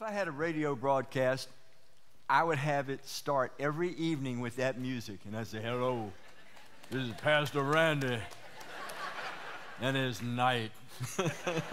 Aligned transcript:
If 0.00 0.06
I 0.06 0.12
had 0.12 0.28
a 0.28 0.32
radio 0.32 0.74
broadcast, 0.74 1.46
I 2.26 2.42
would 2.42 2.56
have 2.56 2.88
it 2.88 3.06
start 3.06 3.52
every 3.60 3.90
evening 3.96 4.40
with 4.40 4.56
that 4.56 4.78
music. 4.80 5.18
And 5.26 5.36
I'd 5.36 5.46
say, 5.46 5.60
hello, 5.60 6.10
this 6.90 7.02
is 7.02 7.12
Pastor 7.20 7.62
Randy. 7.62 8.16
and 9.82 9.96
it's 9.98 10.22
night. 10.22 10.70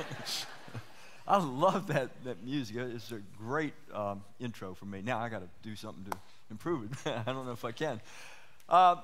I 1.25 1.37
love 1.37 1.87
that, 1.87 2.09
that 2.25 2.43
music. 2.43 2.75
It's 2.75 3.13
a 3.13 3.21
great 3.39 3.73
um, 3.93 4.21
intro 4.41 4.73
for 4.73 4.83
me. 4.83 5.01
Now 5.01 5.19
I 5.19 5.29
got 5.29 5.39
to 5.39 5.49
do 5.63 5.77
something 5.77 6.03
to 6.11 6.17
improve 6.51 6.91
it. 6.91 7.09
I 7.25 7.31
don't 7.31 7.45
know 7.45 7.53
if 7.53 7.63
I 7.63 7.71
can. 7.71 8.01
Uh, 8.67 8.97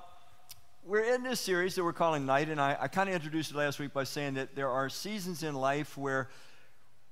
we're 0.86 1.16
in 1.16 1.24
this 1.24 1.40
series 1.40 1.76
that 1.76 1.84
we're 1.86 1.94
calling 1.94 2.26
Night, 2.26 2.50
and 2.50 2.60
I, 2.60 2.76
I 2.78 2.88
kind 2.90 3.08
of 3.08 3.16
introduced 3.16 3.52
it 3.52 3.56
last 3.56 3.80
week 3.80 3.94
by 3.94 4.04
saying 4.04 4.34
that 4.34 4.54
there 4.54 4.70
are 4.70 4.90
seasons 4.90 5.44
in 5.44 5.56
life 5.56 5.98
where 5.98 6.28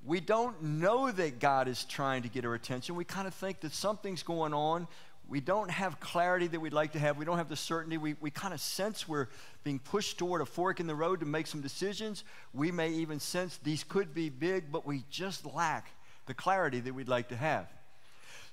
we 0.05 0.19
don't 0.19 0.61
know 0.61 1.11
that 1.11 1.39
God 1.39 1.67
is 1.67 1.83
trying 1.85 2.23
to 2.23 2.29
get 2.29 2.45
our 2.45 2.53
attention. 2.53 2.95
We 2.95 3.05
kind 3.05 3.27
of 3.27 3.33
think 3.33 3.59
that 3.61 3.73
something's 3.73 4.23
going 4.23 4.53
on. 4.53 4.87
We 5.29 5.39
don't 5.39 5.69
have 5.69 5.99
clarity 5.99 6.47
that 6.47 6.59
we'd 6.59 6.73
like 6.73 6.93
to 6.93 6.99
have. 6.99 7.17
We 7.17 7.23
don't 7.23 7.37
have 7.37 7.49
the 7.49 7.55
certainty. 7.55 7.97
We, 7.97 8.15
we 8.19 8.31
kind 8.31 8.53
of 8.53 8.59
sense 8.59 9.07
we're 9.07 9.27
being 9.63 9.79
pushed 9.79 10.17
toward 10.17 10.41
a 10.41 10.45
fork 10.45 10.79
in 10.79 10.87
the 10.87 10.95
road 10.95 11.19
to 11.21 11.25
make 11.25 11.47
some 11.47 11.61
decisions. 11.61 12.23
We 12.53 12.71
may 12.71 12.89
even 12.89 13.19
sense 13.19 13.57
these 13.63 13.83
could 13.83 14.13
be 14.13 14.29
big, 14.29 14.71
but 14.71 14.85
we 14.85 15.03
just 15.09 15.45
lack 15.45 15.91
the 16.25 16.33
clarity 16.33 16.79
that 16.81 16.93
we'd 16.93 17.07
like 17.07 17.29
to 17.29 17.35
have. 17.35 17.67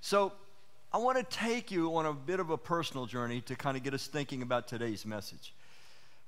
So, 0.01 0.33
I 0.91 0.97
want 0.97 1.19
to 1.19 1.25
take 1.25 1.71
you 1.71 1.95
on 1.97 2.07
a 2.07 2.15
bit 2.15 2.41
of 2.41 2.49
a 2.49 2.57
personal 2.57 3.05
journey 3.05 3.43
to 3.43 3.55
kind 3.55 3.77
of 3.77 3.83
get 3.83 3.93
us 3.93 4.07
thinking 4.07 4.41
about 4.41 4.69
today's 4.69 5.05
message. 5.05 5.53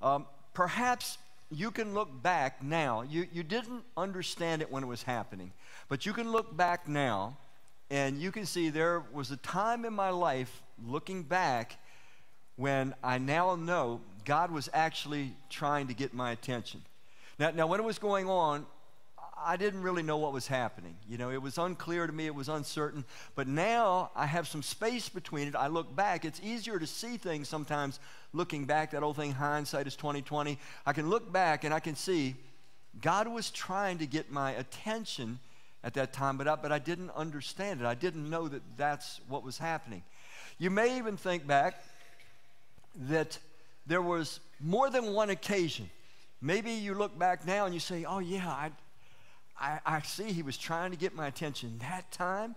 Um, 0.03 0.27
perhaps 0.53 1.17
you 1.51 1.69
can 1.69 1.93
look 1.93 2.23
back 2.23 2.63
now. 2.63 3.01
You, 3.01 3.27
you 3.31 3.43
didn't 3.43 3.83
understand 3.97 4.61
it 4.61 4.71
when 4.71 4.83
it 4.83 4.87
was 4.87 5.03
happening, 5.03 5.51
but 5.89 6.05
you 6.05 6.13
can 6.13 6.31
look 6.31 6.55
back 6.55 6.87
now 6.87 7.37
and 7.89 8.17
you 8.17 8.31
can 8.31 8.45
see 8.45 8.69
there 8.69 9.03
was 9.11 9.31
a 9.31 9.37
time 9.37 9.83
in 9.83 9.93
my 9.93 10.09
life 10.09 10.63
looking 10.87 11.23
back 11.23 11.77
when 12.55 12.95
I 13.03 13.17
now 13.17 13.55
know 13.55 13.99
God 14.23 14.49
was 14.51 14.69
actually 14.73 15.33
trying 15.49 15.87
to 15.87 15.93
get 15.93 16.13
my 16.13 16.31
attention. 16.31 16.81
Now, 17.37 17.51
now 17.51 17.67
when 17.67 17.79
it 17.79 17.83
was 17.83 17.99
going 17.99 18.29
on, 18.29 18.65
I 19.45 19.57
didn't 19.57 19.81
really 19.81 20.03
know 20.03 20.17
what 20.17 20.33
was 20.33 20.47
happening. 20.47 20.95
You 21.07 21.17
know, 21.17 21.31
it 21.31 21.41
was 21.41 21.57
unclear 21.57 22.07
to 22.07 22.13
me, 22.13 22.25
it 22.25 22.35
was 22.35 22.49
uncertain. 22.49 23.05
But 23.35 23.47
now 23.47 24.11
I 24.15 24.25
have 24.25 24.47
some 24.47 24.63
space 24.63 25.09
between 25.09 25.47
it. 25.47 25.55
I 25.55 25.67
look 25.67 25.95
back. 25.95 26.25
It's 26.25 26.41
easier 26.43 26.79
to 26.79 26.87
see 26.87 27.17
things 27.17 27.47
sometimes 27.47 27.99
looking 28.33 28.65
back. 28.65 28.91
That 28.91 29.03
old 29.03 29.15
thing, 29.15 29.31
hindsight 29.31 29.87
is 29.87 29.95
2020. 29.95 30.57
I 30.85 30.93
can 30.93 31.09
look 31.09 31.31
back 31.31 31.63
and 31.63 31.73
I 31.73 31.79
can 31.79 31.95
see 31.95 32.35
God 32.99 33.27
was 33.27 33.49
trying 33.51 33.99
to 33.99 34.05
get 34.05 34.31
my 34.31 34.51
attention 34.51 35.39
at 35.83 35.93
that 35.95 36.13
time, 36.13 36.37
but 36.37 36.47
I, 36.47 36.55
but 36.55 36.71
I 36.71 36.79
didn't 36.79 37.11
understand 37.11 37.81
it. 37.81 37.85
I 37.85 37.95
didn't 37.95 38.29
know 38.29 38.47
that 38.47 38.61
that's 38.77 39.21
what 39.27 39.43
was 39.43 39.57
happening. 39.57 40.03
You 40.57 40.69
may 40.69 40.97
even 40.97 41.17
think 41.17 41.47
back 41.47 41.83
that 43.07 43.37
there 43.87 44.01
was 44.01 44.39
more 44.59 44.89
than 44.89 45.13
one 45.13 45.29
occasion. 45.29 45.89
Maybe 46.41 46.71
you 46.71 46.93
look 46.93 47.17
back 47.17 47.45
now 47.45 47.65
and 47.65 47.73
you 47.73 47.79
say, 47.79 48.03
oh, 48.03 48.19
yeah, 48.19 48.47
I, 48.47 48.71
I, 49.61 49.79
I 49.85 50.01
see 50.01 50.31
he 50.31 50.41
was 50.41 50.57
trying 50.57 50.91
to 50.91 50.97
get 50.97 51.15
my 51.15 51.27
attention 51.27 51.77
that 51.81 52.11
time. 52.11 52.55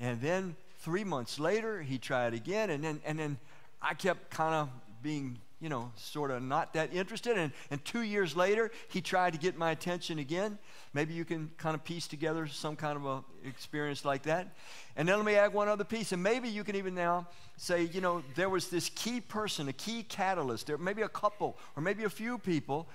And 0.00 0.20
then 0.20 0.56
three 0.78 1.04
months 1.04 1.38
later, 1.38 1.82
he 1.82 1.98
tried 1.98 2.32
again. 2.32 2.70
And 2.70 2.82
then, 2.82 3.00
and 3.04 3.18
then 3.18 3.38
I 3.82 3.92
kept 3.92 4.30
kind 4.30 4.54
of 4.54 4.68
being, 5.02 5.38
you 5.60 5.68
know, 5.68 5.92
sort 5.96 6.30
of 6.30 6.42
not 6.42 6.72
that 6.72 6.94
interested. 6.94 7.36
And, 7.36 7.52
and 7.70 7.84
two 7.84 8.00
years 8.00 8.34
later, 8.34 8.70
he 8.88 9.02
tried 9.02 9.34
to 9.34 9.38
get 9.38 9.58
my 9.58 9.70
attention 9.70 10.18
again. 10.18 10.58
Maybe 10.94 11.12
you 11.12 11.26
can 11.26 11.50
kind 11.58 11.74
of 11.74 11.84
piece 11.84 12.08
together 12.08 12.46
some 12.46 12.74
kind 12.74 12.96
of 12.96 13.04
a 13.04 13.22
experience 13.46 14.06
like 14.06 14.22
that. 14.22 14.48
And 14.96 15.06
then 15.06 15.16
let 15.18 15.26
me 15.26 15.34
add 15.34 15.52
one 15.52 15.68
other 15.68 15.84
piece. 15.84 16.12
And 16.12 16.22
maybe 16.22 16.48
you 16.48 16.64
can 16.64 16.76
even 16.76 16.94
now 16.94 17.26
say, 17.58 17.82
you 17.82 18.00
know, 18.00 18.22
there 18.34 18.48
was 18.48 18.68
this 18.68 18.88
key 18.88 19.20
person, 19.20 19.68
a 19.68 19.74
key 19.74 20.02
catalyst, 20.04 20.68
there 20.68 20.78
maybe 20.78 21.02
a 21.02 21.08
couple 21.08 21.58
or 21.76 21.82
maybe 21.82 22.04
a 22.04 22.10
few 22.10 22.38
people 22.38 22.88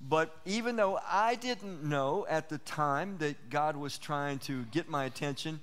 but 0.00 0.36
even 0.46 0.76
though 0.76 0.98
I 1.08 1.34
didn't 1.34 1.84
know 1.84 2.26
at 2.28 2.48
the 2.48 2.58
time 2.58 3.16
that 3.18 3.50
God 3.50 3.76
was 3.76 3.98
trying 3.98 4.38
to 4.40 4.64
get 4.70 4.88
my 4.88 5.04
attention, 5.04 5.60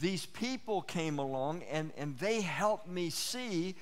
these 0.00 0.26
people 0.26 0.82
came 0.82 1.18
along 1.18 1.62
and, 1.70 1.92
and 1.96 2.18
they 2.18 2.40
helped 2.40 2.88
me 2.88 3.10
see 3.10 3.74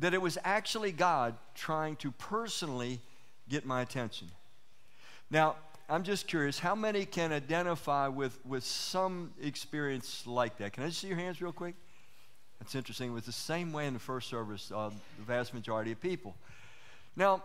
that 0.00 0.14
it 0.14 0.20
was 0.20 0.36
actually 0.42 0.90
God 0.90 1.34
trying 1.54 1.96
to 1.96 2.10
personally 2.12 2.98
get 3.48 3.64
my 3.64 3.82
attention. 3.82 4.28
Now, 5.30 5.56
I'm 5.88 6.02
just 6.02 6.26
curious, 6.26 6.58
how 6.58 6.74
many 6.74 7.04
can 7.04 7.32
identify 7.32 8.08
with, 8.08 8.38
with 8.44 8.64
some 8.64 9.32
experience 9.40 10.26
like 10.26 10.56
that? 10.58 10.72
Can 10.72 10.82
I 10.82 10.86
just 10.88 11.00
see 11.00 11.08
your 11.08 11.18
hands 11.18 11.40
real 11.42 11.52
quick? 11.52 11.74
That's 12.58 12.74
interesting. 12.74 13.10
It 13.10 13.12
was 13.12 13.26
the 13.26 13.32
same 13.32 13.72
way 13.72 13.86
in 13.86 13.92
the 13.92 14.00
first 14.00 14.28
service, 14.28 14.72
uh, 14.74 14.88
the 15.18 15.24
vast 15.24 15.52
majority 15.52 15.92
of 15.92 16.00
people. 16.00 16.34
Now, 17.16 17.42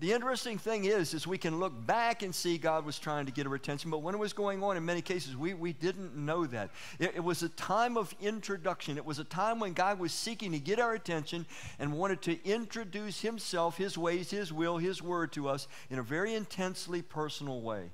the 0.00 0.12
interesting 0.12 0.56
thing 0.56 0.86
is, 0.86 1.12
is 1.12 1.26
we 1.26 1.36
can 1.36 1.60
look 1.60 1.86
back 1.86 2.22
and 2.22 2.34
see 2.34 2.56
God 2.56 2.86
was 2.86 2.98
trying 2.98 3.26
to 3.26 3.32
get 3.32 3.46
our 3.46 3.54
attention, 3.54 3.90
but 3.90 3.98
when 3.98 4.14
it 4.14 4.18
was 4.18 4.32
going 4.32 4.62
on, 4.62 4.78
in 4.78 4.84
many 4.84 5.02
cases, 5.02 5.36
we, 5.36 5.52
we 5.52 5.74
didn't 5.74 6.16
know 6.16 6.46
that. 6.46 6.70
It, 6.98 7.16
it 7.16 7.24
was 7.24 7.42
a 7.42 7.50
time 7.50 7.98
of 7.98 8.14
introduction. 8.18 8.96
It 8.96 9.04
was 9.04 9.18
a 9.18 9.24
time 9.24 9.60
when 9.60 9.74
God 9.74 9.98
was 9.98 10.12
seeking 10.12 10.52
to 10.52 10.58
get 10.58 10.80
our 10.80 10.94
attention 10.94 11.44
and 11.78 11.92
wanted 11.92 12.22
to 12.22 12.42
introduce 12.48 13.20
Himself, 13.20 13.76
His 13.76 13.98
ways, 13.98 14.30
His 14.30 14.50
will, 14.50 14.78
His 14.78 15.02
word 15.02 15.32
to 15.32 15.50
us 15.50 15.68
in 15.90 15.98
a 15.98 16.02
very 16.02 16.32
intensely 16.32 17.02
personal 17.02 17.60
way. 17.60 17.90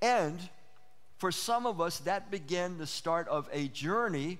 And 0.00 0.38
for 1.18 1.32
some 1.32 1.66
of 1.66 1.80
us, 1.80 1.98
that 2.00 2.30
began 2.30 2.78
the 2.78 2.86
start 2.86 3.26
of 3.26 3.48
a 3.52 3.66
journey 3.66 4.38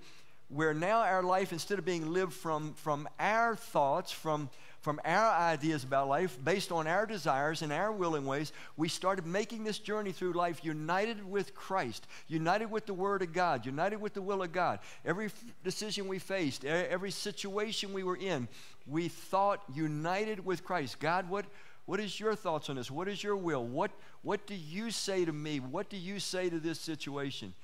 where 0.49 0.73
now 0.73 1.01
our 1.01 1.25
life, 1.25 1.53
instead 1.53 1.81
of 1.81 1.85
being 1.85 2.13
lived 2.13 2.33
from, 2.33 2.75
from 2.75 3.09
our 3.19 3.57
thoughts, 3.57 4.13
from 4.13 4.49
from 4.87 5.01
our 5.05 5.33
ideas 5.33 5.83
about 5.83 6.07
life, 6.07 6.39
based 6.45 6.71
on 6.71 6.87
our 6.87 7.07
desires 7.07 7.63
and 7.63 7.73
our 7.73 7.91
willing 7.91 8.25
ways, 8.25 8.53
we 8.77 8.89
started 8.89 9.27
making 9.27 9.65
this 9.65 9.81
journey 9.81 10.13
through 10.13 10.33
life 10.33 10.65
united 10.65 11.29
with 11.29 11.57
Christ, 11.57 12.07
united 12.29 12.71
with 12.71 12.87
the 12.87 12.95
Word 12.95 13.21
of 13.23 13.33
God, 13.33 13.67
united 13.67 14.01
with 14.01 14.15
the 14.15 14.23
will 14.23 14.45
of 14.45 14.53
God. 14.53 14.79
Every 15.05 15.31
decision 15.65 16.07
we 16.07 16.21
faced, 16.21 16.65
every 16.65 17.11
situation 17.11 17.93
we 17.93 18.05
were 18.05 18.17
in, 18.17 18.47
we 18.87 19.09
thought 19.09 19.61
united 19.75 20.47
with 20.47 20.63
Christ. 20.63 21.01
God, 21.01 21.29
what, 21.29 21.47
what 21.87 21.99
is 21.99 22.21
your 22.21 22.37
thoughts 22.37 22.71
on 22.71 22.77
this? 22.77 22.89
What 22.89 23.09
is 23.09 23.21
your 23.21 23.35
will? 23.35 23.65
What, 23.65 23.91
what 24.23 24.47
do 24.47 24.55
you 24.55 24.93
say 24.93 25.25
to 25.25 25.33
me? 25.33 25.59
What 25.59 25.91
do 25.91 25.97
you 25.97 26.21
say 26.21 26.49
to 26.49 26.61
this 26.61 26.79
situation? 26.79 27.55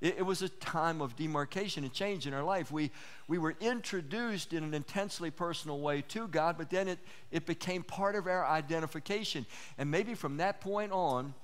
It, 0.00 0.18
it, 0.18 0.22
was 0.22 0.42
a 0.42 0.48
time 0.48 1.00
of 1.00 1.16
demarcation 1.16 1.82
and 1.82 1.92
change 1.92 2.26
in 2.26 2.34
our 2.34 2.42
life. 2.42 2.70
We, 2.70 2.90
we 3.28 3.38
were 3.38 3.56
introduced 3.60 4.52
in 4.52 4.62
an 4.62 4.74
intensely 4.74 5.30
personal 5.30 5.80
way 5.80 6.02
to 6.08 6.28
God, 6.28 6.56
but 6.58 6.68
then 6.68 6.88
it, 6.88 6.98
it 7.30 7.46
became 7.46 7.82
part 7.82 8.14
of 8.14 8.26
our 8.26 8.44
identification. 8.44 9.46
And 9.78 9.90
maybe 9.90 10.14
from 10.14 10.36
that 10.36 10.60
point 10.60 10.92
on, 10.92 11.34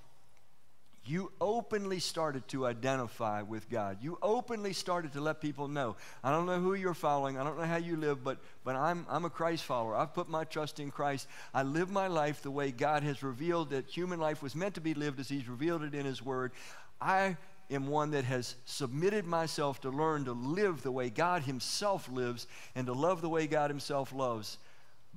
you 1.05 1.33
openly 1.41 1.99
started 1.99 2.47
to 2.49 2.65
identify 2.67 3.43
with 3.43 3.69
God. 3.69 3.99
You 4.01 4.19
openly 4.23 4.73
started 4.73 5.15
to 5.15 5.21
let 5.21 5.41
people 5.41 5.67
know. 5.67 5.97
I 6.23 6.31
don't 6.31 6.47
know 6.47 6.61
who 6.61 6.75
you're 6.75 6.95
following. 6.95 7.39
I 7.39 7.43
don't 7.43 7.59
know 7.59 7.65
how 7.65 7.77
you 7.77 7.97
live, 7.97 8.23
but, 8.23 8.39
but 8.63 8.77
I'm, 8.77 9.05
I'm 9.09 9.25
a 9.25 9.31
Christ 9.31 9.65
follower. 9.65 9.97
I've 9.97 10.15
put 10.15 10.29
my 10.29 10.45
trust 10.45 10.79
in 10.79 10.93
Christ. 10.93 11.27
I 11.53 11.65
live 11.65 11.91
my 11.91 12.07
life 12.07 12.43
the 12.43 12.53
way 12.53 12.71
God 12.71 13.03
has 13.03 13.23
revealed 13.23 13.71
that 13.71 13.87
human 13.87 14.21
life 14.21 14.43
was 14.43 14.55
meant 14.55 14.75
to 14.75 14.81
be 14.81 14.95
lived 14.95 15.19
as 15.19 15.29
He's 15.29 15.49
revealed 15.49 15.83
it 15.83 15.95
in 15.95 16.07
His 16.07 16.23
Word. 16.23 16.53
I 17.01 17.37
am 17.73 17.87
one 17.87 18.11
that 18.13 18.25
has 18.25 18.57
submitted 18.65 19.27
myself 19.27 19.81
to 19.83 19.91
learn 19.91 20.25
to 20.27 20.33
live 20.33 20.83
the 20.83 20.93
way 20.93 21.11
God 21.11 21.43
Himself 21.43 22.09
lives 22.11 22.47
and 22.75 22.87
to 22.87 22.93
love 22.93 23.21
the 23.21 23.29
way 23.29 23.47
God 23.47 23.71
Himself 23.71 24.13
loves. 24.13 24.59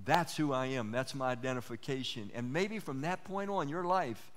That's 0.04 0.36
who 0.36 0.52
I 0.52 0.68
am. 0.68 0.92
That's 0.92 1.16
my 1.16 1.32
identification. 1.32 2.32
And 2.36 2.52
maybe 2.52 2.80
from 2.80 3.02
that 3.02 3.24
point 3.24 3.50
on, 3.50 3.70
your 3.70 3.86
life 3.86 4.32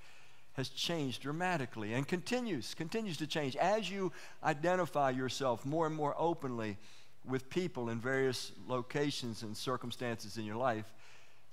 has 0.54 0.68
changed 0.68 1.22
dramatically 1.22 1.94
and 1.94 2.06
continues, 2.06 2.74
continues 2.74 3.16
to 3.18 3.26
change 3.26 3.56
as 3.56 3.90
you 3.90 4.12
identify 4.42 5.10
yourself 5.10 5.64
more 5.64 5.86
and 5.86 5.94
more 5.94 6.14
openly 6.18 6.76
with 7.24 7.48
people 7.50 7.90
in 7.90 8.00
various 8.00 8.52
locations 8.66 9.42
and 9.42 9.56
circumstances 9.56 10.36
in 10.36 10.44
your 10.44 10.56
life 10.56 10.92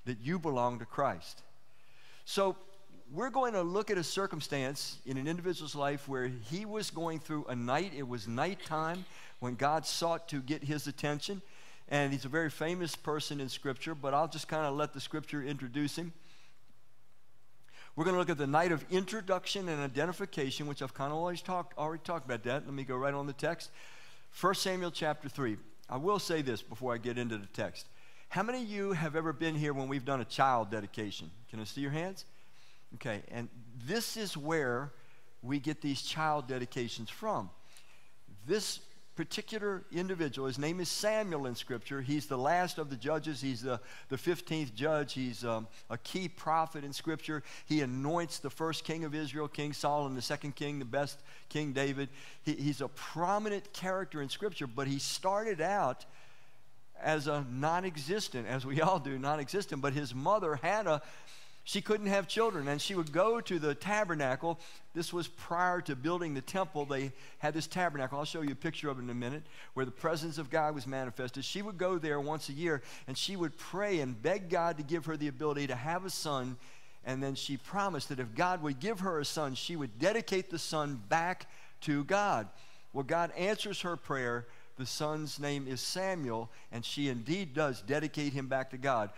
that 0.06 0.18
you 0.22 0.40
belong 0.40 0.80
to 0.80 0.86
Christ. 0.86 1.42
So 2.26 2.56
we're 3.12 3.30
going 3.30 3.54
to 3.54 3.62
look 3.62 3.92
at 3.92 3.98
a 3.98 4.04
circumstance 4.04 4.98
in 5.06 5.18
an 5.18 5.28
individual's 5.28 5.76
life 5.76 6.08
where 6.08 6.28
he 6.28 6.66
was 6.66 6.90
going 6.90 7.20
through 7.20 7.46
a 7.46 7.56
night. 7.56 7.94
It 7.96 8.08
was 8.08 8.28
nighttime 8.28 9.06
when 9.40 9.56
God 9.56 9.86
sought 9.86 10.28
to 10.30 10.42
get 10.42 10.64
his 10.64 10.88
attention. 10.88 11.42
And 11.88 12.12
he's 12.12 12.26
a 12.26 12.30
very 12.30 12.50
famous 12.50 12.96
person 12.96 13.40
in 13.40 13.48
Scripture, 13.48 13.94
but 13.94 14.14
I'll 14.14 14.28
just 14.28 14.48
kind 14.48 14.66
of 14.66 14.76
let 14.76 14.94
the 14.94 15.00
Scripture 15.00 15.44
introduce 15.44 15.96
him. 15.96 16.14
We're 17.96 18.06
going 18.06 18.16
to 18.16 18.20
look 18.20 18.32
at 18.32 18.38
the 18.38 18.48
night 18.48 18.72
of 18.72 18.84
introduction 18.90 19.70
and 19.70 19.80
identification, 19.80 20.68
which 20.68 20.82
I've 20.82 20.94
kind 20.94 21.12
of 21.12 21.18
always 21.18 21.42
talked, 21.42 21.78
already 21.78 22.02
talked 22.04 22.26
about 22.26 22.44
that. 22.44 22.66
Let 22.66 22.74
me 22.74 22.84
go 22.84 22.98
right 22.98 23.14
on 23.14 23.28
the 23.28 23.34
text. 23.34 23.70
1 24.42 24.56
Samuel 24.56 24.92
chapter 24.92 25.30
3. 25.30 25.58
I 25.90 25.98
will 25.98 26.20
say 26.20 26.42
this 26.42 26.62
before 26.62 26.94
I 26.94 26.98
get 26.98 27.18
into 27.18 27.38
the 27.38 27.46
text. 27.48 27.88
How 28.30 28.42
many 28.44 28.64
of 28.64 28.68
you 28.68 28.92
have 28.94 29.16
ever 29.16 29.32
been 29.32 29.56
here 29.56 29.72
when 29.72 29.88
we've 29.88 30.04
done 30.04 30.20
a 30.20 30.26
child 30.26 30.72
dedication? 30.72 31.30
Can 31.50 31.62
I 31.62 31.64
see 31.64 31.82
your 31.82 31.92
hands? 31.92 32.26
Okay, 32.96 33.24
and 33.30 33.50
this 33.86 34.16
is 34.16 34.38
where 34.38 34.92
we 35.42 35.60
get 35.60 35.82
these 35.82 36.02
child 36.02 36.48
dedications 36.48 37.10
from. 37.10 37.50
This 38.48 38.80
particular 39.16 39.84
individual, 39.92 40.48
his 40.48 40.58
name 40.58 40.80
is 40.80 40.90
Samuel 40.90 41.46
in 41.46 41.56
Scripture. 41.56 42.02
He's 42.02 42.26
the 42.26 42.38
last 42.38 42.78
of 42.78 42.90
the 42.90 42.96
judges. 42.96 43.42
He's 43.42 43.62
the, 43.62 43.80
the 44.10 44.16
15th 44.16 44.74
judge. 44.74 45.14
He's 45.14 45.44
um, 45.44 45.68
a 45.90 45.98
key 45.98 46.30
prophet 46.30 46.84
in 46.84 46.94
Scripture. 46.94 47.44
He 47.66 47.82
anoints 47.82 48.40
the 48.40 48.50
first 48.50 48.84
king 48.84 49.04
of 49.04 49.14
Israel, 49.14 49.48
King 49.48 49.74
Saul, 49.74 50.06
and 50.06 50.16
the 50.16 50.22
second 50.22 50.56
king, 50.56 50.80
the 50.80 50.86
best 50.86 51.20
King 51.50 51.74
David. 51.74 52.10
He, 52.44 52.54
he's 52.54 52.82
a 52.82 52.88
prominent 52.90 53.72
character 53.74 54.22
in 54.22 54.30
Scripture, 54.30 54.68
but 54.68 54.88
he 54.88 55.00
started 55.00 55.60
out 55.60 56.06
as 57.02 57.28
a 57.28 57.46
non 57.50 57.84
existent, 57.84 58.48
as 58.48 58.66
we 58.66 58.82
all 58.82 59.00
do, 59.00 59.18
non 59.18 59.40
existent. 59.40 59.82
But 59.82 59.94
his 59.94 60.16
mother, 60.16 60.56
Hannah, 60.56 61.02
she 61.66 61.82
couldn't 61.82 62.08
have 62.08 62.28
children, 62.28 62.68
and 62.68 62.80
she 62.80 62.94
would 62.94 63.12
go 63.12 63.42
to 63.42 63.58
the 63.58 63.74
tabernacle. 63.74 64.60
This 64.94 65.12
was 65.12 65.28
prior 65.28 65.82
to 65.82 65.96
building 65.96 66.36
the 66.36 66.42
temple. 66.42 66.86
They 66.86 67.12
had 67.40 67.56
this 67.56 67.66
tabernacle. 67.66 68.20
I'll 68.20 68.26
show 68.26 68.42
you 68.42 68.52
a 68.52 68.56
picture 68.56 68.88
of 68.88 69.00
it 69.00 69.02
in 69.02 69.10
a 69.10 69.16
minute, 69.16 69.42
where 69.74 69.86
the 69.86 69.92
presence 69.92 70.38
of 70.38 70.52
God 70.52 70.76
was 70.76 70.86
manifested. 70.86 71.44
She 71.44 71.64
would 71.64 71.80
go 71.80 71.98
there 71.98 72.20
once 72.20 72.50
a 72.50 72.54
year, 72.54 72.84
and 73.08 73.18
she 73.18 73.36
would 73.36 73.58
pray 73.58 74.00
and 74.00 74.22
beg 74.22 74.48
God 74.48 74.78
to 74.78 74.84
give 74.84 75.08
her 75.08 75.18
the 75.18 75.28
ability 75.28 75.66
to 75.68 75.76
have 75.76 76.06
a 76.06 76.10
son. 76.12 76.56
And 77.04 77.22
then 77.22 77.34
she 77.34 77.58
promised 77.58 78.10
that 78.10 78.20
if 78.20 78.36
God 78.36 78.62
would 78.62 78.80
give 78.80 79.00
her 79.00 79.20
a 79.20 79.26
son, 79.26 79.56
she 79.56 79.76
would 79.76 79.98
dedicate 79.98 80.52
the 80.52 80.60
son 80.60 81.02
back 81.10 81.48
to 81.82 82.04
God. 82.04 82.48
Well, 82.94 83.04
God 83.04 83.32
answers 83.36 83.82
her 83.82 83.98
prayer. 83.98 84.46
The 84.78 84.86
son's 84.86 85.40
name 85.40 85.68
is 85.68 85.82
Samuel, 85.82 86.52
and 86.72 86.86
she 86.86 87.10
indeed 87.10 87.54
does 87.54 87.82
dedicate 87.82 88.34
him 88.34 88.48
back 88.48 88.70
to 88.72 88.78
God. 88.78 89.10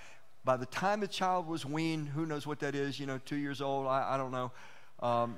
By 0.47 0.55
the 0.55 0.65
time 0.65 1.01
the 1.01 1.09
child 1.09 1.45
was 1.45 1.65
weaned, 1.65 2.07
who 2.07 2.25
knows 2.25 2.47
what 2.47 2.61
that 2.61 2.73
is, 2.73 3.01
you 3.01 3.05
know, 3.05 3.19
two 3.25 3.35
years 3.35 3.59
old, 3.59 3.85
I, 3.85 4.13
I 4.13 4.17
don't 4.17 4.31
know. 4.31 4.53
Um, 5.01 5.38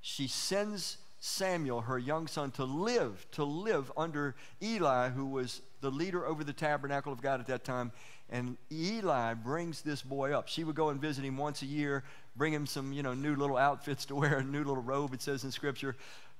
she 0.00 0.26
sends 0.26 0.96
Samuel, 1.20 1.82
her 1.82 1.98
young 1.98 2.26
son, 2.26 2.50
to 2.52 2.64
live, 2.64 3.26
to 3.32 3.44
live 3.44 3.92
under 3.94 4.34
Eli, 4.62 5.10
who 5.10 5.26
was 5.26 5.60
the 5.82 5.90
leader 5.90 6.24
over 6.24 6.44
the 6.44 6.54
tabernacle 6.54 7.12
of 7.12 7.20
God 7.20 7.40
at 7.40 7.46
that 7.48 7.62
time. 7.62 7.92
And 8.30 8.56
Eli 8.72 9.34
brings 9.34 9.82
this 9.82 10.00
boy 10.00 10.32
up. 10.32 10.48
She 10.48 10.64
would 10.64 10.76
go 10.76 10.88
and 10.88 10.98
visit 10.98 11.26
him 11.26 11.36
once 11.36 11.60
a 11.60 11.66
year, 11.66 12.02
bring 12.34 12.54
him 12.54 12.64
some, 12.64 12.90
you 12.94 13.02
know, 13.02 13.12
new 13.12 13.36
little 13.36 13.58
outfits 13.58 14.06
to 14.06 14.14
wear, 14.16 14.38
a 14.38 14.42
new 14.42 14.64
little 14.64 14.82
robe, 14.82 15.12
it 15.12 15.20
says 15.20 15.44
in 15.44 15.50
Scripture. 15.50 15.94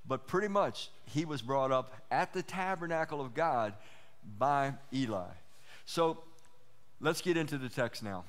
But 0.08 0.26
pretty 0.26 0.48
much, 0.48 0.88
he 1.04 1.26
was 1.26 1.42
brought 1.42 1.70
up 1.70 1.92
at 2.10 2.32
the 2.32 2.42
tabernacle 2.42 3.20
of 3.20 3.34
God 3.34 3.74
by 4.38 4.72
Eli. 4.94 5.28
So 5.84 6.22
Let's 7.04 7.20
get 7.20 7.36
into 7.36 7.58
the 7.58 7.68
text 7.68 8.04
now. 8.04 8.22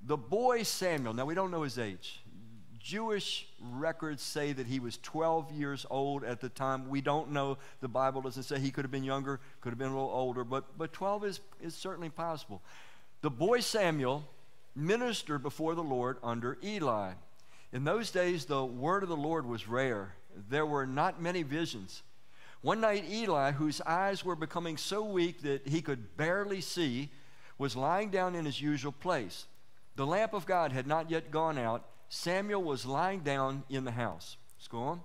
The 0.00 0.16
boy 0.16 0.62
Samuel, 0.62 1.12
now 1.12 1.24
we 1.24 1.34
don't 1.34 1.50
know 1.50 1.62
his 1.62 1.76
age. 1.76 2.20
Jewish 2.78 3.48
records 3.60 4.22
say 4.22 4.52
that 4.52 4.68
he 4.68 4.78
was 4.78 4.98
12 4.98 5.50
years 5.50 5.84
old 5.90 6.22
at 6.22 6.40
the 6.40 6.48
time. 6.48 6.88
We 6.88 7.00
don't 7.00 7.32
know. 7.32 7.58
The 7.80 7.88
Bible 7.88 8.22
doesn't 8.22 8.44
say 8.44 8.60
he 8.60 8.70
could 8.70 8.84
have 8.84 8.92
been 8.92 9.02
younger, 9.02 9.40
could 9.60 9.70
have 9.70 9.78
been 9.78 9.88
a 9.88 9.94
little 9.94 10.08
older, 10.08 10.44
but, 10.44 10.78
but 10.78 10.92
12 10.92 11.24
is, 11.24 11.40
is 11.60 11.74
certainly 11.74 12.10
possible. 12.10 12.62
The 13.22 13.30
boy 13.30 13.58
Samuel 13.58 14.24
ministered 14.76 15.42
before 15.42 15.74
the 15.74 15.82
Lord 15.82 16.18
under 16.22 16.58
Eli. 16.62 17.12
In 17.72 17.82
those 17.82 18.12
days, 18.12 18.44
the 18.44 18.64
word 18.64 19.02
of 19.02 19.08
the 19.08 19.16
Lord 19.16 19.46
was 19.46 19.66
rare. 19.66 20.14
There 20.48 20.66
were 20.66 20.86
not 20.86 21.20
many 21.20 21.42
visions. 21.42 22.02
One 22.60 22.80
night, 22.80 23.04
Eli, 23.10 23.50
whose 23.50 23.80
eyes 23.80 24.24
were 24.24 24.36
becoming 24.36 24.76
so 24.76 25.02
weak 25.02 25.42
that 25.42 25.66
he 25.66 25.82
could 25.82 26.16
barely 26.16 26.60
see, 26.60 27.10
was 27.62 27.76
lying 27.76 28.10
down 28.10 28.34
in 28.34 28.44
his 28.44 28.60
usual 28.60 28.90
place. 28.90 29.46
The 29.94 30.04
lamp 30.04 30.32
of 30.32 30.46
God 30.46 30.72
had 30.72 30.84
not 30.84 31.12
yet 31.12 31.30
gone 31.30 31.56
out. 31.56 31.84
Samuel 32.08 32.60
was 32.60 32.84
lying 32.84 33.20
down 33.20 33.62
in 33.70 33.84
the 33.84 33.92
house. 33.92 34.36
Let's 34.58 34.66
go 34.66 34.80
on. 34.80 35.00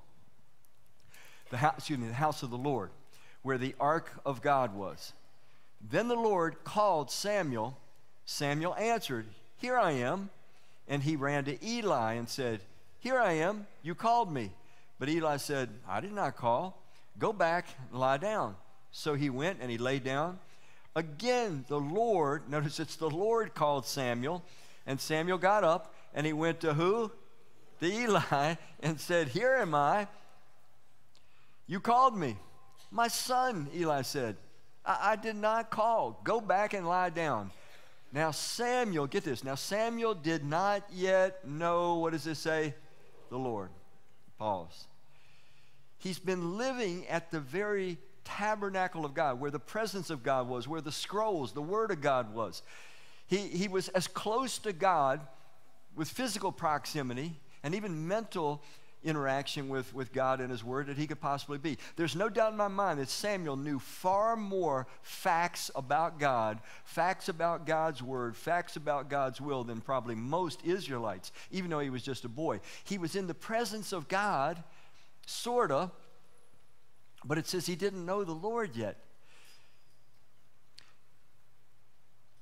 The 1.52 1.58
house, 1.58 1.76
excuse 1.78 2.00
me, 2.00 2.08
the 2.08 2.16
house 2.16 2.42
of 2.42 2.50
the 2.50 2.58
Lord, 2.58 2.90
where 3.44 3.60
the 3.60 3.76
ark 3.80 4.12
of 4.26 4.42
God 4.42 4.74
was. 4.74 5.14
Then 5.88 6.08
the 6.08 6.16
Lord 6.16 6.64
called 6.64 7.12
Samuel. 7.12 7.78
Samuel 8.26 8.74
answered, 8.74 9.28
Here 9.58 9.78
I 9.78 9.92
am. 9.92 10.32
And 10.88 11.04
he 11.04 11.16
ran 11.16 11.46
to 11.46 11.64
Eli 11.64 12.14
and 12.14 12.28
said, 12.28 12.62
Here 12.98 13.20
I 13.20 13.34
am. 13.34 13.68
You 13.84 13.94
called 13.94 14.34
me. 14.34 14.52
But 14.98 15.10
Eli 15.10 15.38
said, 15.38 15.70
I 15.88 16.00
did 16.00 16.12
not 16.12 16.36
call. 16.36 16.82
Go 17.20 17.32
back 17.32 17.68
and 17.92 18.00
lie 18.00 18.18
down. 18.18 18.56
So 18.92 19.14
he 19.14 19.30
went 19.30 19.60
and 19.62 19.70
he 19.70 19.78
lay 19.78 20.00
down. 20.00 20.40
Again, 20.98 21.64
the 21.68 21.80
Lord, 21.80 22.50
notice 22.50 22.80
it's 22.80 22.96
the 22.96 23.08
Lord 23.08 23.54
called 23.54 23.86
Samuel, 23.86 24.44
and 24.88 25.00
Samuel 25.00 25.38
got 25.38 25.64
up 25.64 25.94
and 26.16 26.26
he 26.26 26.34
went 26.34 26.60
to 26.62 26.74
who? 26.74 27.12
To 27.82 27.86
Eli 27.86 28.56
and 28.80 29.00
said, 29.00 29.28
Here 29.28 29.54
am 29.54 29.76
I. 29.76 30.08
You 31.68 31.80
called 31.80 32.18
me. 32.18 32.36
My 32.90 33.10
son, 33.10 33.68
Eli 33.76 34.02
said, 34.02 34.38
I, 34.84 35.12
I 35.12 35.16
did 35.18 35.36
not 35.36 35.70
call. 35.70 36.20
Go 36.24 36.42
back 36.42 36.74
and 36.74 36.88
lie 36.88 37.12
down. 37.12 37.52
Now, 38.12 38.32
Samuel, 38.32 39.06
get 39.06 39.24
this. 39.24 39.44
Now, 39.44 39.54
Samuel 39.54 40.16
did 40.16 40.44
not 40.44 40.84
yet 40.92 41.48
know, 41.48 42.00
what 42.00 42.14
does 42.14 42.26
it 42.26 42.38
say? 42.38 42.74
The 43.30 43.38
Lord. 43.38 43.70
Pause. 44.40 44.88
He's 46.00 46.18
been 46.18 46.58
living 46.58 47.06
at 47.08 47.30
the 47.30 47.40
very 47.40 48.00
tabernacle 48.28 49.06
of 49.06 49.14
God, 49.14 49.40
where 49.40 49.52
the 49.52 49.60
presence 49.60 50.10
of 50.10 50.22
God 50.22 50.50
was, 50.50 50.68
where 50.68 50.82
the 50.82 50.92
scrolls, 50.92 51.54
the 51.54 51.62
Word 51.62 51.92
of 51.92 52.02
God 52.02 52.34
was. 52.34 52.62
He, 53.26 53.38
he 53.38 53.68
was 53.68 53.88
as 53.90 54.08
close 54.08 54.58
to 54.60 54.74
God 54.74 55.22
with 55.96 56.10
physical 56.10 56.52
proximity 56.52 57.34
and 57.64 57.74
even 57.74 58.08
mental 58.08 58.62
interaction 59.04 59.70
with, 59.70 59.94
with 59.94 60.12
God 60.12 60.42
and 60.42 60.52
His 60.52 60.64
Word 60.64 60.88
that 60.88 60.98
he 60.98 61.08
could 61.08 61.22
possibly 61.22 61.58
be. 61.58 61.78
There's 61.96 62.16
no 62.16 62.30
doubt 62.30 62.52
in 62.52 62.58
my 62.58 62.68
mind 62.68 63.00
that 63.00 63.10
Samuel 63.10 63.56
knew 63.56 63.80
far 63.80 64.36
more 64.36 64.88
facts 65.02 65.72
about 65.76 66.20
God, 66.20 66.60
facts 66.84 67.30
about 67.30 67.66
God's 67.66 68.04
Word, 68.04 68.36
facts 68.36 68.76
about 68.76 69.10
God's 69.10 69.40
will 69.40 69.64
than 69.64 69.80
probably 69.82 70.16
most 70.16 70.66
Israelites, 70.66 71.32
even 71.52 71.70
though 71.70 71.80
he 71.80 71.90
was 71.90 72.04
just 72.04 72.26
a 72.26 72.30
boy. 72.30 72.60
He 72.84 72.98
was 72.98 73.16
in 73.16 73.28
the 73.28 73.34
presence 73.34 73.94
of 73.94 74.08
God, 74.08 74.62
sort 75.26 75.72
of, 75.72 75.92
but 77.26 77.38
it 77.38 77.48
says 77.48 77.66
he 77.66 77.76
didn't 77.76 78.06
know 78.06 78.24
the 78.24 78.34
Lord 78.34 78.76
yet. 78.76 78.98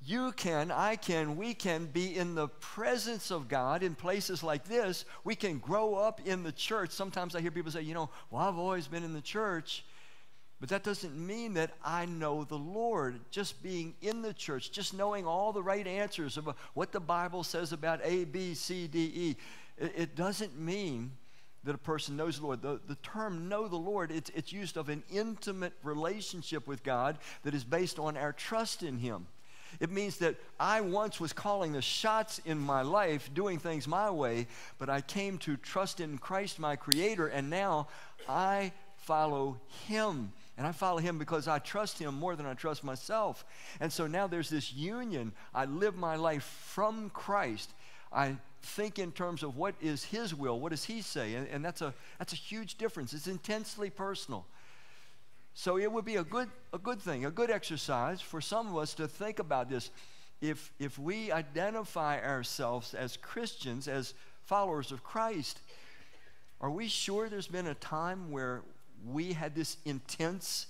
You 0.08 0.34
can, 0.34 0.70
I 0.70 0.98
can, 0.98 1.36
we 1.36 1.56
can 1.56 1.88
be 1.88 2.16
in 2.16 2.36
the 2.36 2.48
presence 2.48 3.32
of 3.32 3.48
God 3.48 3.82
in 3.82 3.96
places 3.96 4.44
like 4.44 4.66
this. 4.66 5.04
We 5.24 5.34
can 5.36 5.58
grow 5.58 5.96
up 5.96 6.22
in 6.26 6.44
the 6.44 6.52
church. 6.52 6.92
Sometimes 6.92 7.36
I 7.36 7.42
hear 7.42 7.50
people 7.50 7.72
say, 7.72 7.82
you 7.82 7.96
know, 7.96 8.12
well, 8.30 8.48
I've 8.48 8.58
always 8.58 8.88
been 8.88 9.04
in 9.04 9.14
the 9.14 9.22
church. 9.22 9.84
But 10.60 10.70
that 10.70 10.84
doesn't 10.84 11.16
mean 11.16 11.56
that 11.56 11.72
I 11.84 12.06
know 12.06 12.44
the 12.44 12.58
Lord. 12.58 13.20
Just 13.32 13.62
being 13.62 13.96
in 14.02 14.22
the 14.22 14.34
church, 14.34 14.72
just 14.72 14.94
knowing 14.94 15.26
all 15.26 15.52
the 15.52 15.64
right 15.64 15.86
answers 15.86 16.38
about 16.38 16.58
what 16.76 16.92
the 16.92 17.00
Bible 17.00 17.44
says 17.44 17.74
about 17.74 18.00
A, 18.04 18.26
B, 18.26 18.54
C, 18.54 18.88
D, 18.88 19.12
E, 19.16 19.36
it, 19.78 20.16
doesn't 20.16 20.58
mean 20.58 21.12
that 21.66 21.76
a 21.76 21.80
person 21.80 22.16
knows 22.16 22.40
the 22.40 22.46
Lord. 22.46 22.62
The, 22.62 22.80
the 22.88 22.96
term 22.96 23.50
know 23.50 23.68
the 23.68 23.76
Lord, 23.76 24.12
it's, 24.12 24.32
it's 24.36 24.54
used 24.54 24.78
of 24.78 24.90
an 24.90 25.04
intimate 25.12 25.74
relationship 25.84 26.68
with 26.68 26.84
God 26.84 27.18
that 27.44 27.54
is 27.54 27.64
based 27.64 28.00
on 28.00 28.16
our 28.18 28.32
trust 28.32 28.84
in 28.84 29.00
Him. 29.00 29.28
It 29.80 29.92
means 29.92 30.18
that 30.18 30.36
I 30.60 30.82
once 30.82 31.20
was 31.20 31.34
calling 31.34 31.74
the 31.74 31.82
shots 31.82 32.40
in 32.46 32.58
my 32.58 32.82
life, 32.82 33.30
doing 33.34 33.60
things 33.60 33.88
my 33.88 34.10
way, 34.10 34.48
but 34.78 34.90
I 34.90 35.02
came 35.02 35.38
to 35.40 35.58
trust 35.58 36.00
in 36.00 36.18
Christ, 36.18 36.60
my 36.60 36.76
Creator, 36.76 37.28
and 37.28 37.50
now 37.50 37.88
I 38.30 38.72
follow 38.98 39.60
Him. 39.88 40.32
And 40.58 40.66
I 40.66 40.72
follow 40.72 41.00
Him 41.00 41.18
because 41.18 41.48
I 41.48 41.60
trust 41.60 42.00
Him 42.00 42.16
more 42.16 42.36
than 42.36 42.46
I 42.46 42.54
trust 42.54 42.84
myself. 42.84 43.44
And 43.82 43.92
so 43.92 44.08
now 44.08 44.28
there's 44.28 44.50
this 44.50 44.72
union. 44.74 45.34
I 45.54 45.66
live 45.66 45.98
my 45.98 46.16
life 46.16 46.44
from 46.44 47.10
Christ. 47.10 47.74
I 48.14 48.38
think 48.66 49.00
in 49.00 49.12
terms 49.12 49.44
of 49.44 49.56
what 49.56 49.76
is 49.82 50.04
his 50.04 50.34
will, 50.34 50.60
what 50.60 50.72
does 50.72 50.86
he 50.86 51.02
say? 51.02 51.36
And, 51.36 51.48
and, 51.48 51.64
that's, 51.64 51.82
a, 51.82 51.94
that's 52.20 52.34
a 52.34 52.38
huge 52.38 52.78
difference. 52.78 53.14
It's 53.14 53.28
intensely 53.28 53.90
personal. 53.90 54.46
So 55.54 55.78
it 55.78 55.92
would 55.92 56.04
be 56.04 56.18
a 56.18 56.24
good, 56.24 56.50
a 56.74 56.78
good 56.78 57.02
thing, 57.02 57.26
a 57.26 57.32
good 57.32 57.50
exercise 57.50 58.20
for 58.20 58.42
some 58.42 58.68
of 58.68 58.78
us 58.78 58.94
to 58.96 59.08
think 59.08 59.40
about 59.40 59.70
this. 59.70 59.90
If, 60.42 60.74
if 60.80 61.00
we 61.00 61.32
identify 61.32 62.20
ourselves 62.20 62.94
as 62.94 63.16
Christians, 63.18 63.88
as 63.88 64.14
followers 64.44 64.92
of 64.92 65.04
Christ, 65.04 65.60
are 66.60 66.70
we 66.70 66.88
sure 66.88 67.30
there's 67.30 67.48
been 67.48 67.68
a 67.68 67.76
time 67.76 68.32
where 68.32 68.64
we 69.06 69.34
had 69.34 69.56
this 69.56 69.78
intense 69.86 70.68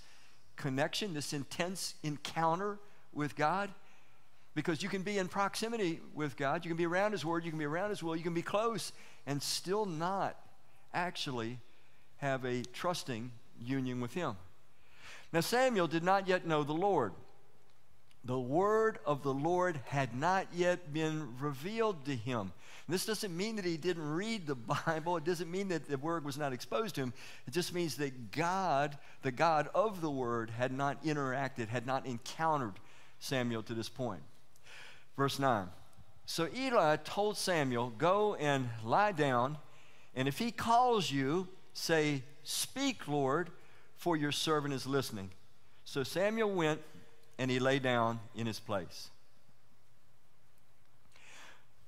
connection, 0.56 1.14
this 1.14 1.34
intense 1.34 1.96
encounter 2.04 2.78
with 3.12 3.36
God? 3.36 3.72
Because 4.56 4.82
you 4.82 4.90
can 4.90 5.04
be 5.04 5.18
in 5.18 5.28
proximity 5.28 6.00
with 6.16 6.38
God, 6.38 6.66
you 6.66 6.70
can 6.70 6.78
be 6.78 6.86
around 6.86 7.12
His 7.12 7.24
Word, 7.26 7.44
you 7.44 7.52
can 7.52 7.60
be 7.60 7.66
around 7.66 7.90
His 7.90 8.02
will, 8.02 8.16
you 8.16 8.24
can 8.24 8.34
be 8.34 8.42
close, 8.42 8.94
and 9.28 9.44
still 9.44 9.86
not 9.86 10.40
actually 10.94 11.60
have 12.18 12.46
a 12.46 12.64
trusting 12.64 13.32
union 13.62 14.00
with 14.00 14.14
Him. 14.14 14.38
Now, 15.34 15.42
Samuel 15.42 15.88
did 15.88 16.04
not 16.04 16.28
yet 16.28 16.48
know 16.48 16.64
the 16.64 16.74
Lord. 16.74 17.14
the 18.24 18.40
word 18.40 18.98
of 19.06 19.22
the 19.22 19.34
Lord 19.34 19.80
had 19.86 20.16
not 20.16 20.48
yet 20.52 20.92
been 20.92 21.38
revealed 21.40 22.06
to 22.06 22.16
him. 22.16 22.54
This 22.88 23.06
doesn't 23.06 23.36
mean 23.36 23.56
that 23.58 23.66
he 23.66 23.78
didn't 23.78 24.10
read 24.16 24.48
the 24.48 24.56
Bible. 24.86 25.18
It 25.18 25.26
doesn't 25.26 25.52
mean 25.52 25.68
that 25.68 25.88
the 25.88 25.98
word 25.98 26.26
was 26.26 26.38
not 26.38 26.54
exposed 26.54 26.96
to 26.96 27.02
him. 27.02 27.14
It 27.48 27.52
just 27.52 27.74
means 27.74 27.98
that 27.98 28.32
God, 28.32 28.98
the 29.22 29.32
God 29.32 29.70
of 29.76 30.02
the 30.02 30.10
word, 30.10 30.50
had 30.50 30.72
not 30.72 31.04
interacted, 31.04 31.68
had 31.68 31.86
not 31.86 32.06
encountered 32.06 32.74
Samuel 33.20 33.62
to 33.64 33.74
this 33.74 33.90
point. 33.90 34.22
Verse 35.18 35.40
9. 35.40 35.68
So 36.26 36.50
Eli 36.56 36.98
told 36.98 37.38
Samuel, 37.38 37.94
Go 37.98 38.36
and 38.36 38.70
lie 38.84 39.12
down, 39.12 39.58
and 40.16 40.28
if 40.28 40.40
he 40.40 40.52
calls 40.52 41.12
you, 41.12 41.48
say, 41.74 42.24
Speak, 42.44 43.08
Lord, 43.08 43.50
for 43.96 44.16
your 44.18 44.32
servant 44.32 44.74
is 44.74 44.86
listening. 44.86 45.32
So 45.84 46.04
Samuel 46.04 46.52
went 46.52 46.82
and 47.38 47.50
he 47.50 47.60
lay 47.60 47.80
down 47.80 48.20
in 48.36 48.48
his 48.48 48.60
place. 48.60 49.10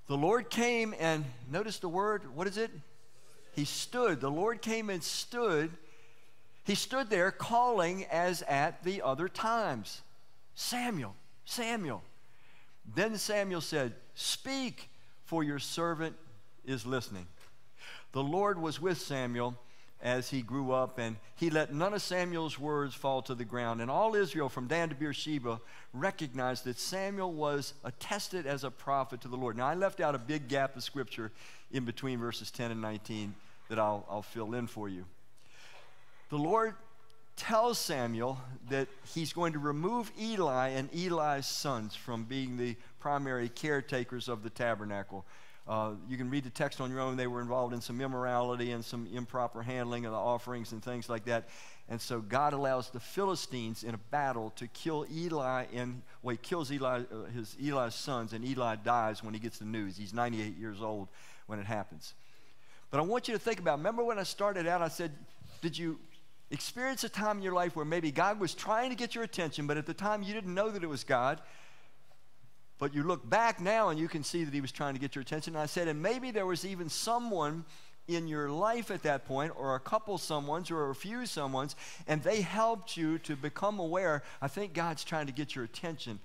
The 0.07 0.17
Lord 0.17 0.49
came 0.49 0.95
and 0.99 1.25
notice 1.51 1.79
the 1.79 1.89
word, 1.89 2.33
what 2.33 2.47
is 2.47 2.57
it? 2.57 2.71
He 3.53 3.65
stood. 3.65 4.21
The 4.21 4.31
Lord 4.31 4.61
came 4.61 4.89
and 4.89 5.03
stood. 5.03 5.71
He 6.63 6.75
stood 6.75 7.09
there 7.09 7.31
calling 7.31 8.05
as 8.05 8.41
at 8.43 8.83
the 8.83 9.01
other 9.01 9.27
times 9.27 10.01
Samuel, 10.55 11.15
Samuel. 11.45 12.03
Then 12.95 13.17
Samuel 13.17 13.61
said, 13.61 13.93
Speak, 14.15 14.89
for 15.25 15.43
your 15.43 15.59
servant 15.59 16.15
is 16.65 16.85
listening. 16.85 17.27
The 18.13 18.23
Lord 18.23 18.59
was 18.59 18.81
with 18.81 18.99
Samuel 18.99 19.57
as 20.01 20.29
he 20.29 20.41
grew 20.41 20.71
up, 20.71 20.99
and 20.99 21.17
he 21.35 21.49
let 21.49 21.73
none 21.73 21.93
of 21.93 22.01
Samuel's 22.01 22.59
words 22.59 22.93
fall 22.93 23.21
to 23.23 23.35
the 23.35 23.45
ground. 23.45 23.81
And 23.81 23.89
all 23.89 24.15
Israel, 24.15 24.47
from 24.47 24.67
Dan 24.67 24.89
to 24.89 24.95
Beersheba, 24.95 25.59
recognized 25.91 26.65
that 26.65 26.77
Samuel 26.77 27.33
was 27.33 27.73
attested 27.83 28.45
as 28.45 28.63
a 28.63 28.71
prophet 28.71 29.21
to 29.21 29.27
the 29.27 29.35
Lord. 29.35 29.57
Now, 29.57 29.67
I 29.67 29.73
left 29.73 29.99
out 29.99 30.15
a 30.15 30.19
big 30.19 30.47
gap 30.47 30.75
of 30.75 30.83
scripture 30.83 31.31
in 31.71 31.83
between 31.83 32.19
verses 32.19 32.51
10 32.51 32.71
and 32.71 32.81
19 32.81 33.33
that 33.69 33.79
I'll, 33.79 34.05
I'll 34.09 34.21
fill 34.21 34.53
in 34.53 34.67
for 34.67 34.87
you. 34.87 35.05
The 36.29 36.37
Lord 36.37 36.75
tells 37.37 37.77
Samuel 37.77 38.39
that 38.69 38.87
he's 39.13 39.31
going 39.31 39.53
to 39.53 39.59
remove 39.59 40.11
Eli 40.19 40.69
and 40.69 40.89
Eli's 40.93 41.45
sons 41.45 41.95
from 41.95 42.25
being 42.25 42.57
the 42.57 42.75
primary 42.99 43.47
caretakers 43.47 44.27
of 44.27 44.43
the 44.43 44.49
tabernacle. 44.49 45.25
Uh, 45.67 45.91
you 46.09 46.17
can 46.17 46.29
read 46.29 46.43
the 46.43 46.49
text 46.49 46.81
on 46.81 46.89
your 46.89 46.99
own. 46.99 47.17
They 47.17 47.27
were 47.27 47.41
involved 47.41 47.73
in 47.73 47.81
some 47.81 48.01
immorality 48.01 48.71
and 48.71 48.83
some 48.83 49.07
improper 49.13 49.61
handling 49.61 50.05
of 50.05 50.13
the 50.13 50.17
offerings 50.17 50.71
and 50.71 50.83
things 50.83 51.09
like 51.09 51.25
that. 51.25 51.49
And 51.89 52.01
so 52.01 52.19
God 52.19 52.53
allows 52.53 52.89
the 52.89 52.99
Philistines 52.99 53.83
in 53.83 53.93
a 53.93 53.97
battle 53.97 54.51
to 54.57 54.67
kill 54.67 55.05
Eli, 55.11 55.65
and 55.73 56.01
well, 56.21 56.31
he 56.31 56.37
kills 56.37 56.71
Eli, 56.71 57.01
uh, 57.11 57.25
his 57.33 57.55
Eli's 57.61 57.95
sons, 57.95 58.33
and 58.33 58.43
Eli 58.43 58.75
dies 58.77 59.23
when 59.23 59.33
he 59.33 59.39
gets 59.39 59.59
the 59.59 59.65
news. 59.65 59.95
He's 59.95 60.13
98 60.13 60.57
years 60.57 60.81
old 60.81 61.07
when 61.47 61.59
it 61.59 61.65
happens. 61.65 62.13
But 62.89 62.99
I 62.99 63.03
want 63.03 63.27
you 63.27 63.33
to 63.33 63.39
think 63.39 63.59
about. 63.59 63.77
Remember 63.77 64.03
when 64.03 64.19
I 64.19 64.23
started 64.23 64.67
out? 64.67 64.81
I 64.81 64.87
said, 64.87 65.11
"Did 65.61 65.77
you 65.77 65.99
experience 66.51 67.03
a 67.03 67.09
time 67.09 67.37
in 67.37 67.43
your 67.43 67.53
life 67.53 67.75
where 67.75 67.85
maybe 67.85 68.11
God 68.11 68.39
was 68.39 68.53
trying 68.53 68.89
to 68.89 68.95
get 68.95 69.15
your 69.15 69.23
attention, 69.23 69.67
but 69.67 69.77
at 69.77 69.85
the 69.85 69.93
time 69.93 70.23
you 70.23 70.33
didn't 70.33 70.53
know 70.53 70.69
that 70.69 70.83
it 70.83 70.87
was 70.87 71.03
God?" 71.03 71.41
But 72.79 72.93
you 72.93 73.03
look 73.03 73.27
back 73.27 73.59
now 73.59 73.89
and 73.89 73.99
you 73.99 74.07
can 74.07 74.23
see 74.23 74.43
that 74.43 74.53
he 74.53 74.61
was 74.61 74.71
trying 74.71 74.93
to 74.93 74.99
get 74.99 75.15
your 75.15 75.23
attention. 75.23 75.55
And 75.55 75.63
I 75.63 75.65
said, 75.65 75.87
and 75.87 76.01
maybe 76.01 76.29
there 76.29 76.45
was 76.45 76.63
even 76.63 76.89
someone 76.89 77.65
in 78.07 78.27
your 78.27 78.49
life 78.49 78.89
at 78.91 79.03
that 79.03 79.25
point, 79.25 79.51
or 79.57 79.75
a 79.75 79.79
couple 79.79 80.17
someones, 80.17 80.71
or 80.71 80.89
a 80.89 80.95
few 80.95 81.17
someones, 81.19 81.75
and 82.07 82.23
they 82.23 82.41
helped 82.41 82.95
you 82.95 83.17
to 83.19 83.35
become 83.35 83.79
aware. 83.79 84.23
I 84.41 84.47
think 84.47 84.73
God's 84.73 85.03
trying 85.03 85.25
to 85.25 85.33
get 85.33 85.55
your 85.55 85.65
attention. 85.65 86.19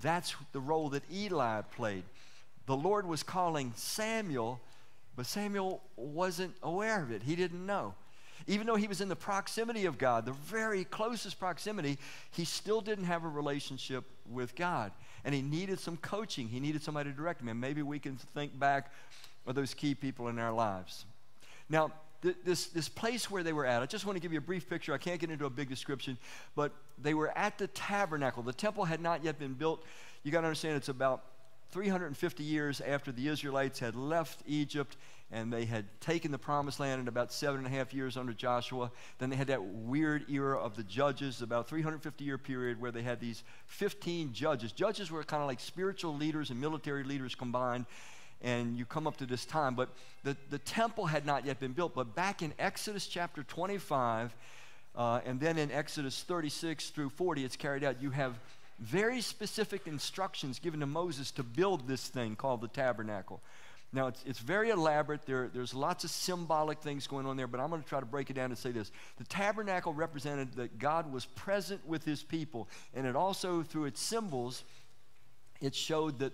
That's 0.00 0.34
the 0.52 0.60
role 0.60 0.88
that 0.90 1.02
Eli 1.12 1.60
played. 1.62 2.04
The 2.64 2.76
Lord 2.76 3.06
was 3.06 3.22
calling 3.22 3.74
Samuel, 3.76 4.60
but 5.14 5.26
Samuel 5.26 5.82
wasn't 5.96 6.54
aware 6.62 7.02
of 7.02 7.10
it. 7.10 7.24
He 7.24 7.36
didn't 7.36 7.66
know. 7.66 7.94
Even 8.46 8.66
though 8.66 8.76
he 8.76 8.86
was 8.86 9.00
in 9.00 9.08
the 9.08 9.16
proximity 9.16 9.86
of 9.86 9.98
God, 9.98 10.24
the 10.24 10.32
very 10.32 10.84
closest 10.84 11.38
proximity, 11.38 11.98
he 12.30 12.44
still 12.44 12.80
didn't 12.80 13.04
have 13.04 13.24
a 13.24 13.28
relationship 13.28 14.04
with 14.30 14.54
God 14.54 14.92
and 15.26 15.34
he 15.34 15.42
needed 15.42 15.80
some 15.80 15.96
coaching. 15.96 16.46
He 16.46 16.60
needed 16.60 16.82
somebody 16.82 17.10
to 17.10 17.16
direct 17.16 17.42
him. 17.42 17.48
And 17.48 17.60
maybe 17.60 17.82
we 17.82 17.98
can 17.98 18.16
think 18.16 18.56
back 18.56 18.92
of 19.44 19.56
those 19.56 19.74
key 19.74 19.94
people 19.94 20.28
in 20.28 20.38
our 20.38 20.52
lives. 20.52 21.04
Now, 21.68 21.90
th- 22.22 22.36
this, 22.44 22.68
this 22.68 22.88
place 22.88 23.28
where 23.28 23.42
they 23.42 23.52
were 23.52 23.66
at, 23.66 23.82
I 23.82 23.86
just 23.86 24.06
want 24.06 24.14
to 24.14 24.22
give 24.22 24.32
you 24.32 24.38
a 24.38 24.42
brief 24.42 24.70
picture. 24.70 24.94
I 24.94 24.98
can't 24.98 25.20
get 25.20 25.30
into 25.30 25.44
a 25.44 25.50
big 25.50 25.68
description, 25.68 26.16
but 26.54 26.70
they 27.02 27.12
were 27.12 27.36
at 27.36 27.58
the 27.58 27.66
tabernacle. 27.66 28.44
The 28.44 28.52
temple 28.52 28.84
had 28.84 29.00
not 29.00 29.24
yet 29.24 29.36
been 29.36 29.54
built. 29.54 29.82
You 30.22 30.30
got 30.30 30.42
to 30.42 30.46
understand 30.46 30.76
it's 30.76 30.88
about 30.88 31.24
350 31.72 32.44
years 32.44 32.80
after 32.80 33.10
the 33.10 33.26
Israelites 33.26 33.80
had 33.80 33.96
left 33.96 34.44
Egypt 34.46 34.96
and 35.32 35.52
they 35.52 35.64
had 35.64 35.84
taken 36.00 36.30
the 36.30 36.38
promised 36.38 36.78
land 36.78 37.00
in 37.00 37.08
about 37.08 37.32
seven 37.32 37.58
and 37.58 37.66
a 37.66 37.70
half 37.70 37.92
years 37.92 38.16
under 38.16 38.32
Joshua. 38.32 38.92
Then 39.18 39.28
they 39.28 39.36
had 39.36 39.48
that 39.48 39.64
weird 39.64 40.30
era 40.30 40.56
of 40.56 40.76
the 40.76 40.84
judges, 40.84 41.42
about 41.42 41.68
350 41.68 42.24
year 42.24 42.38
period 42.38 42.80
where 42.80 42.92
they 42.92 43.02
had 43.02 43.20
these 43.20 43.42
15 43.66 44.32
judges. 44.32 44.70
Judges 44.70 45.10
were 45.10 45.24
kind 45.24 45.42
of 45.42 45.48
like 45.48 45.58
spiritual 45.58 46.14
leaders 46.14 46.50
and 46.50 46.60
military 46.60 47.02
leaders 47.02 47.34
combined. 47.34 47.86
And 48.42 48.76
you 48.76 48.84
come 48.84 49.06
up 49.06 49.16
to 49.16 49.26
this 49.26 49.46
time, 49.46 49.74
but 49.74 49.88
the, 50.22 50.36
the 50.50 50.58
temple 50.58 51.06
had 51.06 51.24
not 51.24 51.46
yet 51.46 51.58
been 51.58 51.72
built. 51.72 51.94
But 51.94 52.14
back 52.14 52.42
in 52.42 52.52
Exodus 52.58 53.06
chapter 53.06 53.42
25, 53.42 54.34
uh, 54.94 55.20
and 55.24 55.40
then 55.40 55.58
in 55.58 55.72
Exodus 55.72 56.22
36 56.22 56.90
through 56.90 57.08
40, 57.08 57.44
it's 57.44 57.56
carried 57.56 57.82
out. 57.82 58.00
You 58.00 58.10
have 58.10 58.38
very 58.78 59.22
specific 59.22 59.86
instructions 59.86 60.58
given 60.58 60.80
to 60.80 60.86
Moses 60.86 61.30
to 61.32 61.42
build 61.42 61.88
this 61.88 62.06
thing 62.08 62.36
called 62.36 62.60
the 62.60 62.68
tabernacle. 62.68 63.40
Now, 63.92 64.08
it's, 64.08 64.22
it's 64.26 64.38
very 64.40 64.70
elaborate. 64.70 65.24
There, 65.26 65.48
there's 65.52 65.72
lots 65.72 66.04
of 66.04 66.10
symbolic 66.10 66.80
things 66.80 67.06
going 67.06 67.24
on 67.26 67.36
there, 67.36 67.46
but 67.46 67.60
I'm 67.60 67.70
going 67.70 67.82
to 67.82 67.88
try 67.88 68.00
to 68.00 68.06
break 68.06 68.30
it 68.30 68.34
down 68.34 68.50
and 68.50 68.58
say 68.58 68.72
this. 68.72 68.90
The 69.16 69.24
tabernacle 69.24 69.94
represented 69.94 70.54
that 70.54 70.78
God 70.78 71.12
was 71.12 71.24
present 71.24 71.86
with 71.86 72.04
his 72.04 72.22
people, 72.22 72.68
and 72.94 73.06
it 73.06 73.16
also, 73.16 73.62
through 73.62 73.86
its 73.86 74.00
symbols, 74.00 74.64
it 75.60 75.74
showed 75.74 76.18
that 76.18 76.32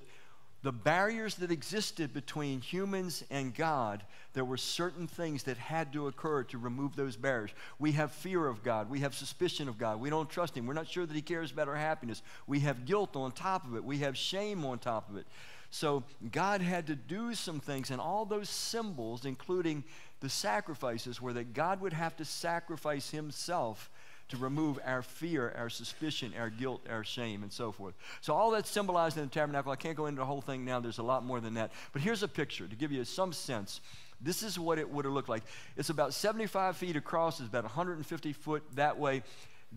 the 0.62 0.72
barriers 0.72 1.34
that 1.36 1.50
existed 1.50 2.14
between 2.14 2.60
humans 2.60 3.24
and 3.30 3.52
God, 3.52 4.04
there 4.32 4.44
were 4.44 4.56
certain 4.56 5.08
things 5.08 5.42
that 5.44 5.56
had 5.56 5.92
to 5.92 6.06
occur 6.06 6.44
to 6.44 6.58
remove 6.58 6.94
those 6.94 7.16
barriers. 7.16 7.50
We 7.80 7.92
have 7.92 8.12
fear 8.12 8.46
of 8.46 8.62
God. 8.62 8.88
We 8.88 9.00
have 9.00 9.12
suspicion 9.12 9.68
of 9.68 9.76
God. 9.76 10.00
We 10.00 10.08
don't 10.08 10.30
trust 10.30 10.56
Him. 10.56 10.66
We're 10.66 10.74
not 10.74 10.86
sure 10.86 11.04
that 11.04 11.14
He 11.14 11.22
cares 11.22 11.50
about 11.50 11.66
our 11.66 11.76
happiness. 11.76 12.22
We 12.46 12.60
have 12.60 12.84
guilt 12.84 13.16
on 13.16 13.32
top 13.32 13.66
of 13.66 13.74
it. 13.74 13.82
We 13.82 13.98
have 13.98 14.16
shame 14.16 14.64
on 14.64 14.78
top 14.78 15.10
of 15.10 15.16
it. 15.16 15.26
So 15.72 16.04
God 16.30 16.60
had 16.60 16.88
to 16.88 16.94
do 16.94 17.34
some 17.34 17.58
things, 17.58 17.90
and 17.90 17.98
all 17.98 18.26
those 18.26 18.50
symbols, 18.50 19.24
including 19.24 19.84
the 20.20 20.28
sacrifices, 20.28 21.18
were 21.20 21.32
that 21.32 21.54
God 21.54 21.80
would 21.80 21.94
have 21.94 22.14
to 22.18 22.26
sacrifice 22.26 23.08
Himself 23.08 23.90
to 24.28 24.36
remove 24.36 24.78
our 24.84 25.00
fear, 25.00 25.54
our 25.56 25.70
suspicion, 25.70 26.34
our 26.38 26.50
guilt, 26.50 26.82
our 26.90 27.02
shame, 27.02 27.42
and 27.42 27.50
so 27.50 27.72
forth. 27.72 27.94
So, 28.20 28.34
all 28.34 28.50
that's 28.50 28.70
symbolized 28.70 29.16
in 29.16 29.24
the 29.24 29.30
tabernacle. 29.30 29.72
I 29.72 29.76
can't 29.76 29.96
go 29.96 30.06
into 30.06 30.18
the 30.18 30.26
whole 30.26 30.42
thing 30.42 30.66
now, 30.66 30.78
there's 30.78 30.98
a 30.98 31.02
lot 31.02 31.24
more 31.24 31.40
than 31.40 31.54
that. 31.54 31.72
But 31.94 32.02
here's 32.02 32.22
a 32.22 32.28
picture 32.28 32.68
to 32.68 32.76
give 32.76 32.92
you 32.92 33.02
some 33.06 33.32
sense. 33.32 33.80
This 34.20 34.42
is 34.42 34.58
what 34.58 34.78
it 34.78 34.88
would 34.90 35.06
have 35.06 35.14
looked 35.14 35.30
like. 35.30 35.42
It's 35.78 35.88
about 35.88 36.12
75 36.12 36.76
feet 36.76 36.96
across, 36.96 37.40
it's 37.40 37.48
about 37.48 37.64
150 37.64 38.34
foot 38.34 38.62
that 38.74 38.98
way. 38.98 39.22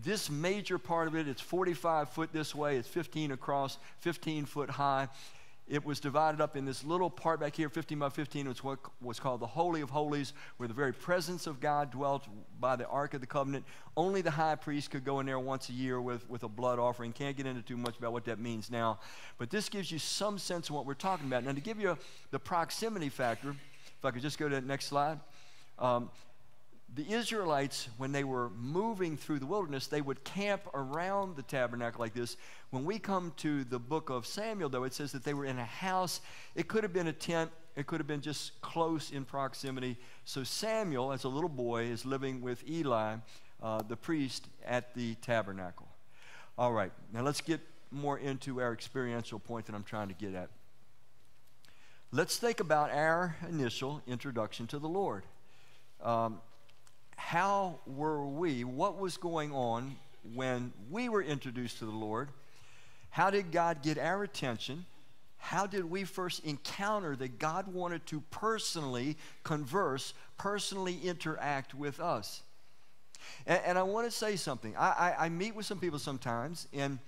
This 0.03 0.29
major 0.29 0.77
part 0.77 1.07
of 1.07 1.15
it, 1.15 1.29
it's 1.29 1.39
45 1.39 2.09
foot 2.09 2.33
this 2.33 2.53
way, 2.53 2.75
it's 2.75 2.87
15 2.89 3.31
across, 3.31 3.77
15 4.01 4.43
foot 4.43 4.69
high 4.69 5.07
it 5.67 5.83
was 5.83 5.99
divided 5.99 6.41
up 6.41 6.55
in 6.55 6.63
this 6.63 6.83
little 6.83 7.09
part 7.09 7.39
back 7.39 7.55
here, 7.55 7.69
15 7.69 7.97
by 7.97 8.09
15. 8.09 8.47
It's 8.47 8.63
what 8.63 8.77
was 9.01 9.19
called 9.19 9.39
the 9.39 9.47
Holy 9.47 9.81
of 9.81 9.89
Holies, 9.89 10.33
where 10.57 10.67
the 10.67 10.75
very 10.75 10.93
presence 10.93 11.47
of 11.47 11.59
God 11.59 11.91
dwelt 11.91 12.27
by 12.59 12.75
the 12.75 12.85
Ark 12.87 13.15
of 13.15 13.21
the 13.21 13.27
Covenant. 13.27 13.65
Only 13.97 14.21
the 14.21 14.31
high 14.31 14.55
priest 14.55 14.91
could 14.91 15.03
go 15.03 15.19
in 15.21 15.25
there 15.25 15.39
once 15.39 15.69
a 15.69 15.73
year 15.73 15.99
with, 15.99 16.29
with 16.29 16.43
a 16.43 16.47
blood 16.47 16.77
offering. 16.77 17.13
Can't 17.13 17.35
get 17.35 17.47
into 17.47 17.63
too 17.63 17.77
much 17.77 17.97
about 17.97 18.13
what 18.13 18.25
that 18.25 18.39
means 18.39 18.69
now. 18.69 18.99
But 19.39 19.49
this 19.49 19.67
gives 19.67 19.91
you 19.91 19.97
some 19.97 20.37
sense 20.37 20.69
of 20.69 20.75
what 20.75 20.85
we're 20.85 20.93
talking 20.93 21.25
about. 21.25 21.43
Now, 21.43 21.53
to 21.53 21.61
give 21.61 21.79
you 21.79 21.97
the 22.29 22.39
proximity 22.39 23.09
factor, 23.09 23.55
if 23.97 24.05
I 24.05 24.11
could 24.11 24.21
just 24.21 24.37
go 24.37 24.47
to 24.47 24.55
the 24.55 24.61
next 24.61 24.85
slide. 24.85 25.19
Um, 25.79 26.11
the 26.93 27.11
Israelites, 27.11 27.89
when 27.97 28.11
they 28.11 28.23
were 28.23 28.49
moving 28.51 29.17
through 29.17 29.39
the 29.39 29.45
wilderness, 29.45 29.87
they 29.87 30.01
would 30.01 30.23
camp 30.23 30.61
around 30.73 31.35
the 31.35 31.41
tabernacle 31.41 31.99
like 31.99 32.13
this. 32.13 32.37
When 32.69 32.85
we 32.85 32.99
come 32.99 33.33
to 33.37 33.63
the 33.65 33.79
book 33.79 34.09
of 34.09 34.25
Samuel, 34.25 34.69
though, 34.69 34.85
it 34.85 34.93
says 34.93 35.11
that 35.11 35.23
they 35.23 35.33
were 35.33 35.45
in 35.45 35.59
a 35.59 35.65
house. 35.65 36.21
It 36.53 36.67
could 36.67 36.83
have 36.83 36.93
been 36.93 37.07
a 37.07 37.13
tent, 37.13 37.51
it 37.75 37.87
could 37.87 37.99
have 37.99 38.07
been 38.07 38.21
just 38.21 38.61
close 38.61 39.11
in 39.11 39.25
proximity. 39.25 39.97
So 40.23 40.43
Samuel, 40.43 41.11
as 41.11 41.25
a 41.25 41.29
little 41.29 41.49
boy, 41.49 41.85
is 41.85 42.05
living 42.05 42.41
with 42.41 42.63
Eli, 42.69 43.15
uh, 43.61 43.81
the 43.81 43.97
priest, 43.97 44.47
at 44.65 44.93
the 44.95 45.15
tabernacle. 45.15 45.87
All 46.57 46.71
right, 46.71 46.91
now 47.11 47.23
let's 47.23 47.41
get 47.41 47.59
more 47.91 48.17
into 48.17 48.61
our 48.61 48.71
experiential 48.71 49.39
point 49.39 49.65
that 49.65 49.75
I'm 49.75 49.83
trying 49.83 50.07
to 50.07 50.13
get 50.13 50.33
at. 50.33 50.49
Let's 52.11 52.37
think 52.37 52.61
about 52.61 52.91
our 52.91 53.35
initial 53.49 54.01
introduction 54.07 54.67
to 54.67 54.79
the 54.79 54.87
Lord. 54.87 55.23
Um, 56.01 56.39
how 57.15 57.79
were 57.85 58.25
we, 58.25 58.63
what 58.63 58.97
was 58.99 59.17
going 59.17 59.51
on 59.51 59.95
when 60.33 60.73
we 60.89 61.09
were 61.09 61.21
introduced 61.21 61.79
to 61.79 61.85
the 61.85 61.91
Lord? 61.91 62.29
How 63.09 63.29
did 63.29 63.51
God 63.51 63.81
get 63.81 63.97
our 63.97 64.23
attention? 64.23 64.85
How 65.37 65.67
did 65.67 65.85
we 65.85 66.03
first 66.03 66.43
encounter 66.43 67.15
that 67.15 67.39
God 67.39 67.71
wanted 67.71 68.05
to 68.07 68.21
personally 68.31 69.17
converse, 69.43 70.13
personally 70.37 70.99
interact 71.03 71.73
with 71.73 71.99
us? 71.99 72.41
And, 73.45 73.61
and 73.65 73.77
I 73.77 73.83
want 73.83 74.07
to 74.07 74.11
say 74.11 74.35
something. 74.35 74.75
I, 74.75 74.89
I, 74.89 75.25
I, 75.25 75.29
meet 75.29 75.55
with 75.55 75.65
some 75.65 75.79
people 75.79 75.99
sometimes, 75.99 76.67
and 76.73 76.99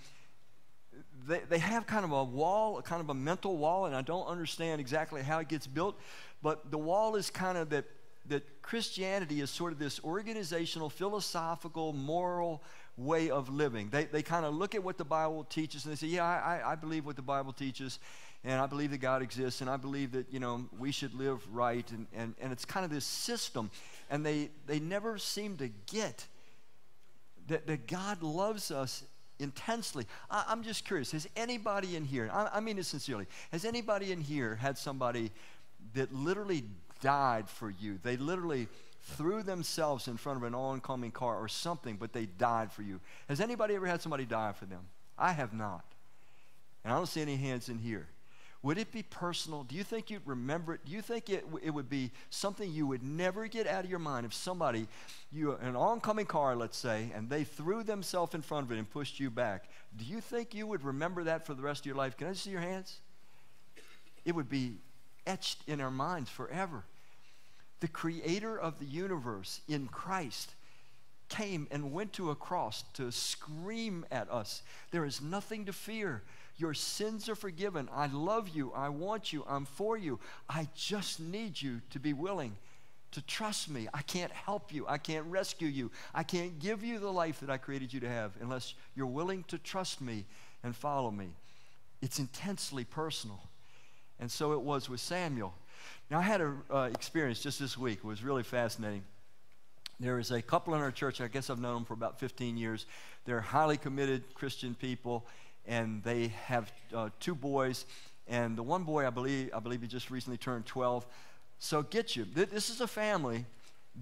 they, 1.27 1.41
they 1.49 1.59
have 1.59 1.87
kind 1.87 2.05
of 2.05 2.11
a 2.11 2.23
wall, 2.23 2.81
kind 2.81 3.01
of 3.01 3.09
a 3.09 3.13
mental 3.13 3.57
wall, 3.57 3.85
and 3.85 3.95
I 3.95 4.01
don't 4.01 4.27
understand 4.27 4.79
exactly 4.81 5.21
how 5.21 5.39
it 5.39 5.47
gets 5.47 5.67
built, 5.67 5.99
but 6.41 6.71
the 6.71 6.77
wall 6.77 7.15
is 7.15 7.29
kind 7.29 7.57
of 7.57 7.69
that, 7.71 7.85
that 8.29 8.61
Christianity 8.61 9.41
is 9.41 9.49
sort 9.49 9.73
of 9.73 9.79
this 9.79 9.99
organizational, 10.03 10.89
philosophical, 10.89 11.93
moral 11.93 12.63
way 12.97 13.29
of 13.29 13.49
living. 13.49 13.89
They, 13.89 14.05
they 14.05 14.23
kind 14.23 14.45
of 14.45 14.53
look 14.53 14.75
at 14.75 14.83
what 14.83 14.97
the 14.97 15.05
Bible 15.05 15.43
teaches 15.43 15.85
and 15.85 15.91
they 15.91 15.97
say, 15.97 16.07
Yeah, 16.07 16.25
I, 16.25 16.71
I 16.71 16.75
believe 16.75 17.05
what 17.05 17.15
the 17.15 17.21
Bible 17.21 17.53
teaches, 17.53 17.99
and 18.43 18.59
I 18.59 18.65
believe 18.65 18.91
that 18.91 18.99
God 18.99 19.21
exists, 19.21 19.61
and 19.61 19.69
I 19.69 19.77
believe 19.77 20.11
that, 20.13 20.31
you 20.31 20.39
know, 20.39 20.65
we 20.77 20.91
should 20.91 21.13
live 21.13 21.41
right. 21.53 21.89
And, 21.91 22.07
and, 22.13 22.35
and 22.41 22.51
it's 22.51 22.65
kind 22.65 22.83
of 22.83 22.91
this 22.91 23.05
system. 23.05 23.71
And 24.09 24.25
they, 24.25 24.49
they 24.65 24.79
never 24.79 25.17
seem 25.17 25.57
to 25.57 25.69
get 25.91 26.25
that, 27.47 27.67
that 27.67 27.87
God 27.87 28.21
loves 28.23 28.71
us 28.71 29.03
intensely. 29.39 30.05
I, 30.29 30.45
am 30.51 30.63
just 30.63 30.85
curious 30.85 31.11
has 31.11 31.27
anybody 31.35 31.95
in 31.95 32.05
here, 32.05 32.29
I, 32.31 32.49
I 32.53 32.59
mean 32.59 32.77
it 32.77 32.85
sincerely, 32.85 33.27
has 33.51 33.65
anybody 33.65 34.11
in 34.11 34.21
here 34.21 34.55
had 34.55 34.77
somebody 34.77 35.31
that 35.93 36.13
literally 36.13 36.63
died 37.01 37.49
for 37.49 37.69
you? 37.69 37.99
They 38.03 38.17
literally 38.17 38.67
threw 39.15 39.43
themselves 39.43 40.07
in 40.07 40.17
front 40.17 40.37
of 40.37 40.43
an 40.43 40.53
oncoming 40.53 41.11
car 41.11 41.37
or 41.37 41.47
something, 41.47 41.95
but 41.95 42.13
they 42.13 42.25
died 42.25 42.71
for 42.71 42.81
you. 42.81 42.99
Has 43.29 43.39
anybody 43.39 43.75
ever 43.75 43.87
had 43.87 44.01
somebody 44.01 44.25
die 44.25 44.51
for 44.51 44.65
them? 44.65 44.81
I 45.17 45.31
have 45.31 45.53
not. 45.53 45.85
And 46.83 46.93
I 46.93 46.97
don't 46.97 47.07
see 47.07 47.21
any 47.21 47.37
hands 47.37 47.69
in 47.69 47.79
here. 47.79 48.07
Would 48.63 48.77
it 48.77 48.91
be 48.91 49.03
personal? 49.03 49.63
Do 49.63 49.75
you 49.75 49.83
think 49.83 50.09
you'd 50.09 50.25
remember 50.25 50.73
it? 50.73 50.81
Do 50.85 50.91
you 50.91 51.01
think 51.01 51.29
it, 51.29 51.45
it 51.63 51.69
would 51.69 51.89
be 51.89 52.11
something 52.29 52.71
you 52.71 52.87
would 52.87 53.03
never 53.03 53.47
get 53.47 53.67
out 53.67 53.85
of 53.85 53.89
your 53.89 53.99
mind 53.99 54.25
if 54.25 54.33
somebody, 54.33 54.87
you 55.31 55.53
an 55.53 55.75
oncoming 55.75 56.25
car, 56.25 56.55
let's 56.55 56.77
say, 56.77 57.11
and 57.15 57.29
they 57.29 57.43
threw 57.43 57.83
themselves 57.83 58.33
in 58.33 58.41
front 58.41 58.65
of 58.65 58.71
it 58.71 58.77
and 58.77 58.89
pushed 58.89 59.19
you 59.19 59.29
back? 59.29 59.69
Do 59.95 60.05
you 60.05 60.19
think 60.19 60.53
you 60.53 60.65
would 60.65 60.83
remember 60.83 61.23
that 61.25 61.45
for 61.45 61.53
the 61.53 61.61
rest 61.61 61.81
of 61.81 61.85
your 61.85 61.95
life? 61.95 62.17
Can 62.17 62.27
I 62.27 62.33
see 62.33 62.49
your 62.49 62.61
hands? 62.61 62.97
It 64.25 64.35
would 64.35 64.49
be 64.49 64.77
etched 65.27 65.59
in 65.67 65.79
our 65.79 65.91
minds 65.91 66.31
forever. 66.31 66.83
The 67.79 67.87
creator 67.87 68.57
of 68.57 68.79
the 68.79 68.85
universe 68.85 69.61
in 69.67 69.87
Christ 69.87 70.55
came 71.29 71.67
and 71.69 71.91
went 71.91 72.13
to 72.13 72.31
a 72.31 72.35
cross 72.35 72.83
to 72.93 73.11
scream 73.11 74.05
at 74.09 74.31
us. 74.31 74.63
There 74.91 75.05
is 75.05 75.21
nothing 75.21 75.65
to 75.65 75.73
fear. 75.73 76.23
Your 76.57 76.73
sins 76.73 77.29
are 77.29 77.35
forgiven. 77.35 77.87
I 77.93 78.07
love 78.07 78.49
you. 78.49 78.71
I 78.73 78.89
want 78.89 79.31
you. 79.31 79.45
I'm 79.47 79.65
for 79.65 79.97
you. 79.97 80.19
I 80.49 80.67
just 80.75 81.19
need 81.19 81.61
you 81.61 81.81
to 81.91 81.99
be 81.99 82.13
willing 82.13 82.55
to 83.11 83.21
trust 83.21 83.69
me. 83.69 83.87
I 83.93 84.01
can't 84.01 84.31
help 84.31 84.73
you. 84.73 84.85
I 84.87 84.97
can't 84.97 85.25
rescue 85.27 85.67
you. 85.67 85.91
I 86.15 86.23
can't 86.23 86.59
give 86.59 86.83
you 86.83 86.99
the 86.99 87.11
life 87.11 87.39
that 87.41 87.49
I 87.49 87.57
created 87.57 87.93
you 87.93 87.99
to 88.01 88.09
have 88.09 88.31
unless 88.41 88.73
you're 88.95 89.05
willing 89.05 89.43
to 89.49 89.57
trust 89.57 90.01
me 90.01 90.25
and 90.63 90.75
follow 90.75 91.11
me. 91.11 91.29
It's 92.01 92.19
intensely 92.19 92.83
personal. 92.83 93.41
And 94.19 94.31
so 94.31 94.53
it 94.53 94.61
was 94.61 94.89
with 94.89 94.99
Samuel. 94.99 95.53
Now, 96.09 96.19
I 96.19 96.23
had 96.23 96.41
an 96.41 96.57
uh, 96.71 96.89
experience 96.93 97.41
just 97.41 97.59
this 97.59 97.77
week. 97.77 97.99
It 97.99 98.05
was 98.05 98.23
really 98.23 98.43
fascinating. 98.43 99.03
There 99.99 100.19
is 100.19 100.31
a 100.31 100.41
couple 100.41 100.75
in 100.75 100.81
our 100.81 100.91
church, 100.91 101.21
I 101.21 101.27
guess 101.27 101.49
I've 101.49 101.59
known 101.59 101.75
them 101.75 101.85
for 101.85 101.93
about 101.93 102.19
15 102.19 102.55
years. 102.55 102.85
They're 103.25 103.41
highly 103.41 103.77
committed 103.77 104.23
Christian 104.35 104.75
people, 104.75 105.25
and 105.65 106.03
they 106.03 106.27
have 106.45 106.71
uh, 106.95 107.09
two 107.19 107.35
boys. 107.35 107.85
And 108.27 108.55
the 108.57 108.63
one 108.63 108.83
boy, 108.83 109.07
I 109.07 109.09
believe, 109.09 109.49
I 109.55 109.59
believe 109.59 109.81
he 109.81 109.87
just 109.87 110.11
recently 110.11 110.37
turned 110.37 110.65
12. 110.65 111.05
So 111.59 111.81
get 111.81 112.15
you. 112.15 112.25
This 112.25 112.69
is 112.69 112.81
a 112.81 112.87
family 112.87 113.45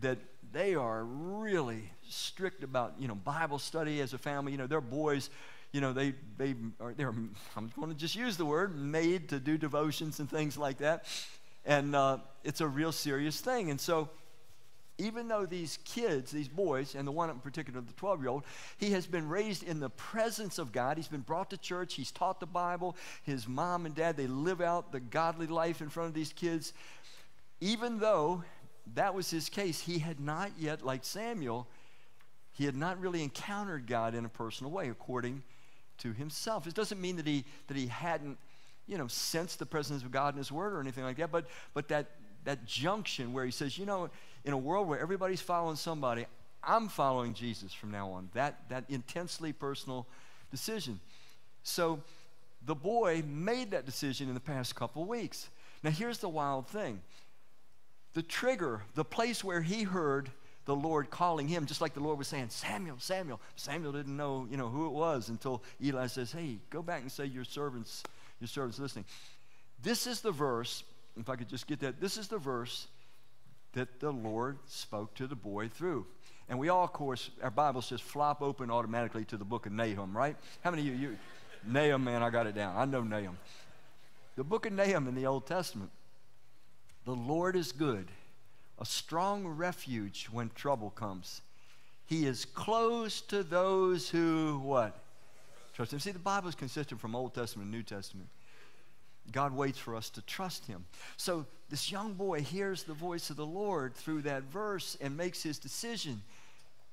that 0.02 0.18
they 0.52 0.76
are 0.76 1.04
really 1.04 1.90
strict 2.08 2.64
about, 2.64 2.96
you 3.00 3.08
know, 3.08 3.16
Bible 3.16 3.60
study 3.60 4.02
as 4.02 4.14
a 4.14 4.18
family. 4.18 4.52
You 4.52 4.58
know, 4.58 4.68
their 4.68 4.82
boys, 4.82 5.30
you 5.75 5.82
know, 5.82 5.91
they, 5.91 6.13
they 6.38 6.55
are, 6.79 6.94
they're, 6.94 7.09
I'm 7.09 7.70
going 7.77 7.90
to 7.90 7.96
just 7.96 8.16
use 8.16 8.38
the 8.38 8.46
word, 8.46 8.77
made 8.77 9.27
to 9.27 9.42
do 9.42 9.57
devotions 9.57 10.22
and 10.22 10.29
things 10.29 10.57
like 10.57 10.77
that. 10.77 11.03
And 11.66 11.94
uh, 11.94 12.20
it's 12.46 12.61
a 12.61 12.68
real 12.68 12.94
serious 12.94 13.42
thing. 13.42 13.70
And 13.70 13.81
so 13.81 14.07
even 14.98 15.27
though 15.27 15.46
these 15.46 15.77
kids, 15.83 16.31
these 16.31 16.48
boys, 16.48 16.96
and 16.96 17.05
the 17.05 17.11
one 17.11 17.29
in 17.29 17.40
particular, 17.40 17.81
the 17.81 17.92
12 17.92 18.22
year 18.22 18.29
old, 18.29 18.46
he 18.77 18.92
has 18.92 19.05
been 19.05 19.27
raised 19.27 19.64
in 19.64 19.81
the 19.81 19.90
presence 19.90 20.59
of 20.59 20.72
God. 20.72 20.96
He's 20.96 21.09
been 21.09 21.20
brought 21.20 21.50
to 21.50 21.57
church. 21.57 21.96
He's 21.96 22.09
taught 22.09 22.40
the 22.40 22.46
Bible. 22.46 22.96
His 23.24 23.46
mom 23.46 23.85
and 23.85 23.94
dad, 23.94 24.16
they 24.16 24.27
live 24.27 24.61
out 24.61 24.94
the 24.94 25.01
godly 25.01 25.48
life 25.48 25.81
in 25.81 25.90
front 25.90 26.07
of 26.07 26.14
these 26.14 26.31
kids. 26.31 26.72
Even 27.59 28.00
though 28.00 28.46
that 28.94 29.14
was 29.14 29.29
his 29.29 29.50
case, 29.50 29.81
he 29.81 30.00
had 30.00 30.22
not 30.22 30.51
yet, 30.57 30.85
like 30.85 31.03
Samuel, 31.03 31.68
he 32.53 32.64
had 32.64 32.77
not 32.77 32.98
really 33.01 33.22
encountered 33.22 33.88
God 33.88 34.16
in 34.16 34.24
a 34.24 34.29
personal 34.29 34.72
way, 34.72 34.88
according 34.88 35.44
to 36.00 36.14
himself. 36.14 36.68
It 36.68 36.74
doesn't 36.74 37.00
mean 37.00 37.16
that 37.18 37.27
he, 37.27 37.46
that 37.68 37.77
he 37.77 37.88
hadn't, 37.88 38.38
you 38.88 38.98
know, 38.98 39.08
sensed 39.08 39.60
the 39.60 39.66
presence 39.66 40.03
of 40.03 40.12
God 40.12 40.34
in 40.34 40.38
his 40.38 40.51
word 40.51 40.74
or 40.74 40.79
anything 40.79 41.03
like 41.03 41.18
that, 41.18 41.31
but, 41.31 41.46
but 41.74 41.88
that, 41.90 42.12
that 42.44 42.66
junction 42.66 43.34
where 43.34 43.46
he 43.46 43.51
says, 43.51 43.77
you 43.77 43.86
know, 43.86 44.10
in 44.44 44.53
a 44.53 44.58
world 44.58 44.88
where 44.88 45.00
everybody's 45.00 45.42
following 45.42 45.75
somebody, 45.75 46.25
I'm 46.64 46.88
following 46.88 47.34
Jesus 47.34 47.74
from 47.74 47.92
now 47.92 48.10
on. 48.12 48.29
That, 48.34 48.70
that 48.70 48.86
intensely 48.90 49.53
personal 49.53 50.08
decision. 50.51 51.00
So 51.64 52.01
the 52.66 52.75
boy 52.75 53.24
made 53.25 53.72
that 53.72 53.86
decision 53.86 54.27
in 54.27 54.34
the 54.34 54.40
past 54.40 54.75
couple 54.75 55.05
weeks. 55.05 55.50
Now, 55.84 55.92
here's 55.92 56.20
the 56.20 56.29
wild 56.29 56.68
thing 56.68 57.01
the 58.14 58.24
trigger, 58.24 58.81
the 58.96 59.03
place 59.03 59.44
where 59.44 59.62
he 59.62 59.84
heard 59.84 60.31
the 60.66 60.75
Lord 60.75 61.10
calling 61.10 61.48
him, 61.48 61.66
just 61.66 61.80
like 61.80 61.94
the 61.94 62.00
Lord 62.00 62.18
was 62.18 62.28
saying, 62.28 62.50
Samuel, 62.50 62.98
Samuel. 63.00 63.40
Samuel 63.56 63.92
didn't 63.92 64.18
know, 64.18 64.48
you 64.50 64.58
know, 64.58 64.68
who 64.68 64.88
it 64.88 64.92
was 64.92 65.30
until 65.30 65.64
Eli 65.82 66.08
says, 66.08 66.32
Hey, 66.32 66.58
go 66.70 66.82
back 66.82 67.01
and 67.01 67.12
say 67.12 67.25
your 67.25 67.44
servants, 67.44 68.04
your 68.40 68.48
servants 68.48 68.80
listening. 68.80 69.06
This 69.82 70.08
is 70.08 70.22
the 70.22 70.32
verse, 70.32 70.84
if 71.20 71.30
I 71.30 71.36
could 71.36 71.50
just 71.50 71.68
get 71.68 71.80
that, 71.82 72.01
this 72.01 72.18
is 72.18 72.28
the 72.28 72.40
verse 72.40 72.88
that 73.74 74.00
the 74.00 74.12
Lord 74.12 74.58
spoke 74.66 75.14
to 75.16 75.28
the 75.28 75.36
boy 75.36 75.68
through. 75.68 76.06
And 76.50 76.58
we 76.58 76.70
all, 76.70 76.84
of 76.84 76.94
course, 76.94 77.30
our 77.44 77.51
Bibles 77.51 77.90
just 77.90 78.04
flop 78.04 78.42
open 78.42 78.72
automatically 78.72 79.25
to 79.25 79.38
the 79.38 79.46
book 79.46 79.66
of 79.66 79.72
Nahum, 79.72 80.16
right? 80.16 80.36
How 80.64 80.72
many 80.72 80.84
of 80.84 80.88
you, 80.88 81.10
you 81.10 81.18
Nahum, 81.68 82.04
man, 82.04 82.24
I 82.24 82.30
got 82.30 82.48
it 82.48 82.56
down. 82.56 82.75
I 82.75 82.86
know 82.86 83.01
Nahum. 83.01 83.38
The 84.36 84.44
book 84.44 84.66
of 84.66 84.74
Nahum 84.74 85.08
in 85.08 85.16
the 85.16 85.25
Old 85.25 85.48
Testament. 85.48 85.92
The 87.06 87.16
Lord 87.16 87.56
is 87.56 87.72
good, 87.72 88.08
a 88.79 88.85
strong 88.85 89.48
refuge 89.48 90.27
when 90.31 90.50
trouble 90.55 90.90
comes. 90.90 91.42
He 92.05 92.25
is 92.25 92.46
close 92.46 93.22
to 93.22 93.44
those 93.44 94.09
who, 94.09 94.59
what? 94.64 94.98
Trust 95.74 95.94
him. 95.94 96.00
See, 96.00 96.11
the 96.11 96.20
Bible 96.20 96.50
is 96.50 96.55
consistent 96.55 97.01
from 97.01 97.16
Old 97.16 97.33
Testament 97.33 97.66
and 97.66 97.75
New 97.75 97.83
Testament. 97.83 98.29
God 99.31 99.53
waits 99.53 99.79
for 99.79 99.96
us 99.96 100.09
to 100.11 100.22
trust 100.22 100.66
him. 100.68 100.85
So 101.18 101.46
this 101.70 101.92
young 101.92 102.14
boy 102.14 102.42
hears 102.42 102.83
the 102.83 102.94
voice 102.94 103.29
of 103.29 103.38
the 103.38 103.46
Lord 103.46 103.96
through 103.96 104.22
that 104.24 104.44
verse 104.44 104.98
and 105.01 105.18
makes 105.18 105.42
his 105.42 105.57
decision 105.57 106.22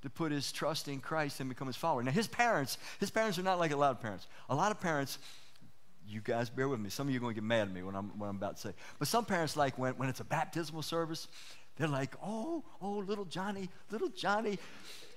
to 0.03 0.11
put 0.11 0.33
his 0.33 0.51
trust 0.51 0.88
in 0.88 1.01
Christ 1.01 1.40
and 1.40 1.49
become 1.49 1.66
his 1.66 1.77
follower. 1.77 2.03
Now 2.03 2.11
his 2.11 2.27
parents, 2.27 2.79
his 2.99 3.11
parents 3.11 3.38
are 3.38 3.42
not 3.42 3.59
like 3.59 3.71
a 3.71 3.77
lot 3.77 3.90
of 3.90 4.01
parents. 4.01 4.27
A 4.49 4.55
lot 4.55 4.73
of 4.73 4.81
parents, 4.81 5.18
you 6.09 6.21
guys 6.21 6.51
bear 6.51 6.68
with 6.68 6.81
me. 6.81 6.90
Some 6.90 7.07
of 7.07 7.12
you 7.12 7.21
are 7.21 7.21
going 7.21 7.35
to 7.35 7.40
get 7.40 7.47
mad 7.47 7.68
at 7.68 7.73
me 7.73 7.83
when 7.83 7.95
I'm, 7.95 8.18
what 8.18 8.27
I'm 8.27 8.37
about 8.37 8.57
to 8.57 8.62
say. 8.62 8.75
But 8.99 9.09
some 9.09 9.25
parents 9.25 9.57
like 9.57 9.79
when, 9.79 9.92
when 9.95 10.09
it's 10.09 10.21
a 10.21 10.25
baptismal 10.25 10.83
service, 10.83 11.29
they're 11.77 11.89
like, 11.89 12.15
oh, 12.23 12.63
oh, 12.81 12.99
little 12.99 13.25
Johnny, 13.25 13.71
little 13.91 14.09
Johnny, 14.09 14.59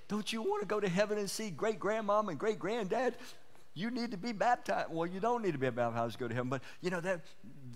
don't 0.07 0.31
you 0.31 0.41
want 0.41 0.61
to 0.61 0.67
go 0.67 0.79
to 0.79 0.87
heaven 0.87 1.17
and 1.17 1.29
see 1.29 1.49
great 1.49 1.79
grandmom 1.79 2.29
and 2.29 2.37
great 2.37 2.59
granddad? 2.59 3.15
you 3.75 3.91
need 3.91 4.11
to 4.11 4.17
be 4.17 4.31
baptized. 4.31 4.87
Well, 4.89 5.05
you 5.05 5.19
don't 5.19 5.43
need 5.43 5.51
to 5.51 5.57
be 5.57 5.69
baptized 5.69 6.13
to 6.13 6.19
go 6.19 6.27
to 6.29 6.33
heaven, 6.33 6.49
but 6.49 6.61
you 6.81 6.89
know 6.89 7.01
that 7.01 7.21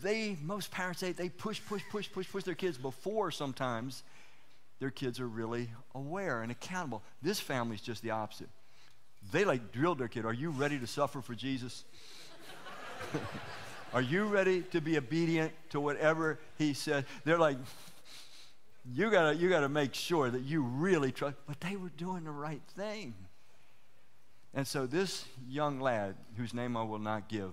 they 0.02 0.38
most 0.42 0.72
parents 0.72 1.02
they, 1.02 1.12
they 1.12 1.28
push, 1.28 1.62
push, 1.68 1.84
push, 1.92 2.10
push, 2.10 2.28
push 2.32 2.44
their 2.46 2.56
kids 2.56 2.78
before 2.78 3.32
sometimes 3.32 4.04
their 4.80 4.92
kids 4.92 5.20
are 5.20 5.28
really 5.28 5.70
aware 5.94 6.42
and 6.42 6.52
accountable. 6.52 7.04
This 7.22 7.40
family's 7.40 7.82
just 7.82 8.02
the 8.02 8.12
opposite. 8.12 8.48
They 9.34 9.44
like 9.44 9.74
drilled 9.74 10.00
their 10.00 10.08
kid. 10.08 10.26
Are 10.26 10.34
you 10.34 10.52
ready 10.52 10.80
to 10.80 10.88
suffer 10.88 11.22
for 11.22 11.36
Jesus? 11.36 11.84
are 13.94 14.02
you 14.02 14.24
ready 14.26 14.62
to 14.72 14.80
be 14.80 14.98
obedient 14.98 15.52
to 15.72 15.82
whatever 15.82 16.40
he 16.58 16.74
said? 16.74 17.06
They're 17.26 17.38
like, 17.38 17.58
you 18.86 19.10
gotta, 19.12 19.36
you 19.36 19.50
gotta 19.50 19.70
make 19.70 19.94
sure 19.94 20.30
that 20.30 20.42
you 20.42 20.62
really 20.62 21.12
trust. 21.12 21.38
But 21.48 21.60
they 21.62 21.76
were 21.76 21.90
doing 21.90 22.24
the 22.24 22.32
right 22.32 22.62
thing. 22.76 23.14
And 24.54 24.68
so 24.68 24.88
this 24.88 25.26
young 25.48 25.80
lad, 25.80 26.16
whose 26.38 26.54
name 26.54 26.76
I 26.76 26.84
will 26.84 27.00
not 27.00 27.30
give, 27.30 27.52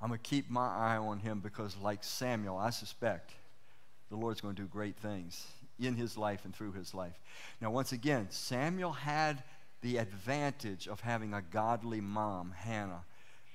I'm 0.00 0.08
going 0.08 0.18
to 0.18 0.28
keep 0.28 0.50
my 0.50 0.66
eye 0.66 0.96
on 0.96 1.20
him 1.20 1.38
because, 1.38 1.76
like 1.80 2.02
Samuel, 2.02 2.56
I 2.56 2.70
suspect 2.70 3.34
the 4.10 4.16
Lord's 4.16 4.40
going 4.40 4.56
to 4.56 4.62
do 4.62 4.66
great 4.66 4.96
things 4.96 5.46
in 5.78 5.94
his 5.94 6.18
life 6.18 6.44
and 6.44 6.54
through 6.54 6.72
his 6.72 6.92
life. 6.92 7.14
Now, 7.60 7.70
once 7.70 7.92
again, 7.92 8.26
Samuel 8.30 8.92
had 8.92 9.44
the 9.80 9.98
advantage 9.98 10.88
of 10.88 11.00
having 11.00 11.34
a 11.34 11.42
godly 11.42 12.00
mom, 12.00 12.52
Hannah. 12.56 13.04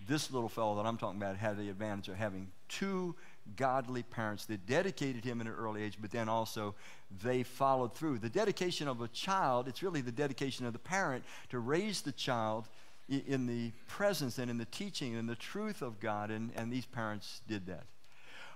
This 0.08 0.32
little 0.32 0.48
fellow 0.48 0.76
that 0.78 0.86
I'm 0.86 0.98
talking 0.98 1.22
about 1.22 1.36
had 1.36 1.58
the 1.58 1.70
advantage 1.70 2.08
of 2.08 2.16
having 2.16 2.48
two 2.70 3.14
godly 3.56 4.04
parents 4.04 4.46
that 4.46 4.66
dedicated 4.66 5.24
him 5.24 5.42
in 5.42 5.48
an 5.48 5.54
early 5.54 5.84
age, 5.84 5.98
but 6.00 6.12
then 6.12 6.28
also 6.30 6.76
they 7.24 7.44
followed 7.44 7.96
through. 7.96 8.20
The 8.20 8.30
dedication 8.30 8.88
of 8.88 9.02
a 9.02 9.08
child, 9.08 9.68
it's 9.68 9.82
really 9.82 10.02
the 10.02 10.12
dedication 10.12 10.66
of 10.66 10.74
the 10.74 10.80
parent 10.80 11.24
to 11.50 11.60
raise 11.60 12.02
the 12.02 12.12
child 12.12 12.68
in 13.10 13.48
the 13.48 13.72
presence 13.88 14.38
and 14.38 14.52
in 14.52 14.58
the 14.58 14.66
teaching 14.66 15.16
and 15.16 15.30
the 15.30 15.36
truth 15.36 15.82
of 15.82 16.00
God, 16.00 16.30
and, 16.30 16.52
and 16.56 16.72
these 16.72 16.86
parents 16.86 17.42
did 17.48 17.68
that. 17.68 17.84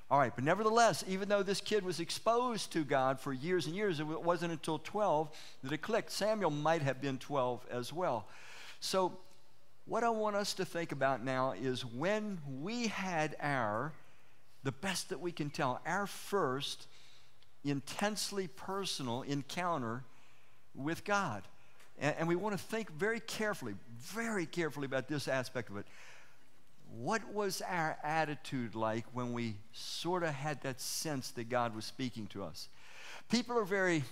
All 0.10 0.20
right, 0.20 0.34
but 0.36 0.44
nevertheless, 0.44 1.06
even 1.08 1.30
though 1.30 1.42
this 1.42 1.62
kid 1.62 1.86
was 1.86 2.02
exposed 2.02 2.74
to 2.74 2.84
God 2.84 3.18
for 3.18 3.32
years 3.32 3.66
and 3.66 3.74
years, 3.74 4.02
it 4.02 4.06
wasn't 4.06 4.52
until 4.52 4.78
12 4.78 5.30
that 5.64 5.72
it 5.72 5.82
clicked. 5.82 6.12
Samuel 6.12 6.52
might 6.52 6.82
have 6.82 7.00
been 7.00 7.18
12 7.18 7.66
as 7.72 7.94
well. 7.94 8.28
So, 8.82 9.14
what 9.86 10.04
I 10.04 10.10
want 10.10 10.36
us 10.36 10.54
to 10.56 10.66
think 10.66 10.92
about 10.92 11.24
now 11.24 11.54
is 11.54 11.86
when 11.86 12.40
we 12.62 12.88
had 12.88 13.38
our, 13.42 13.94
the 14.63 14.71
best 14.71 15.10
that 15.10 15.19
we 15.19 15.32
can 15.32 15.50
tell, 15.50 15.82
our 15.86 16.08
first 16.08 16.88
intensely 17.63 18.47
personal 18.47 19.21
encounter 19.24 20.04
with 20.76 21.04
God. 21.04 21.43
And, 22.00 22.15
and 22.19 22.28
we 22.28 22.36
want 22.36 22.58
to 22.58 22.63
think 22.63 22.91
very 22.91 23.19
carefully, 23.19 23.76
very 24.00 24.45
carefully 24.45 24.86
about 24.86 25.08
this 25.08 25.28
aspect 25.28 25.69
of 25.69 25.78
it 25.78 25.86
what 27.00 27.34
was 27.34 27.62
our 27.62 27.97
attitude 28.04 28.76
like 28.76 29.06
when 29.13 29.34
we 29.34 29.56
sort 29.71 30.24
of 30.24 30.30
had 30.30 30.62
that 30.62 30.82
sense 30.82 31.32
that 31.32 31.50
God 31.50 31.76
was 31.76 31.86
speaking 31.86 32.28
to 32.28 32.43
us? 32.43 32.67
People 33.30 33.58
are 33.58 33.63
very 33.63 34.04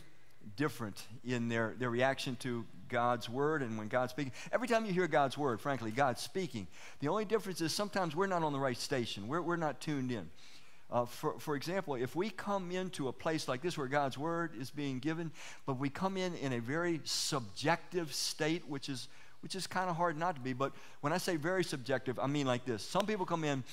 different 0.55 1.03
in 1.25 1.49
their, 1.49 1.75
their 1.77 1.89
reaction 1.89 2.37
to 2.37 2.65
God's 2.89 3.29
word 3.29 3.61
and 3.61 3.77
when 3.77 3.87
God's 3.87 4.11
speaking. 4.11 4.33
Every 4.51 4.67
time 4.67 4.85
you 4.85 4.91
hear 4.91 5.07
God's 5.07 5.37
word, 5.37 5.61
frankly, 5.61 5.91
God's 5.91 6.21
speaking. 6.21 6.67
The 6.99 7.07
only 7.07 7.25
difference 7.25 7.61
is 7.61 7.71
sometimes 7.71 8.15
we're 8.15 8.27
not 8.27 8.43
on 8.43 8.51
the 8.51 8.59
right 8.59 8.77
station, 8.77 9.27
we're, 9.27 9.41
we're 9.41 9.55
not 9.55 9.79
tuned 9.79 10.11
in. 10.11 10.29
Uh, 10.91 11.05
for, 11.05 11.39
for 11.39 11.55
example, 11.55 11.93
if 11.93 12.15
we 12.15 12.31
come 12.31 12.71
into 12.71 13.07
a 13.09 13.13
place 13.13 13.47
like 13.47 13.61
this 13.61 13.77
where 13.77 13.87
God's 13.87 14.17
word 14.17 14.53
is 14.59 14.71
being 14.71 14.97
given, 14.97 15.31
but 15.67 15.77
we 15.77 15.87
come 15.87 16.17
in 16.17 16.33
in 16.35 16.53
a 16.53 16.59
very 16.59 16.99
subjective 17.03 18.11
state, 18.11 18.67
which 18.67 18.89
is 18.89 19.07
which 19.41 19.55
is 19.55 19.67
kind 19.67 19.89
of 19.89 19.95
hard 19.95 20.17
not 20.17 20.35
to 20.35 20.41
be. 20.41 20.53
But 20.53 20.73
when 21.01 21.13
I 21.13 21.17
say 21.17 21.37
very 21.37 21.63
subjective, 21.63 22.19
I 22.19 22.27
mean 22.27 22.45
like 22.45 22.65
this. 22.65 22.83
Some 22.83 23.05
people 23.05 23.25
come 23.25 23.43
in 23.43 23.63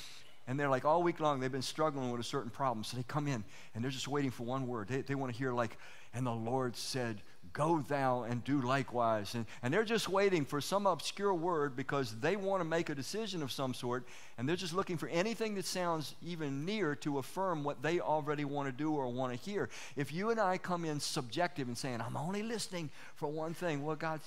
and 0.47 0.61
they're 0.61 0.69
like 0.69 0.85
all 0.85 1.03
week 1.03 1.19
long, 1.19 1.41
they've 1.41 1.51
been 1.51 1.63
struggling 1.63 2.11
with 2.11 2.21
a 2.21 2.25
certain 2.25 2.51
problem. 2.51 2.85
So 2.85 2.97
they 2.97 3.03
come 3.03 3.27
in 3.27 3.43
and 3.75 3.83
they're 3.83 3.91
just 3.91 4.07
waiting 4.07 4.31
for 4.31 4.45
one 4.45 4.69
word. 4.69 4.89
They, 4.89 5.01
they 5.01 5.17
want 5.17 5.33
to 5.33 5.39
hear, 5.39 5.53
like, 5.53 5.77
and 6.15 6.25
the 6.25 6.33
Lord 6.33 6.77
said, 6.77 7.21
Go 7.57 7.81
thou 7.81 8.25
and 8.25 8.45
do 8.45 8.61
likewise. 8.61 9.35
And, 9.35 9.47
and 9.63 9.73
they're 9.73 9.83
just 9.83 10.11
waiting 10.11 10.45
for 10.45 10.61
some 10.61 10.87
obscure 10.87 11.33
word 11.33 11.75
because 11.75 12.15
they 12.21 12.37
want 12.37 12.61
to 12.61 12.69
make 12.69 12.91
a 12.91 12.95
decision 12.95 13.43
of 13.43 13.51
some 13.51 13.73
sort. 13.73 14.07
And 14.37 14.47
they're 14.47 14.57
just 14.57 14.75
looking 14.75 14.99
for 14.99 15.09
anything 15.09 15.55
that 15.55 15.65
sounds 15.65 16.15
even 16.23 16.67
near 16.67 16.95
to 16.97 17.17
affirm 17.17 17.65
what 17.65 17.81
they 17.81 17.99
already 17.99 18.45
want 18.45 18.69
to 18.69 18.73
do 18.73 18.93
or 18.93 19.09
want 19.09 19.33
to 19.33 19.39
hear. 19.51 19.71
If 19.97 20.13
you 20.13 20.29
and 20.29 20.39
I 20.39 20.59
come 20.59 20.85
in 20.85 21.01
subjective 21.01 21.67
and 21.67 21.79
saying, 21.79 22.03
I'm 22.03 22.19
only 22.19 22.43
listening 22.43 22.91
for 23.15 23.29
one 23.29 23.55
thing, 23.55 23.83
well, 23.83 23.97
God, 23.97 24.21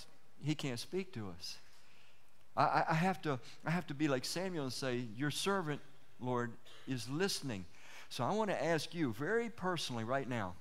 he 0.44 0.56
can't 0.56 0.80
speak 0.80 1.14
to 1.14 1.32
us. 1.38 1.58
I, 2.58 2.84
I, 2.90 2.96
have 2.96 3.22
to, 3.22 3.40
I 3.64 3.70
have 3.70 3.86
to 3.88 3.94
be 3.94 4.08
like 4.08 4.26
Samuel 4.26 4.64
and 4.64 4.74
say, 4.74 5.04
Your 5.16 5.30
servant, 5.30 5.82
Lord, 6.20 6.52
is 6.88 7.08
listening. 7.08 7.66
So 8.10 8.24
I 8.24 8.32
want 8.32 8.50
to 8.50 8.66
ask 8.66 8.96
you 8.96 9.14
very 9.14 9.50
personally 9.50 10.04
right 10.04 10.28
now 10.28 10.56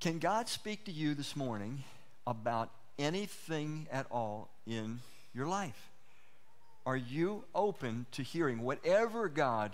can 0.00 0.18
God 0.18 0.48
speak 0.48 0.84
to 0.84 0.92
you 0.92 1.14
this 1.14 1.34
morning 1.34 1.82
about 2.26 2.70
anything 2.98 3.86
at 3.90 4.06
all 4.10 4.50
in 4.66 5.00
your 5.34 5.46
life? 5.46 5.90
Are 6.84 6.96
you 6.96 7.44
open 7.54 8.06
to 8.12 8.22
hearing 8.22 8.60
whatever 8.60 9.28
God 9.28 9.72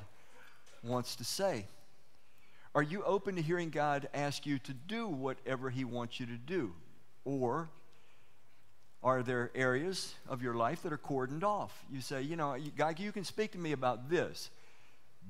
wants 0.83 1.17
to 1.17 1.25
say? 1.25 1.67
Are 2.75 2.83
you 2.83 3.03
open 3.03 3.37
to 3.37 3.43
hearing 3.43 3.71
God 3.71 4.09
ask 4.15 4.47
you 4.47 4.59
to 4.61 4.73
do 4.73 5.07
whatever 5.09 5.71
He 5.71 5.85
wants 5.85 6.19
you 6.21 6.27
to 6.27 6.37
do? 6.37 6.73
Or 7.25 7.69
are 9.03 9.23
there 9.23 9.51
areas 9.55 10.15
of 10.29 10.43
your 10.43 10.55
life 10.55 10.83
that 10.83 10.93
are 10.93 10.99
cordoned 10.99 11.43
off? 11.43 11.85
You 11.93 12.01
say, 12.01 12.23
you 12.23 12.37
know, 12.37 12.57
God, 12.77 12.99
you 12.99 13.13
can 13.13 13.25
speak 13.25 13.53
to 13.53 13.59
me 13.59 13.73
about 13.73 14.09
this, 14.09 14.51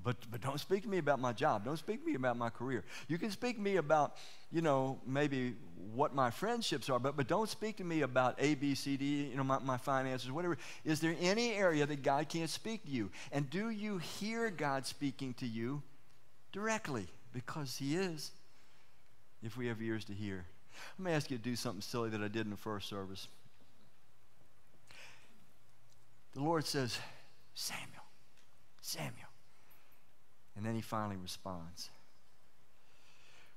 but, 0.04 0.16
but 0.30 0.40
don't 0.40 0.58
speak 0.58 0.82
to 0.82 0.88
me 0.88 0.98
about 0.98 1.20
my 1.20 1.32
job. 1.32 1.64
Don't 1.64 1.78
speak 1.78 2.00
to 2.00 2.06
me 2.06 2.14
about 2.14 2.36
my 2.36 2.50
career. 2.50 2.84
You 3.08 3.18
can 3.18 3.30
speak 3.30 3.56
to 3.56 3.62
me 3.62 3.76
about, 3.76 4.16
you 4.50 4.60
know, 4.60 4.98
maybe 5.06 5.54
what 5.94 6.14
my 6.14 6.30
friendships 6.30 6.90
are, 6.90 6.98
but, 6.98 7.16
but 7.16 7.28
don't 7.28 7.48
speak 7.48 7.76
to 7.76 7.84
me 7.84 8.02
about 8.02 8.34
A, 8.38 8.54
B, 8.54 8.74
C, 8.74 8.96
D, 8.96 9.28
you 9.30 9.36
know, 9.36 9.44
my, 9.44 9.58
my 9.60 9.76
finances, 9.76 10.30
whatever. 10.30 10.58
Is 10.84 11.00
there 11.00 11.14
any 11.20 11.52
area 11.52 11.86
that 11.86 12.02
God 12.02 12.28
can't 12.28 12.50
speak 12.50 12.84
to 12.84 12.90
you? 12.90 13.10
And 13.30 13.48
do 13.48 13.70
you 13.70 13.98
hear 13.98 14.50
God 14.50 14.86
speaking 14.86 15.34
to 15.34 15.46
you 15.46 15.82
directly? 16.52 17.06
Because 17.32 17.76
He 17.76 17.96
is, 17.96 18.32
if 19.42 19.56
we 19.56 19.68
have 19.68 19.80
ears 19.80 20.04
to 20.06 20.12
hear. 20.12 20.44
Let 20.98 21.04
me 21.04 21.12
ask 21.12 21.30
you 21.30 21.38
to 21.38 21.42
do 21.42 21.54
something 21.54 21.82
silly 21.82 22.10
that 22.10 22.22
I 22.22 22.28
did 22.28 22.44
in 22.44 22.50
the 22.50 22.56
first 22.56 22.88
service 22.88 23.28
the 26.34 26.40
Lord 26.40 26.66
says, 26.66 26.98
Samuel, 27.54 28.04
Samuel. 28.80 29.31
And 30.56 30.64
then 30.66 30.74
he 30.74 30.80
finally 30.82 31.16
responds. 31.16 31.90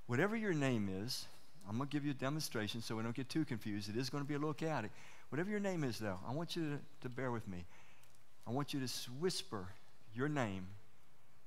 Whatever 0.08 0.36
your 0.36 0.54
name 0.54 0.90
is, 1.04 1.26
I'm 1.68 1.78
going 1.78 1.90
to 1.90 1.92
give 1.92 2.06
you 2.06 2.12
a 2.12 2.16
demonstration 2.16 2.82
so 2.82 2.96
we 2.96 3.04
don't 3.04 3.16
get 3.16 3.30
too 3.30 3.44
confused. 3.44 3.90
It 3.90 3.98
is 3.98 4.10
going 4.10 4.24
to 4.24 4.28
be 4.28 4.36
a 4.36 4.40
little 4.40 4.54
chaotic. 4.54 4.92
Whatever 5.30 5.50
your 5.50 5.60
name 5.60 5.84
is, 5.84 5.98
though, 5.98 6.20
I 6.28 6.32
want 6.32 6.56
you 6.56 6.70
to, 6.70 6.80
to 7.02 7.10
bear 7.10 7.32
with 7.32 7.48
me. 7.48 7.66
I 8.48 8.52
want 8.52 8.74
you 8.74 8.80
to 8.80 8.94
whisper 9.20 9.68
your 10.14 10.30
name 10.30 10.68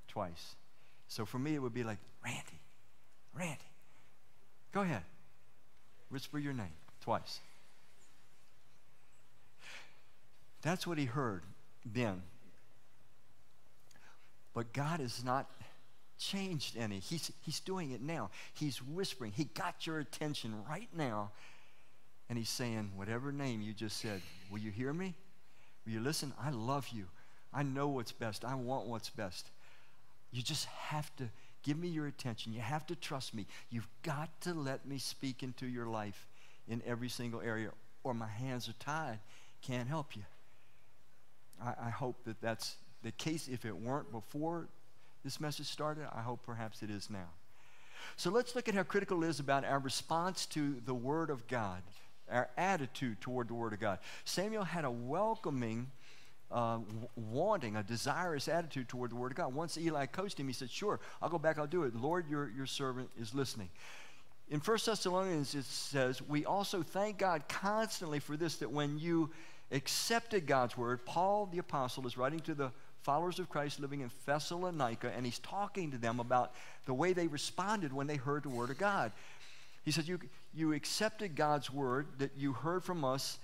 twice. 0.09 0.57
So 1.07 1.25
for 1.25 1.39
me, 1.39 1.55
it 1.55 1.63
would 1.63 1.75
be 1.75 1.85
like, 1.85 1.99
Randy, 2.25 2.61
Randy. 3.33 3.59
Go 4.73 4.81
ahead. 4.81 5.03
Whisper 6.11 6.39
your 6.39 6.53
name 6.53 6.75
twice. 7.01 7.41
That's 10.63 10.87
what 10.87 10.99
he 10.99 11.05
heard 11.05 11.43
then. 11.85 12.23
But 14.59 14.73
God 14.73 14.99
has 14.99 15.23
not 15.23 15.49
changed 16.19 16.77
any. 16.77 16.99
He's, 16.99 17.31
he's 17.43 17.61
doing 17.61 17.93
it 17.93 18.03
now. 18.03 18.31
He's 18.55 18.83
whispering. 18.83 19.31
He 19.31 19.45
got 19.45 19.87
your 19.87 20.01
attention 20.01 20.53
right 20.69 20.89
now. 20.93 21.31
And 22.29 22.37
he's 22.37 22.49
saying, 22.49 22.91
whatever 22.97 23.31
name 23.31 23.63
you 23.63 23.73
just 23.73 23.99
said, 23.99 24.21
will 24.51 24.59
you 24.59 24.73
hear 24.73 24.93
me? 24.93 25.15
Will 25.87 25.93
you 25.93 26.01
listen? 26.01 26.33
I 26.43 26.51
love 26.51 26.89
you. 26.89 27.05
I 27.55 27.63
know 27.63 27.87
what's 27.87 28.11
best. 28.11 28.45
I 28.45 28.57
want 28.57 28.89
what's 28.89 29.11
best. 29.11 29.49
You 30.33 30.43
just 30.43 30.65
have 30.65 31.15
to 31.19 31.29
give 31.63 31.79
me 31.79 31.87
your 31.87 32.09
attention. 32.09 32.53
You 32.53 32.61
have 32.61 32.85
to 32.89 32.97
trust 32.97 33.35
me. 33.35 33.47
You've 33.71 33.87
got 34.03 34.29
to 34.41 34.55
let 34.55 34.85
me 34.85 34.99
speak 34.99 35.45
into 35.45 35.69
your 35.69 35.87
life 35.87 36.27
in 36.67 36.83
every 36.85 37.11
single 37.11 37.43
area, 37.43 37.71
or 38.03 38.13
my 38.13 38.27
hands 38.27 38.69
are 38.69 38.75
tied. 38.81 39.21
Can't 39.63 39.89
help 39.89 40.17
you. 40.17 40.25
I, 41.65 41.75
I 41.87 41.91
hope 41.91 42.25
that 42.25 42.41
that's 42.41 42.75
the 43.03 43.13
case. 43.13 43.49
If 43.49 43.65
it 43.65 43.77
weren't 43.77 44.11
before 44.13 44.69
this 45.25 45.41
message 45.41 45.67
started, 45.67 46.07
I 46.15 46.23
hope 46.23 46.41
perhaps 46.45 46.83
it 46.83 46.91
is 46.91 47.11
now. 47.11 47.29
So 48.17 48.31
let's 48.31 48.55
look 48.55 48.69
at 48.69 48.75
how 48.75 48.83
critical 48.83 49.23
it 49.25 49.29
is 49.29 49.41
about 49.41 49.65
our 49.65 49.79
response 49.79 50.47
to 50.47 50.81
the 50.85 50.95
Word 50.95 51.31
of 51.31 51.47
God, 51.47 51.83
our 52.31 52.49
attitude 52.57 53.21
toward 53.21 53.49
the 53.49 53.55
Word 53.55 53.73
of 53.73 53.81
God. 53.81 53.99
Samuel 54.25 54.65
had 54.65 54.85
a 54.85 54.91
welcoming, 54.91 55.91
uh, 56.51 56.79
wanting, 57.17 57.77
a 57.77 57.83
desirous 57.83 58.49
attitude 58.49 58.89
toward 58.89 59.11
the 59.11 59.17
Word 59.17 59.33
of 59.33 59.37
God. 59.37 59.55
Once 59.55 59.77
Eli 59.77 60.07
coached 60.07 60.39
him, 60.39 60.47
he 60.47 60.53
said, 60.53 60.71
Sure, 60.71 61.01
I'll 61.21 61.29
go 61.29 61.39
back, 61.39 61.59
I'll 61.59 61.67
do 61.67 61.85
it. 61.85 61.95
Lord, 61.95 62.29
your, 62.29 62.51
your 62.51 62.67
servant 62.67 63.11
is 63.21 63.35
listening. 63.35 63.71
In 64.51 64.61
1 64.61 64.79
Thessalonians, 64.85 65.55
it 65.55 65.65
says, 65.65 66.23
We 66.23 66.47
also 66.47 66.83
thank 66.83 67.19
God 67.19 67.49
constantly 67.49 68.19
for 68.19 68.37
this, 68.37 68.57
that 68.57 68.71
when 68.71 68.99
you 68.99 69.31
accepted 69.71 70.47
God's 70.47 70.77
word, 70.77 71.05
Paul 71.05 71.47
the 71.47 71.59
apostle 71.59 72.07
is 72.07 72.17
writing 72.17 72.41
to 72.41 72.55
the 72.55 72.73
followers 73.03 73.39
of 73.39 73.49
Christ 73.49 73.81
living 73.81 74.01
in 74.01 74.11
Thessalonica, 74.27 75.13
and 75.17 75.25
he's 75.25 75.39
talking 75.39 75.91
to 75.91 75.99
them 75.99 76.21
about 76.21 76.53
the 76.87 76.95
way 76.95 77.13
they 77.13 77.27
responded 77.27 77.93
when 77.93 78.07
they 78.07 78.17
heard 78.17 78.43
the 78.43 78.49
word 78.49 78.71
of 78.71 78.79
God. 78.79 79.13
He 79.85 79.91
said, 79.91 80.07
You, 80.07 80.19
you 80.55 80.73
accepted 80.73 81.35
God's 81.37 81.73
word 81.73 82.07
that 82.19 82.33
you 82.37 82.53
heard 82.53 82.85
from 82.85 83.05
us, 83.05 83.39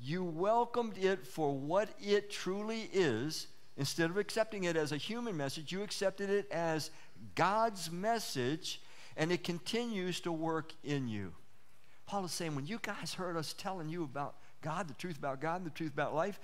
you 0.00 0.22
welcomed 0.22 0.96
it 0.98 1.26
for 1.26 1.52
what 1.52 1.88
it 2.00 2.30
truly 2.30 2.88
is. 2.92 3.48
Instead 3.76 4.10
of 4.10 4.16
accepting 4.16 4.64
it 4.64 4.76
as 4.76 4.90
a 4.90 4.96
human 4.96 5.36
message, 5.36 5.70
you 5.70 5.82
accepted 5.82 6.30
it 6.30 6.50
as 6.50 6.90
God's 7.34 7.90
message, 7.90 8.80
and 9.16 9.30
it 9.30 9.44
continues 9.44 10.20
to 10.20 10.32
work 10.32 10.72
in 10.82 11.08
you. 11.08 11.32
Paul 12.06 12.24
is 12.24 12.32
saying, 12.32 12.54
when 12.54 12.66
you 12.66 12.78
guys 12.82 13.14
heard 13.14 13.36
us 13.36 13.54
telling 13.56 13.88
you 13.88 14.02
about 14.02 14.34
God, 14.62 14.88
the 14.88 14.94
truth 14.94 15.18
about 15.18 15.40
God, 15.40 15.56
and 15.56 15.66
the 15.66 15.70
truth 15.70 15.92
about 15.92 16.14
life, 16.14 16.40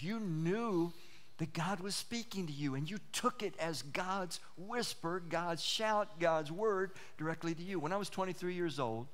you 0.00 0.20
knew 0.20 0.92
that 1.38 1.52
God 1.52 1.80
was 1.80 1.94
speaking 1.94 2.46
to 2.46 2.52
you 2.52 2.74
and 2.74 2.88
you 2.88 2.98
took 3.12 3.42
it 3.42 3.54
as 3.58 3.82
God's 3.82 4.40
whisper, 4.56 5.22
God's 5.28 5.62
shout, 5.62 6.20
God's 6.20 6.52
word 6.52 6.92
directly 7.16 7.54
to 7.54 7.62
you. 7.62 7.78
When 7.78 7.92
I 7.92 7.96
was 7.96 8.10
23 8.10 8.54
years 8.54 8.78
old, 8.78 9.06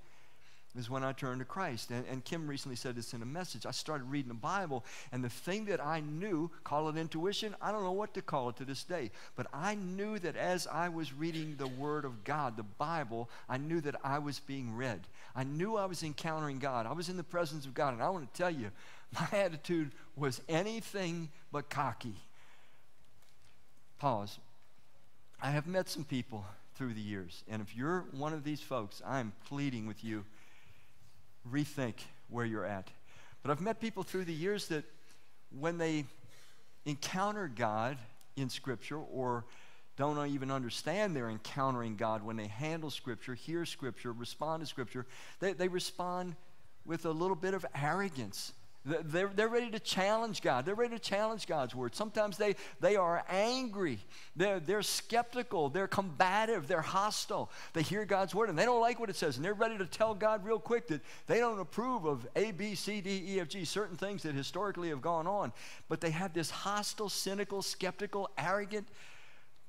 is 0.76 0.90
when 0.90 1.04
I 1.04 1.12
turned 1.12 1.40
to 1.40 1.44
Christ. 1.44 1.90
And, 1.90 2.04
and, 2.10 2.24
Kim 2.24 2.48
recently 2.48 2.76
said 2.76 2.96
this 2.96 3.12
in 3.12 3.22
a 3.22 3.26
message. 3.26 3.66
I 3.66 3.70
started 3.70 4.10
reading 4.10 4.28
the 4.28 4.34
Bible, 4.34 4.84
and 5.12 5.22
the 5.22 5.28
thing 5.28 5.66
that 5.66 5.84
I 5.84 6.00
knew, 6.00 6.50
call 6.64 6.88
it 6.88 6.96
intuition, 6.96 7.54
I 7.62 7.70
don't 7.70 7.84
know 7.84 7.92
what 7.92 8.14
to 8.14 8.22
call 8.22 8.48
it 8.48 8.56
to 8.56 8.64
this 8.64 8.82
day, 8.82 9.10
but 9.36 9.46
I 9.52 9.76
knew 9.76 10.18
that 10.18 10.36
as 10.36 10.66
I 10.66 10.88
was 10.88 11.12
reading 11.12 11.54
the 11.56 11.68
Word 11.68 12.04
of 12.04 12.24
God, 12.24 12.56
the 12.56 12.64
Bible, 12.64 13.30
I 13.48 13.58
knew 13.58 13.80
that 13.82 13.96
I 14.02 14.18
was 14.18 14.40
being 14.40 14.74
read. 14.74 15.06
I 15.36 15.44
knew 15.44 15.76
I 15.76 15.86
was 15.86 16.02
encountering 16.02 16.58
God. 16.58 16.86
I 16.86 16.92
was 16.92 17.08
in 17.08 17.16
the 17.16 17.22
presence 17.22 17.66
of 17.66 17.74
God. 17.74 17.94
And 17.94 18.02
I 18.02 18.08
want 18.08 18.32
to 18.32 18.38
tell 18.38 18.50
you, 18.50 18.70
my 19.14 19.38
attitude 19.38 19.92
was 20.16 20.40
anything 20.48 21.30
but 21.52 21.70
cocky. 21.70 22.14
Pause. 23.98 24.38
I 25.40 25.50
have 25.50 25.66
met 25.66 25.88
some 25.88 26.04
people 26.04 26.44
through 26.74 26.94
the 26.94 27.00
years, 27.00 27.44
and 27.48 27.62
if 27.62 27.76
you're 27.76 28.04
one 28.12 28.32
of 28.32 28.44
these 28.44 28.60
folks, 28.60 29.02
I'm 29.06 29.32
pleading 29.46 29.86
with 29.86 30.02
you 30.02 30.24
rethink 31.50 31.94
where 32.28 32.44
you're 32.44 32.64
at. 32.64 32.88
But 33.42 33.50
I've 33.50 33.60
met 33.60 33.80
people 33.80 34.02
through 34.02 34.24
the 34.24 34.32
years 34.32 34.68
that 34.68 34.84
when 35.58 35.78
they 35.78 36.06
encounter 36.86 37.48
God 37.54 37.98
in 38.36 38.48
Scripture 38.48 38.98
or 38.98 39.44
don't 39.96 40.28
even 40.28 40.50
understand 40.50 41.14
they're 41.14 41.30
encountering 41.30 41.96
God 41.96 42.24
when 42.24 42.36
they 42.36 42.48
handle 42.48 42.90
Scripture, 42.90 43.34
hear 43.34 43.64
Scripture, 43.64 44.12
respond 44.12 44.62
to 44.62 44.66
Scripture, 44.66 45.06
they, 45.40 45.52
they 45.52 45.68
respond 45.68 46.34
with 46.84 47.06
a 47.06 47.10
little 47.10 47.36
bit 47.36 47.54
of 47.54 47.64
arrogance. 47.80 48.52
They're, 48.84 49.30
they're 49.34 49.48
ready 49.48 49.70
to 49.70 49.80
challenge 49.80 50.42
God. 50.42 50.66
They're 50.66 50.74
ready 50.74 50.94
to 50.94 51.02
challenge 51.02 51.46
God's 51.46 51.74
word. 51.74 51.94
Sometimes 51.94 52.36
they, 52.36 52.54
they 52.80 52.96
are 52.96 53.24
angry. 53.30 53.98
They're, 54.36 54.60
they're 54.60 54.82
skeptical. 54.82 55.70
They're 55.70 55.86
combative. 55.86 56.68
They're 56.68 56.82
hostile. 56.82 57.50
They 57.72 57.80
hear 57.80 58.04
God's 58.04 58.34
word 58.34 58.50
and 58.50 58.58
they 58.58 58.66
don't 58.66 58.82
like 58.82 59.00
what 59.00 59.08
it 59.08 59.16
says. 59.16 59.36
And 59.36 59.44
they're 59.44 59.54
ready 59.54 59.78
to 59.78 59.86
tell 59.86 60.14
God 60.14 60.44
real 60.44 60.58
quick 60.58 60.88
that 60.88 61.00
they 61.26 61.38
don't 61.38 61.58
approve 61.58 62.04
of 62.04 62.26
A, 62.36 62.50
B, 62.52 62.74
C, 62.74 63.00
D, 63.00 63.24
E, 63.26 63.40
F, 63.40 63.48
G, 63.48 63.64
certain 63.64 63.96
things 63.96 64.22
that 64.24 64.34
historically 64.34 64.90
have 64.90 65.00
gone 65.00 65.26
on. 65.26 65.52
But 65.88 66.02
they 66.02 66.10
have 66.10 66.34
this 66.34 66.50
hostile, 66.50 67.08
cynical, 67.08 67.62
skeptical, 67.62 68.28
arrogant 68.36 68.86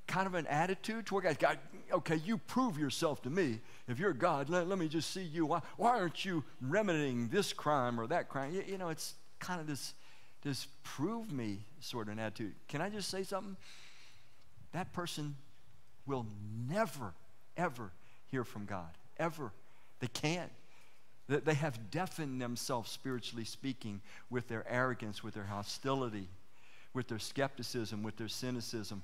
kind 0.07 0.27
of 0.27 0.35
an 0.35 0.45
attitude 0.47 1.05
toward 1.05 1.23
God. 1.23 1.39
God, 1.39 1.59
okay, 1.91 2.17
you 2.17 2.37
prove 2.37 2.77
yourself 2.77 3.21
to 3.23 3.29
me. 3.29 3.59
If 3.87 3.99
you're 3.99 4.13
God, 4.13 4.49
let, 4.49 4.67
let 4.67 4.79
me 4.79 4.87
just 4.87 5.11
see 5.11 5.21
you. 5.23 5.45
Why, 5.45 5.61
why 5.77 5.99
aren't 5.99 6.25
you 6.25 6.43
remedying 6.59 7.27
this 7.27 7.53
crime 7.53 7.99
or 7.99 8.07
that 8.07 8.29
crime? 8.29 8.53
You, 8.53 8.63
you 8.67 8.77
know, 8.77 8.89
it's 8.89 9.13
kind 9.39 9.61
of 9.61 9.67
this, 9.67 9.93
this 10.41 10.67
prove 10.83 11.31
me 11.31 11.59
sort 11.79 12.07
of 12.07 12.13
an 12.13 12.19
attitude. 12.19 12.53
Can 12.67 12.81
I 12.81 12.89
just 12.89 13.09
say 13.09 13.23
something? 13.23 13.55
That 14.71 14.91
person 14.91 15.35
will 16.07 16.25
never, 16.67 17.13
ever 17.55 17.91
hear 18.27 18.43
from 18.43 18.65
God. 18.65 18.89
Ever. 19.17 19.51
They 19.99 20.07
can't. 20.07 20.51
They 21.27 21.55
have 21.55 21.89
deafened 21.89 22.41
themselves, 22.41 22.91
spiritually 22.91 23.45
speaking, 23.45 24.01
with 24.29 24.47
their 24.47 24.63
arrogance, 24.69 25.23
with 25.23 25.33
their 25.33 25.45
hostility, 25.45 26.27
with 26.93 27.07
their 27.07 27.19
skepticism, 27.19 28.03
with 28.03 28.17
their 28.17 28.27
cynicism. 28.27 29.01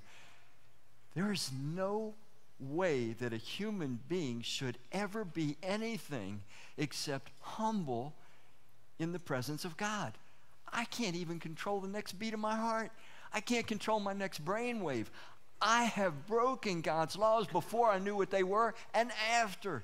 There 1.16 1.32
is 1.32 1.52
no 1.60 2.14
way 2.62 3.14
that 3.20 3.34
a 3.34 3.38
human 3.38 4.00
being 4.08 4.42
should 4.42 4.78
ever 4.92 5.26
be 5.26 5.58
anything 5.64 6.42
except 6.78 7.32
humble 7.40 8.14
in 9.00 9.12
the 9.12 9.20
presence 9.20 9.66
of 9.66 9.78
God. 9.78 10.14
I 10.72 10.86
can't 10.86 11.16
even 11.16 11.40
control 11.40 11.82
the 11.82 11.88
next 11.88 12.14
beat 12.14 12.34
of 12.34 12.40
my 12.40 12.56
heart. 12.56 12.92
I 13.34 13.42
can't 13.42 13.68
control 13.68 14.00
my 14.00 14.14
next 14.14 14.44
brainwave. 14.46 15.08
I 15.62 15.84
have 15.84 16.28
broken 16.28 16.82
God's 16.82 17.18
laws 17.18 17.48
before 17.48 17.90
I 17.90 18.00
knew 18.00 18.16
what 18.16 18.32
they 18.32 18.44
were 18.44 18.74
and 18.94 19.12
after. 19.34 19.84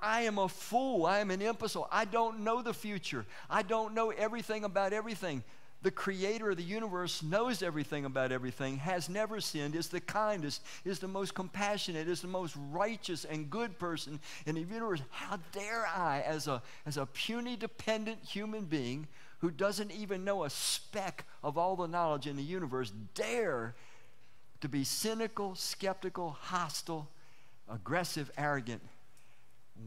I 0.00 0.22
am 0.22 0.38
a 0.38 0.48
fool. 0.48 1.06
I 1.06 1.18
am 1.18 1.30
an 1.30 1.42
imbecile. 1.42 1.88
I 1.90 2.04
don't 2.04 2.40
know 2.40 2.62
the 2.62 2.72
future. 2.72 3.26
I 3.50 3.62
don't 3.62 3.94
know 3.94 4.10
everything 4.10 4.64
about 4.64 4.92
everything 4.92 5.42
the 5.82 5.90
creator 5.90 6.50
of 6.50 6.56
the 6.56 6.62
universe 6.62 7.22
knows 7.22 7.62
everything 7.62 8.04
about 8.04 8.32
everything, 8.32 8.78
has 8.78 9.08
never 9.08 9.40
sinned, 9.40 9.76
is 9.76 9.88
the 9.88 10.00
kindest, 10.00 10.62
is 10.84 10.98
the 10.98 11.06
most 11.06 11.34
compassionate, 11.34 12.08
is 12.08 12.20
the 12.20 12.28
most 12.28 12.56
righteous 12.70 13.24
and 13.24 13.48
good 13.48 13.78
person 13.78 14.18
in 14.44 14.56
the 14.56 14.62
universe. 14.62 15.00
How 15.10 15.38
dare 15.52 15.86
I, 15.86 16.22
as 16.26 16.48
a, 16.48 16.62
as 16.84 16.96
a 16.96 17.06
puny, 17.06 17.56
dependent 17.56 18.24
human 18.24 18.64
being 18.64 19.06
who 19.38 19.52
doesn't 19.52 19.92
even 19.92 20.24
know 20.24 20.42
a 20.42 20.50
speck 20.50 21.24
of 21.44 21.56
all 21.56 21.76
the 21.76 21.86
knowledge 21.86 22.26
in 22.26 22.36
the 22.36 22.42
universe, 22.42 22.92
dare 23.14 23.76
to 24.60 24.68
be 24.68 24.82
cynical, 24.82 25.54
skeptical, 25.54 26.30
hostile, 26.40 27.08
aggressive, 27.70 28.32
arrogant 28.36 28.82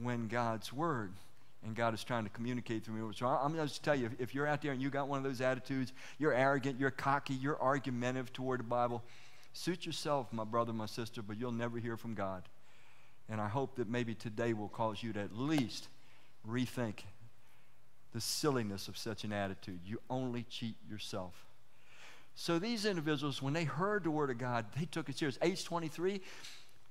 when 0.01 0.29
God's 0.29 0.71
word 0.71 1.11
and 1.63 1.75
God 1.75 1.93
is 1.93 2.03
trying 2.03 2.23
to 2.23 2.29
communicate 2.29 2.83
through 2.83 2.95
me. 2.95 3.13
So 3.15 3.27
I'm 3.27 3.53
going 3.53 3.65
to 3.65 3.67
just 3.67 3.83
tell 3.83 3.95
you, 3.95 4.09
if 4.19 4.33
you're 4.33 4.47
out 4.47 4.61
there 4.61 4.71
and 4.71 4.81
you 4.81 4.89
got 4.89 5.07
one 5.07 5.17
of 5.17 5.23
those 5.23 5.41
attitudes, 5.41 5.93
you're 6.17 6.33
arrogant, 6.33 6.79
you're 6.79 6.91
cocky, 6.91 7.33
you're 7.35 7.61
argumentative 7.61 8.33
toward 8.33 8.59
the 8.59 8.63
Bible, 8.63 9.03
suit 9.53 9.85
yourself, 9.85 10.31
my 10.33 10.43
brother, 10.43 10.73
my 10.73 10.85
sister, 10.85 11.21
but 11.21 11.37
you'll 11.37 11.51
never 11.51 11.77
hear 11.77 11.97
from 11.97 12.15
God. 12.15 12.43
And 13.29 13.39
I 13.39 13.47
hope 13.47 13.75
that 13.75 13.87
maybe 13.87 14.15
today 14.15 14.53
will 14.53 14.69
cause 14.69 15.03
you 15.03 15.13
to 15.13 15.19
at 15.19 15.35
least 15.35 15.87
rethink 16.47 17.01
the 18.13 18.21
silliness 18.21 18.87
of 18.87 18.97
such 18.97 19.23
an 19.23 19.31
attitude. 19.31 19.79
You 19.85 20.01
only 20.09 20.43
cheat 20.43 20.75
yourself. 20.89 21.45
So 22.35 22.59
these 22.59 22.85
individuals, 22.85 23.41
when 23.41 23.53
they 23.53 23.65
heard 23.65 24.03
the 24.03 24.11
word 24.11 24.29
of 24.29 24.37
God, 24.37 24.65
they 24.77 24.85
took 24.85 25.09
it 25.09 25.17
serious. 25.17 25.37
Age 25.41 25.63
23, 25.63 26.21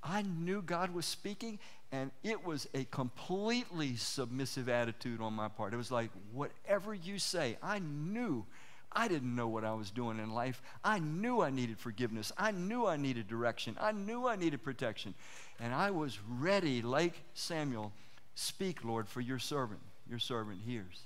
I 0.03 0.23
knew 0.23 0.63
God 0.63 0.93
was 0.95 1.07
speaking, 1.07 1.59
and 1.93 2.11
it 2.23 2.45
was 2.45 2.69
a 2.75 2.85
completely 2.85 3.97
submissive 3.97 4.69
attitude 4.69 5.21
on 5.21 5.35
my 5.35 5.49
part. 5.49 5.75
It 5.75 5.77
was 5.77 5.91
like, 5.91 6.11
whatever 6.33 6.95
you 6.95 7.19
say, 7.19 7.59
I 7.63 7.81
knew 7.81 8.47
I 8.93 9.07
didn't 9.07 9.37
know 9.37 9.47
what 9.47 9.65
I 9.65 9.73
was 9.75 9.91
doing 9.91 10.19
in 10.19 10.33
life. 10.33 10.63
I 10.83 10.99
knew 10.99 11.43
I 11.43 11.51
needed 11.51 11.79
forgiveness. 11.79 12.33
I 12.37 12.51
knew 12.51 12.87
I 12.87 12.97
needed 12.97 13.29
direction. 13.29 13.77
I 13.81 13.93
knew 13.93 14.27
I 14.27 14.37
needed 14.37 14.65
protection. 14.65 15.15
And 15.61 15.73
I 15.73 15.93
was 15.93 16.19
ready, 16.29 16.83
like 16.83 17.15
Samuel, 17.35 17.93
speak, 18.35 18.85
Lord, 18.85 19.09
for 19.09 19.21
your 19.21 19.39
servant. 19.39 19.81
Your 20.09 20.19
servant 20.19 20.61
hears. 20.67 21.05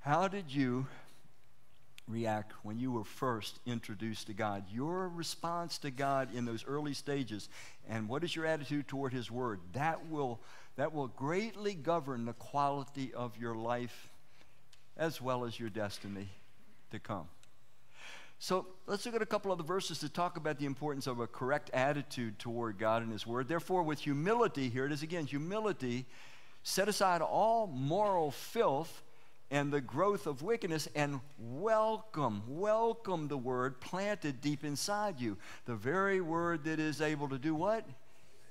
How 0.00 0.26
did 0.26 0.52
you 0.52 0.88
react 2.08 2.52
when 2.62 2.78
you 2.78 2.92
were 2.92 3.04
first 3.04 3.58
introduced 3.66 4.26
to 4.26 4.32
God? 4.32 4.64
Your 4.72 5.08
response 5.08 5.78
to 5.78 5.90
God 5.90 6.34
in 6.34 6.44
those 6.44 6.64
early 6.66 6.94
stages, 6.94 7.48
and 7.88 8.08
what 8.08 8.24
is 8.24 8.34
your 8.34 8.46
attitude 8.46 8.88
toward 8.88 9.12
His 9.12 9.30
Word? 9.30 9.60
That 9.72 10.08
will, 10.08 10.40
that 10.76 10.92
will 10.92 11.08
greatly 11.08 11.74
govern 11.74 12.24
the 12.24 12.32
quality 12.32 13.12
of 13.14 13.36
your 13.38 13.54
life 13.54 14.10
as 14.96 15.20
well 15.20 15.44
as 15.44 15.58
your 15.58 15.70
destiny 15.70 16.28
to 16.90 16.98
come. 16.98 17.28
So 18.38 18.66
let's 18.86 19.06
look 19.06 19.14
at 19.14 19.22
a 19.22 19.26
couple 19.26 19.52
other 19.52 19.62
verses 19.62 20.00
to 20.00 20.08
talk 20.08 20.36
about 20.36 20.58
the 20.58 20.66
importance 20.66 21.06
of 21.06 21.20
a 21.20 21.28
correct 21.28 21.70
attitude 21.72 22.40
toward 22.40 22.76
God 22.76 23.02
and 23.02 23.12
His 23.12 23.24
Word. 23.24 23.46
Therefore, 23.46 23.84
with 23.84 24.00
humility, 24.00 24.68
here 24.68 24.84
it 24.84 24.90
is 24.90 25.04
again 25.04 25.26
humility, 25.26 26.06
set 26.64 26.88
aside 26.88 27.22
all 27.22 27.68
moral 27.68 28.32
filth 28.32 29.02
and 29.52 29.70
the 29.70 29.82
growth 29.82 30.26
of 30.26 30.40
wickedness 30.40 30.88
and 30.94 31.20
welcome, 31.38 32.42
welcome 32.48 33.28
the 33.28 33.36
word 33.36 33.82
planted 33.82 34.40
deep 34.40 34.64
inside 34.64 35.20
you. 35.20 35.36
The 35.66 35.74
very 35.74 36.22
word 36.22 36.64
that 36.64 36.80
is 36.80 37.02
able 37.02 37.28
to 37.28 37.36
do 37.36 37.54
what? 37.54 37.84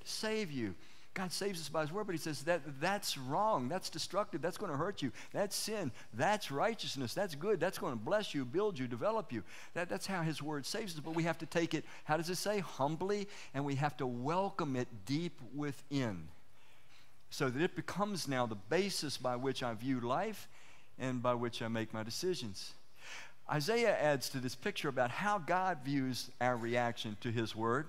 Save 0.06 0.52
you. 0.52 0.76
God 1.16 1.34
saves 1.34 1.60
us 1.60 1.70
by 1.70 1.82
His 1.82 1.92
word, 1.92 2.06
but 2.06 2.14
He 2.14 2.22
says 2.22 2.44
that 2.44 2.62
that's 2.80 3.18
wrong. 3.18 3.68
That's 3.68 3.90
destructive. 3.90 4.44
That's 4.44 4.60
going 4.60 4.72
to 4.72 4.78
hurt 4.78 5.02
you. 5.02 5.12
That's 5.34 5.56
sin. 5.56 5.92
That's 6.14 6.52
righteousness. 6.52 7.16
That's 7.16 7.34
good. 7.34 7.60
That's 7.60 7.80
going 7.80 7.94
to 7.94 8.00
bless 8.00 8.36
you, 8.36 8.46
build 8.46 8.78
you, 8.78 8.88
develop 8.88 9.34
you. 9.34 9.44
That, 9.74 9.90
that's 9.90 10.06
how 10.06 10.22
His 10.22 10.44
word 10.44 10.68
saves 10.68 10.94
us. 10.94 11.00
But 11.00 11.16
we 11.16 11.24
have 11.24 11.40
to 11.40 11.48
take 11.48 11.74
it, 11.74 11.84
how 12.04 12.18
does 12.18 12.30
it 12.30 12.36
say? 12.36 12.60
Humbly, 12.60 13.28
and 13.56 13.66
we 13.66 13.74
have 13.76 13.98
to 13.98 14.06
welcome 14.06 14.76
it 14.76 14.88
deep 15.08 15.42
within 15.56 16.28
so 17.32 17.50
that 17.50 17.62
it 17.62 17.76
becomes 17.76 18.28
now 18.28 18.46
the 18.46 18.56
basis 18.56 19.18
by 19.18 19.36
which 19.36 19.64
I 19.64 19.74
view 19.74 20.00
life 20.00 20.48
and 21.00 21.22
by 21.22 21.34
which 21.34 21.62
I 21.62 21.68
make 21.68 21.94
my 21.94 22.04
decisions. 22.04 22.74
Isaiah 23.52 23.98
adds 24.00 24.30
to 24.30 24.40
this 24.40 24.56
picture 24.56 24.90
about 24.90 25.12
how 25.12 25.38
God 25.38 25.80
views 25.84 26.30
our 26.40 26.56
reaction 26.56 27.18
to 27.22 27.32
his 27.32 27.56
word. 27.56 27.88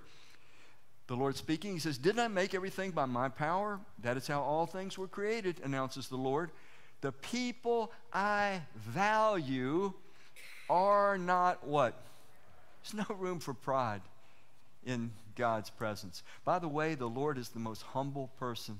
The 1.06 1.16
Lord 1.16 1.36
speaking, 1.36 1.74
he 1.74 1.78
says, 1.78 1.98
Didn't 1.98 2.20
I 2.20 2.28
make 2.28 2.54
everything 2.54 2.90
by 2.90 3.04
my 3.06 3.28
power? 3.28 3.80
That 4.02 4.16
is 4.16 4.26
how 4.26 4.40
all 4.40 4.66
things 4.66 4.96
were 4.96 5.08
created, 5.08 5.60
announces 5.62 6.08
the 6.08 6.16
Lord. 6.16 6.50
The 7.00 7.12
people 7.12 7.92
I 8.12 8.62
value 8.76 9.92
are 10.70 11.18
not 11.18 11.66
what? 11.66 11.94
There's 12.82 13.06
no 13.08 13.14
room 13.14 13.40
for 13.40 13.54
pride 13.54 14.02
in 14.84 15.12
God's 15.36 15.70
presence. 15.70 16.22
By 16.44 16.58
the 16.58 16.68
way, 16.68 16.94
the 16.94 17.08
Lord 17.08 17.38
is 17.38 17.50
the 17.50 17.58
most 17.58 17.82
humble 17.82 18.30
person 18.38 18.78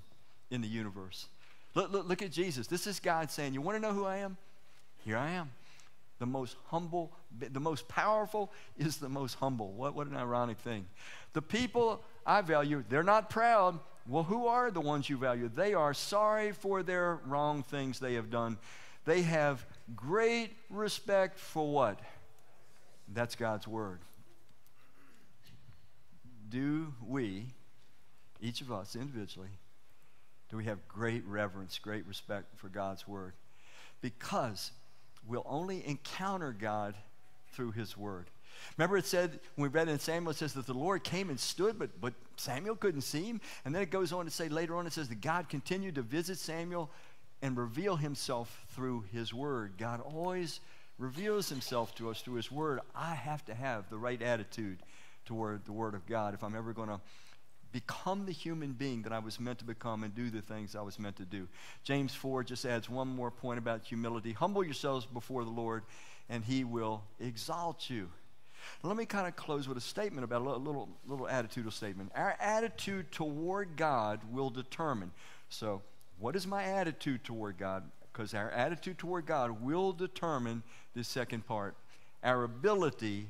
in 0.50 0.61
the 0.61 0.68
universe. 0.68 1.26
Look, 1.74 1.92
look, 1.92 2.08
look 2.08 2.22
at 2.22 2.30
Jesus. 2.30 2.66
This 2.66 2.87
is 2.87 3.00
God 3.00 3.30
saying, 3.30 3.54
You 3.54 3.61
want 3.61 3.76
to 3.76 3.82
know 3.82 3.94
who 3.94 4.04
I 4.04 4.18
am? 4.18 4.37
Here 5.04 5.16
I 5.16 5.30
am. 5.30 5.50
The 6.18 6.26
most 6.26 6.56
humble, 6.66 7.12
the 7.38 7.61
most 7.61 7.88
powerful 7.88 8.52
is 8.78 8.98
the 8.98 9.08
most 9.08 9.35
humble. 9.35 9.72
What, 9.72 9.94
what 9.94 10.06
an 10.06 10.16
ironic 10.16 10.58
thing. 10.58 10.87
The 11.32 11.42
people 11.42 12.02
I 12.24 12.42
value, 12.42 12.85
they're 12.88 13.02
not 13.02 13.28
proud. 13.28 13.80
Well, 14.06 14.22
who 14.22 14.46
are 14.46 14.70
the 14.70 14.80
ones 14.80 15.08
you 15.08 15.16
value? 15.16 15.48
They 15.48 15.74
are 15.74 15.94
sorry 15.94 16.52
for 16.52 16.82
their 16.82 17.20
wrong 17.26 17.62
things 17.62 17.98
they 17.98 18.14
have 18.14 18.30
done. 18.30 18.58
They 19.04 19.22
have 19.22 19.64
great 19.96 20.50
respect 20.70 21.38
for 21.38 21.72
what? 21.72 21.98
That's 23.12 23.35
God's 23.35 23.66
word. 23.66 24.00
Do 26.48 26.92
we, 27.04 27.46
each 28.40 28.61
of 28.61 28.70
us 28.70 28.94
individually, 28.94 29.48
do 30.52 30.58
we 30.58 30.64
have 30.64 30.86
great 30.86 31.26
reverence, 31.26 31.78
great 31.78 32.06
respect 32.06 32.58
for 32.58 32.68
God's 32.68 33.08
word? 33.08 33.32
Because 34.02 34.70
we'll 35.26 35.46
only 35.48 35.82
encounter 35.86 36.52
God 36.52 36.94
through 37.52 37.72
his 37.72 37.96
word. 37.96 38.26
Remember, 38.76 38.98
it 38.98 39.06
said, 39.06 39.40
when 39.56 39.70
we 39.70 39.74
read 39.74 39.88
in 39.88 39.98
Samuel, 39.98 40.32
it 40.32 40.36
says 40.36 40.52
that 40.52 40.66
the 40.66 40.74
Lord 40.74 41.04
came 41.04 41.30
and 41.30 41.40
stood, 41.40 41.78
but, 41.78 41.98
but 42.02 42.12
Samuel 42.36 42.76
couldn't 42.76 43.00
see 43.00 43.24
him. 43.24 43.40
And 43.64 43.74
then 43.74 43.80
it 43.80 43.90
goes 43.90 44.12
on 44.12 44.26
to 44.26 44.30
say 44.30 44.50
later 44.50 44.76
on, 44.76 44.86
it 44.86 44.92
says 44.92 45.08
that 45.08 45.22
God 45.22 45.48
continued 45.48 45.94
to 45.94 46.02
visit 46.02 46.36
Samuel 46.36 46.90
and 47.40 47.56
reveal 47.56 47.96
himself 47.96 48.66
through 48.74 49.06
his 49.10 49.32
word. 49.32 49.72
God 49.78 50.02
always 50.02 50.60
reveals 50.98 51.48
himself 51.48 51.94
to 51.94 52.10
us 52.10 52.20
through 52.20 52.34
his 52.34 52.52
word. 52.52 52.80
I 52.94 53.14
have 53.14 53.42
to 53.46 53.54
have 53.54 53.88
the 53.88 53.96
right 53.96 54.20
attitude 54.20 54.80
toward 55.24 55.64
the 55.64 55.72
word 55.72 55.94
of 55.94 56.04
God 56.06 56.34
if 56.34 56.44
I'm 56.44 56.54
ever 56.54 56.74
going 56.74 56.90
to 56.90 57.00
become 57.72 58.26
the 58.26 58.32
human 58.32 58.72
being 58.72 59.02
that 59.02 59.12
I 59.12 59.18
was 59.18 59.40
meant 59.40 59.58
to 59.61 59.64
become 59.64 60.04
and 60.04 60.14
do 60.14 60.30
the 60.30 60.42
things 60.42 60.76
I 60.76 60.82
was 60.82 60.98
meant 60.98 61.16
to 61.16 61.24
do. 61.24 61.48
James 61.85 62.14
4 62.14 62.44
just 62.44 62.64
adds 62.64 62.88
one 62.88 63.08
more 63.08 63.30
point 63.30 63.58
about 63.58 63.85
humility. 63.85 64.32
Humble 64.32 64.62
yourselves 64.62 65.06
before 65.06 65.44
the 65.44 65.50
Lord, 65.50 65.82
and 66.28 66.44
he 66.44 66.64
will 66.64 67.02
exalt 67.18 67.88
you. 67.88 68.08
Let 68.82 68.96
me 68.96 69.06
kind 69.06 69.26
of 69.26 69.35
close 69.35 69.66
with 69.66 69.76
a 69.76 69.82
statement 69.82 70.24
about 70.24 70.42
a 70.42 70.44
little, 70.44 70.88
little, 71.06 71.26
attitudinal 71.26 71.72
statement. 71.72 72.12
Our 72.14 72.37
attitude 72.40 73.11
toward 73.11 73.76
God 73.76 74.20
will 74.30 74.50
determine. 74.50 75.11
So, 75.48 75.82
what 76.18 76.37
is 76.37 76.46
my 76.46 76.62
attitude 76.62 77.24
toward 77.24 77.58
God? 77.58 77.82
Because 78.12 78.35
our 78.35 78.50
attitude 78.50 78.98
toward 78.98 79.26
God 79.26 79.62
will 79.62 79.92
determine 79.92 80.62
the 80.94 81.02
second 81.02 81.46
part 81.46 81.74
our 82.22 82.44
ability 82.44 83.26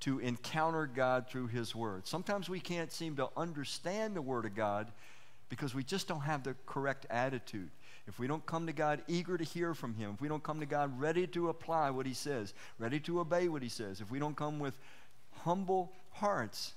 to 0.00 0.18
encounter 0.18 0.86
God 0.86 1.28
through 1.28 1.48
His 1.48 1.74
Word. 1.74 2.06
Sometimes 2.06 2.48
we 2.48 2.60
can't 2.60 2.92
seem 2.92 3.16
to 3.16 3.28
understand 3.36 4.16
the 4.16 4.22
Word 4.22 4.44
of 4.46 4.54
God 4.54 4.88
because 5.48 5.74
we 5.74 5.84
just 5.84 6.08
don't 6.08 6.22
have 6.22 6.42
the 6.42 6.54
correct 6.66 7.06
attitude. 7.10 7.70
If 8.06 8.18
we 8.18 8.26
don't 8.26 8.44
come 8.46 8.66
to 8.66 8.72
God 8.72 9.02
eager 9.08 9.36
to 9.36 9.44
hear 9.44 9.74
from 9.74 9.94
Him, 9.94 10.12
if 10.14 10.20
we 10.20 10.28
don't 10.28 10.42
come 10.42 10.60
to 10.60 10.66
God 10.66 10.98
ready 10.98 11.26
to 11.28 11.48
apply 11.48 11.90
what 11.90 12.06
He 12.06 12.14
says, 12.14 12.54
ready 12.78 12.98
to 13.00 13.20
obey 13.20 13.48
what 13.48 13.62
He 13.62 13.68
says, 13.68 14.00
if 14.00 14.10
we 14.10 14.18
don't 14.18 14.36
come 14.36 14.58
with 14.58 14.74
humble 15.44 15.92
hearts, 16.12 16.72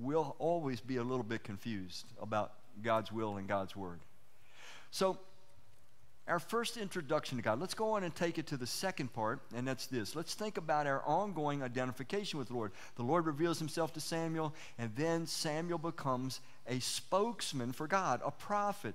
we'll 0.00 0.36
always 0.38 0.80
be 0.80 0.96
a 0.96 1.02
little 1.02 1.24
bit 1.24 1.42
confused 1.44 2.06
about 2.20 2.52
God's 2.82 3.10
will 3.10 3.36
and 3.36 3.48
God's 3.48 3.74
Word. 3.74 3.98
So, 4.90 5.18
our 6.28 6.38
first 6.38 6.76
introduction 6.76 7.38
to 7.38 7.42
God. 7.42 7.58
Let's 7.60 7.74
go 7.74 7.92
on 7.92 8.04
and 8.04 8.14
take 8.14 8.38
it 8.38 8.46
to 8.48 8.56
the 8.56 8.66
second 8.66 9.12
part, 9.12 9.40
and 9.54 9.66
that's 9.66 9.86
this. 9.86 10.14
Let's 10.14 10.34
think 10.34 10.58
about 10.58 10.86
our 10.86 11.02
ongoing 11.04 11.62
identification 11.62 12.38
with 12.38 12.48
the 12.48 12.54
Lord. 12.54 12.72
The 12.96 13.02
Lord 13.02 13.26
reveals 13.26 13.58
himself 13.58 13.94
to 13.94 14.00
Samuel, 14.00 14.54
and 14.78 14.94
then 14.94 15.26
Samuel 15.26 15.78
becomes 15.78 16.40
a 16.66 16.80
spokesman 16.80 17.72
for 17.72 17.86
God, 17.86 18.20
a 18.24 18.30
prophet. 18.30 18.94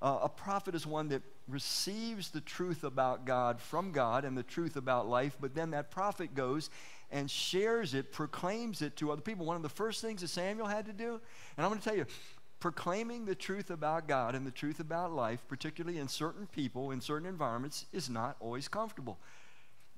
Uh, 0.00 0.20
a 0.22 0.28
prophet 0.28 0.74
is 0.74 0.86
one 0.86 1.08
that 1.08 1.22
receives 1.46 2.30
the 2.30 2.40
truth 2.40 2.84
about 2.84 3.26
God 3.26 3.60
from 3.60 3.92
God 3.92 4.24
and 4.24 4.36
the 4.36 4.42
truth 4.42 4.76
about 4.76 5.06
life, 5.06 5.36
but 5.40 5.54
then 5.54 5.70
that 5.72 5.90
prophet 5.90 6.34
goes 6.34 6.70
and 7.10 7.30
shares 7.30 7.92
it, 7.92 8.10
proclaims 8.10 8.80
it 8.80 8.96
to 8.96 9.12
other 9.12 9.20
people. 9.20 9.44
One 9.44 9.56
of 9.56 9.62
the 9.62 9.68
first 9.68 10.00
things 10.00 10.22
that 10.22 10.28
Samuel 10.28 10.66
had 10.66 10.86
to 10.86 10.92
do, 10.94 11.20
and 11.56 11.64
I'm 11.64 11.68
going 11.68 11.80
to 11.80 11.84
tell 11.84 11.96
you, 11.96 12.06
proclaiming 12.62 13.24
the 13.24 13.34
truth 13.34 13.70
about 13.70 14.06
God 14.06 14.36
and 14.36 14.46
the 14.46 14.50
truth 14.52 14.78
about 14.78 15.12
life, 15.12 15.42
particularly 15.48 15.98
in 15.98 16.06
certain 16.06 16.46
people, 16.46 16.92
in 16.92 17.00
certain 17.00 17.26
environments, 17.26 17.86
is 17.92 18.08
not 18.08 18.36
always 18.38 18.68
comfortable. 18.68 19.18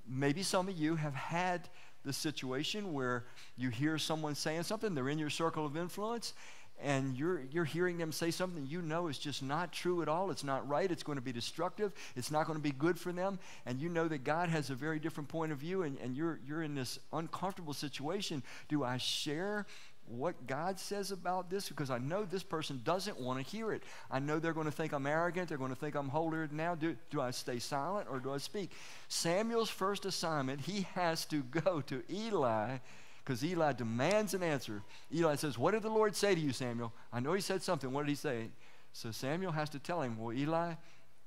Maybe 0.08 0.42
some 0.42 0.66
of 0.66 0.74
you 0.74 0.96
have 0.96 1.14
had 1.14 1.68
the 2.06 2.12
situation 2.14 2.94
where 2.94 3.26
you 3.58 3.68
hear 3.68 3.98
someone 3.98 4.34
saying 4.34 4.62
something, 4.62 4.94
they're 4.94 5.10
in 5.10 5.18
your 5.18 5.28
circle 5.28 5.66
of 5.66 5.76
influence, 5.76 6.32
and 6.80 7.14
you're, 7.18 7.42
you're 7.50 7.66
hearing 7.66 7.98
them 7.98 8.10
say 8.10 8.30
something 8.30 8.66
you 8.66 8.80
know 8.80 9.08
is 9.08 9.18
just 9.18 9.42
not 9.42 9.70
true 9.70 10.00
at 10.00 10.08
all. 10.08 10.30
It's 10.30 10.42
not 10.42 10.66
right. 10.66 10.90
It's 10.90 11.02
going 11.02 11.18
to 11.18 11.22
be 11.22 11.32
destructive. 11.32 11.92
It's 12.16 12.30
not 12.30 12.46
going 12.46 12.58
to 12.58 12.62
be 12.62 12.72
good 12.72 12.98
for 12.98 13.12
them. 13.12 13.38
And 13.66 13.78
you 13.78 13.90
know 13.90 14.08
that 14.08 14.24
God 14.24 14.48
has 14.48 14.70
a 14.70 14.74
very 14.74 14.98
different 14.98 15.28
point 15.28 15.52
of 15.52 15.58
view, 15.58 15.82
and, 15.82 15.98
and 15.98 16.16
you're, 16.16 16.40
you're 16.46 16.62
in 16.62 16.74
this 16.74 16.98
uncomfortable 17.12 17.74
situation. 17.74 18.42
Do 18.68 18.84
I 18.84 18.96
share 18.96 19.66
what 20.06 20.46
God 20.46 20.78
says 20.78 21.10
about 21.10 21.50
this 21.50 21.68
because 21.68 21.90
I 21.90 21.98
know 21.98 22.24
this 22.24 22.42
person 22.42 22.80
doesn't 22.84 23.18
want 23.18 23.38
to 23.44 23.50
hear 23.50 23.72
it. 23.72 23.82
I 24.10 24.18
know 24.18 24.38
they're 24.38 24.52
going 24.52 24.66
to 24.66 24.72
think 24.72 24.92
I'm 24.92 25.06
arrogant. 25.06 25.48
They're 25.48 25.58
going 25.58 25.70
to 25.70 25.76
think 25.76 25.94
I'm 25.94 26.08
holier 26.08 26.46
than 26.46 26.56
now. 26.56 26.74
Do, 26.74 26.96
do 27.10 27.20
I 27.20 27.30
stay 27.30 27.58
silent 27.58 28.08
or 28.10 28.20
do 28.20 28.32
I 28.32 28.38
speak? 28.38 28.70
Samuel's 29.08 29.70
first 29.70 30.04
assignment, 30.04 30.60
he 30.60 30.86
has 30.94 31.24
to 31.26 31.42
go 31.64 31.80
to 31.82 32.02
Eli 32.10 32.78
because 33.24 33.44
Eli 33.44 33.72
demands 33.72 34.34
an 34.34 34.42
answer. 34.42 34.82
Eli 35.14 35.36
says, 35.36 35.56
What 35.56 35.72
did 35.72 35.82
the 35.82 35.90
Lord 35.90 36.14
say 36.14 36.34
to 36.34 36.40
you, 36.40 36.52
Samuel? 36.52 36.92
I 37.12 37.20
know 37.20 37.32
he 37.32 37.40
said 37.40 37.62
something. 37.62 37.90
What 37.90 38.04
did 38.04 38.10
he 38.10 38.16
say? 38.16 38.48
So 38.92 39.10
Samuel 39.10 39.52
has 39.52 39.70
to 39.70 39.78
tell 39.78 40.02
him, 40.02 40.18
Well, 40.18 40.36
Eli, 40.36 40.74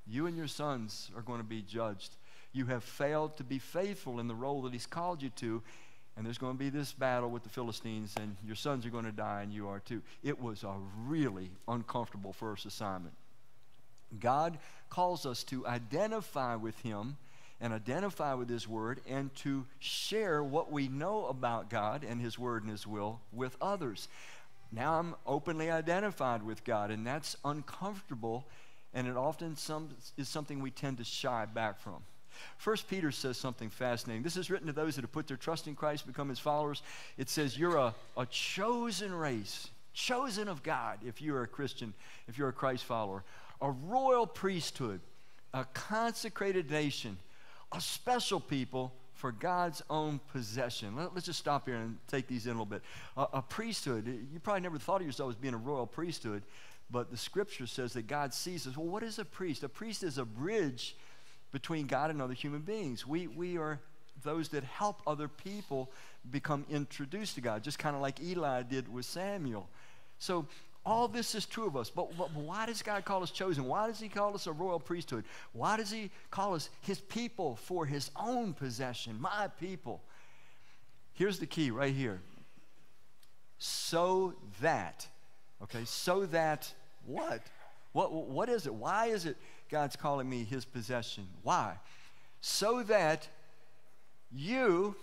you 0.06 0.26
and 0.26 0.36
your 0.36 0.46
sons 0.46 1.10
are 1.16 1.22
going 1.22 1.40
to 1.40 1.46
be 1.46 1.62
judged. 1.62 2.16
You 2.52 2.66
have 2.66 2.84
failed 2.84 3.36
to 3.36 3.44
be 3.44 3.58
faithful 3.58 4.20
in 4.20 4.28
the 4.28 4.34
role 4.34 4.62
that 4.62 4.72
he's 4.72 4.86
called 4.86 5.22
you 5.22 5.30
to 5.30 5.62
and 6.18 6.26
there's 6.26 6.36
going 6.36 6.54
to 6.54 6.58
be 6.58 6.68
this 6.68 6.92
battle 6.92 7.30
with 7.30 7.44
the 7.44 7.48
Philistines, 7.48 8.12
and 8.20 8.36
your 8.44 8.56
sons 8.56 8.84
are 8.84 8.90
going 8.90 9.04
to 9.04 9.12
die, 9.12 9.42
and 9.42 9.52
you 9.52 9.68
are 9.68 9.78
too. 9.78 10.02
It 10.24 10.42
was 10.42 10.64
a 10.64 10.74
really 11.06 11.48
uncomfortable 11.68 12.32
first 12.32 12.66
assignment. 12.66 13.14
God 14.18 14.58
calls 14.90 15.24
us 15.24 15.44
to 15.44 15.64
identify 15.64 16.56
with 16.56 16.76
Him 16.80 17.16
and 17.60 17.72
identify 17.72 18.34
with 18.34 18.48
His 18.48 18.66
Word 18.66 19.00
and 19.08 19.32
to 19.36 19.64
share 19.78 20.42
what 20.42 20.72
we 20.72 20.88
know 20.88 21.26
about 21.26 21.70
God 21.70 22.02
and 22.02 22.20
His 22.20 22.36
Word 22.36 22.64
and 22.64 22.72
His 22.72 22.84
will 22.84 23.20
with 23.32 23.56
others. 23.60 24.08
Now 24.72 24.98
I'm 24.98 25.14
openly 25.24 25.70
identified 25.70 26.42
with 26.42 26.64
God, 26.64 26.90
and 26.90 27.06
that's 27.06 27.36
uncomfortable, 27.44 28.44
and 28.92 29.06
it 29.06 29.16
often 29.16 29.54
some, 29.54 29.90
is 30.16 30.28
something 30.28 30.60
we 30.60 30.72
tend 30.72 30.98
to 30.98 31.04
shy 31.04 31.46
back 31.46 31.78
from. 31.78 32.02
First 32.56 32.88
Peter 32.88 33.10
says 33.10 33.36
something 33.36 33.70
fascinating. 33.70 34.22
This 34.22 34.36
is 34.36 34.50
written 34.50 34.66
to 34.66 34.72
those 34.72 34.96
that 34.96 35.02
have 35.02 35.12
put 35.12 35.26
their 35.26 35.36
trust 35.36 35.66
in 35.66 35.74
Christ, 35.74 36.06
become 36.06 36.28
his 36.28 36.38
followers. 36.38 36.82
It 37.16 37.28
says, 37.28 37.58
You're 37.58 37.76
a, 37.76 37.94
a 38.16 38.26
chosen 38.26 39.14
race, 39.14 39.68
chosen 39.92 40.48
of 40.48 40.62
God, 40.62 40.98
if 41.06 41.20
you're 41.20 41.42
a 41.42 41.48
Christian, 41.48 41.94
if 42.28 42.38
you're 42.38 42.48
a 42.48 42.52
Christ 42.52 42.84
follower, 42.84 43.24
a 43.60 43.70
royal 43.70 44.26
priesthood, 44.26 45.00
a 45.54 45.64
consecrated 45.66 46.70
nation, 46.70 47.18
a 47.72 47.80
special 47.80 48.40
people 48.40 48.92
for 49.18 49.32
God's 49.32 49.82
own 49.90 50.20
possession. 50.32 50.94
Let, 50.96 51.16
us 51.16 51.24
just 51.24 51.40
stop 51.40 51.66
here 51.66 51.74
and 51.74 51.98
take 52.06 52.28
these 52.28 52.46
in 52.46 52.50
a 52.50 52.54
little 52.54 52.66
bit. 52.66 52.82
A, 53.16 53.26
a 53.34 53.42
priesthood, 53.42 54.06
you 54.06 54.38
probably 54.38 54.60
never 54.60 54.78
thought 54.78 55.00
of 55.00 55.06
yourself 55.06 55.30
as 55.30 55.36
being 55.36 55.54
a 55.54 55.58
royal 55.58 55.86
priesthood, 55.86 56.44
but 56.88 57.10
the 57.10 57.16
scripture 57.16 57.66
says 57.66 57.92
that 57.94 58.06
God 58.06 58.32
sees 58.32 58.66
us. 58.66 58.76
Well, 58.76 58.86
what 58.86 59.02
is 59.02 59.18
a 59.18 59.24
priest? 59.24 59.64
A 59.64 59.68
priest 59.68 60.04
is 60.04 60.18
a 60.18 60.24
bridge 60.24 60.96
between 61.52 61.86
God 61.86 62.10
and 62.10 62.20
other 62.20 62.34
human 62.34 62.60
beings. 62.60 63.06
We, 63.06 63.26
we 63.26 63.58
are 63.58 63.80
those 64.22 64.48
that 64.50 64.64
help 64.64 65.00
other 65.06 65.28
people 65.28 65.90
become 66.30 66.66
introduced 66.70 67.36
to 67.36 67.40
God, 67.40 67.62
just 67.62 67.78
kind 67.78 67.94
of 67.94 68.02
like 68.02 68.20
Eli 68.20 68.62
did 68.62 68.92
with 68.92 69.04
Samuel. 69.04 69.68
So, 70.18 70.46
all 70.86 71.06
this 71.06 71.34
is 71.34 71.44
true 71.44 71.66
of 71.66 71.76
us. 71.76 71.90
But, 71.90 72.16
but, 72.16 72.34
why 72.34 72.66
does 72.66 72.82
God 72.82 73.04
call 73.04 73.22
us 73.22 73.30
chosen? 73.30 73.64
Why 73.64 73.86
does 73.86 74.00
He 74.00 74.08
call 74.08 74.34
us 74.34 74.46
a 74.46 74.52
royal 74.52 74.80
priesthood? 74.80 75.24
Why 75.52 75.76
does 75.76 75.90
He 75.90 76.10
call 76.30 76.54
us 76.54 76.70
His 76.80 76.98
people 76.98 77.56
for 77.56 77.84
His 77.84 78.10
own 78.16 78.54
possession, 78.54 79.20
my 79.20 79.48
people? 79.60 80.00
Here's 81.12 81.38
the 81.38 81.46
key 81.46 81.70
right 81.70 81.94
here. 81.94 82.20
So 83.58 84.34
that, 84.60 85.06
okay, 85.64 85.84
so 85.84 86.26
that 86.26 86.72
what? 87.04 87.42
What, 87.92 88.12
what 88.12 88.48
is 88.48 88.66
it? 88.66 88.74
Why 88.74 89.06
is 89.06 89.26
it 89.26 89.36
God's 89.68 89.96
calling 89.96 90.28
me 90.28 90.44
his 90.44 90.64
possession. 90.64 91.26
Why? 91.42 91.74
So 92.40 92.82
that 92.84 93.28
you, 94.30 94.94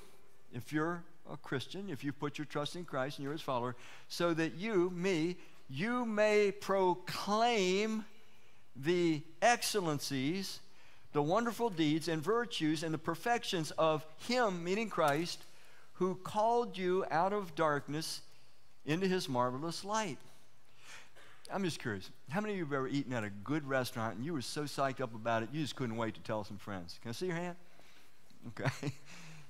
if 0.54 0.72
you're 0.72 1.04
a 1.32 1.38
Christian, 1.38 1.90
if 1.90 2.04
you 2.04 2.12
put 2.12 2.38
your 2.38 2.46
trust 2.46 2.76
in 2.76 2.86
Christ 2.86 3.18
and 3.18 3.24
you're 3.24 3.34
his 3.34 3.42
follower, 3.42 3.76
so 4.08 4.34
that 4.34 4.56
you, 4.56 4.90
me, 4.92 5.38
you 5.70 6.06
may 6.06 6.52
proclaim 6.52 8.06
the 8.76 9.22
excellencies, 9.42 10.60
the 11.14 11.22
wonderful 11.22 11.70
deeds 11.70 12.08
and 12.08 12.22
virtues 12.22 12.84
and 12.84 12.94
the 12.94 13.00
perfections 13.00 13.72
of 13.72 14.06
him, 14.28 14.64
meaning 14.64 14.90
Christ, 14.90 15.40
who 15.94 16.16
called 16.16 16.78
you 16.78 17.06
out 17.10 17.34
of 17.34 17.56
darkness 17.56 18.22
into 18.86 19.08
his 19.08 19.30
marvelous 19.30 19.84
light. 19.84 20.20
I'm 21.54 21.64
just 21.64 21.80
curious. 21.80 22.10
How 22.30 22.42
many 22.42 22.54
of 22.54 22.58
you 22.58 22.66
have 22.66 22.74
ever 22.74 22.88
eaten 22.88 23.14
at 23.14 23.24
a 23.24 23.30
good 23.30 23.68
restaurant 23.68 24.16
and 24.16 24.26
you 24.26 24.34
were 24.34 24.42
so 24.42 24.64
psyched 24.64 25.00
up 25.00 25.14
about 25.14 25.44
it, 25.44 25.50
you 25.54 25.62
just 25.62 25.76
couldn't 25.76 25.96
wait 25.96 26.16
to 26.16 26.22
tell 26.22 26.44
some 26.44 26.58
friends? 26.58 27.00
Can 27.02 27.10
I 27.10 27.12
see 27.12 27.28
your 27.28 27.36
hand? 27.36 27.56
Okay. 28.50 28.94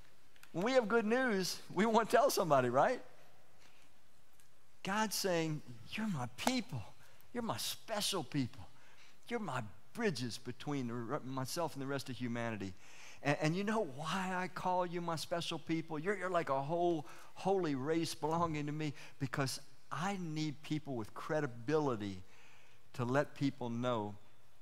when 0.51 0.65
we 0.65 0.73
have 0.73 0.87
good 0.87 1.05
news, 1.05 1.59
we 1.73 1.85
want 1.85 2.09
to 2.09 2.15
tell 2.15 2.29
somebody, 2.29 2.69
right? 2.69 3.01
God's 4.83 5.15
saying, 5.15 5.61
You're 5.91 6.07
my 6.07 6.27
people. 6.37 6.81
You're 7.33 7.43
my 7.43 7.57
special 7.57 8.23
people. 8.23 8.65
You're 9.27 9.39
my 9.39 9.61
bridges 9.93 10.37
between 10.37 10.91
myself 11.25 11.73
and 11.73 11.81
the 11.81 11.87
rest 11.87 12.09
of 12.09 12.15
humanity. 12.15 12.73
And, 13.23 13.37
and, 13.41 13.55
you 13.55 13.63
know 13.63 13.87
why 13.95 14.33
I 14.35 14.47
call 14.47 14.85
you 14.85 15.01
my 15.01 15.15
special 15.15 15.57
people? 15.57 15.97
You're, 15.97 16.15
you're 16.15 16.29
like 16.29 16.49
a 16.49 16.61
whole 16.61 17.07
holy 17.33 17.73
race 17.73 18.13
belonging 18.13 18.67
to 18.67 18.71
me 18.71 18.93
because 19.19 19.59
I 19.95 20.17
need 20.21 20.61
people 20.61 20.95
with 20.95 21.13
credibility 21.13 22.21
to 22.93 23.05
let 23.05 23.35
people 23.35 23.69
know 23.69 24.15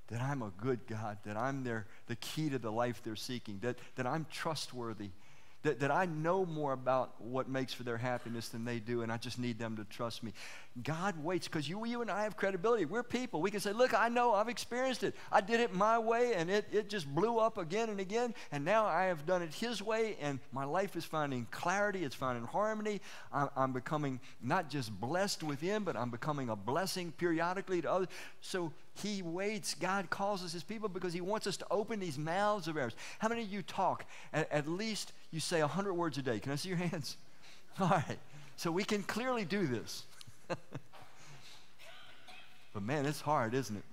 that 0.07 0.21
I'm 0.21 0.43
a 0.43 0.51
good 0.57 0.85
God, 0.85 1.17
that 1.25 1.35
I'm 1.35 1.63
their, 1.63 1.87
the 2.07 2.15
key 2.17 2.49
to 2.49 2.59
the 2.59 2.71
life 2.71 3.01
they're 3.03 3.15
seeking, 3.15 3.59
that, 3.63 3.77
that 3.95 4.05
I'm 4.05 4.27
trustworthy, 4.31 5.09
that, 5.63 5.79
that 5.79 5.91
I 5.91 6.05
know 6.05 6.45
more 6.45 6.73
about 6.73 7.19
what 7.21 7.49
makes 7.49 7.73
for 7.73 7.83
their 7.83 7.97
happiness 7.97 8.49
than 8.49 8.65
they 8.65 8.79
do, 8.79 9.01
and 9.01 9.11
I 9.11 9.17
just 9.17 9.39
need 9.39 9.57
them 9.57 9.77
to 9.77 9.85
trust 9.85 10.21
me. 10.21 10.33
God 10.83 11.23
waits 11.23 11.47
because 11.47 11.67
you, 11.69 11.85
you 11.85 12.01
and 12.01 12.11
I 12.11 12.23
have 12.23 12.35
credibility. 12.35 12.85
We're 12.85 13.03
people. 13.03 13.41
We 13.41 13.49
can 13.49 13.61
say, 13.61 13.71
Look, 13.71 13.93
I 13.93 14.09
know, 14.09 14.33
I've 14.33 14.49
experienced 14.49 15.03
it. 15.03 15.15
I 15.31 15.39
did 15.39 15.61
it 15.61 15.73
my 15.73 15.97
way, 15.99 16.33
and 16.35 16.49
it, 16.49 16.67
it 16.71 16.89
just 16.89 17.07
blew 17.07 17.37
up 17.37 17.57
again 17.57 17.89
and 17.89 17.99
again, 17.99 18.35
and 18.51 18.65
now 18.65 18.85
I 18.85 19.05
have 19.05 19.25
done 19.25 19.41
it 19.41 19.53
His 19.53 19.81
way, 19.81 20.17
and 20.21 20.39
my 20.51 20.65
life 20.65 20.95
is 20.95 21.05
finding 21.05 21.47
clarity, 21.49 22.03
it's 22.03 22.15
finding 22.15 22.45
harmony. 22.45 22.99
I'm, 23.31 23.49
I'm 23.55 23.73
becoming 23.73 24.19
not 24.41 24.69
just 24.69 24.91
blessed 24.91 25.43
within, 25.43 25.83
but 25.83 25.95
I'm 25.95 26.09
becoming 26.09 26.49
a 26.49 26.55
blessing 26.55 27.13
periodically 27.13 27.81
to 27.81 27.91
others. 27.91 28.09
So 28.41 28.73
he 28.95 29.21
waits. 29.21 29.75
God 29.75 30.09
calls 30.09 30.43
us 30.43 30.53
his 30.53 30.63
people 30.63 30.87
because 30.87 31.13
he 31.13 31.21
wants 31.21 31.47
us 31.47 31.57
to 31.57 31.65
open 31.71 31.99
these 31.99 32.17
mouths 32.17 32.67
of 32.67 32.77
ours. 32.77 32.95
How 33.19 33.27
many 33.27 33.41
of 33.41 33.49
you 33.49 33.61
talk? 33.61 34.05
At, 34.31 34.51
at 34.51 34.67
least 34.67 35.13
you 35.31 35.39
say 35.39 35.61
100 35.61 35.93
words 35.93 36.17
a 36.17 36.21
day. 36.21 36.39
Can 36.39 36.51
I 36.51 36.55
see 36.55 36.69
your 36.69 36.77
hands? 36.77 37.17
All 37.79 37.89
right. 37.89 38.19
So 38.55 38.71
we 38.71 38.83
can 38.83 39.01
clearly 39.03 39.45
do 39.45 39.65
this. 39.65 40.03
but 40.47 40.57
man, 42.83 43.05
it's 43.05 43.21
hard, 43.21 43.53
isn't 43.53 43.75
it? 43.75 43.83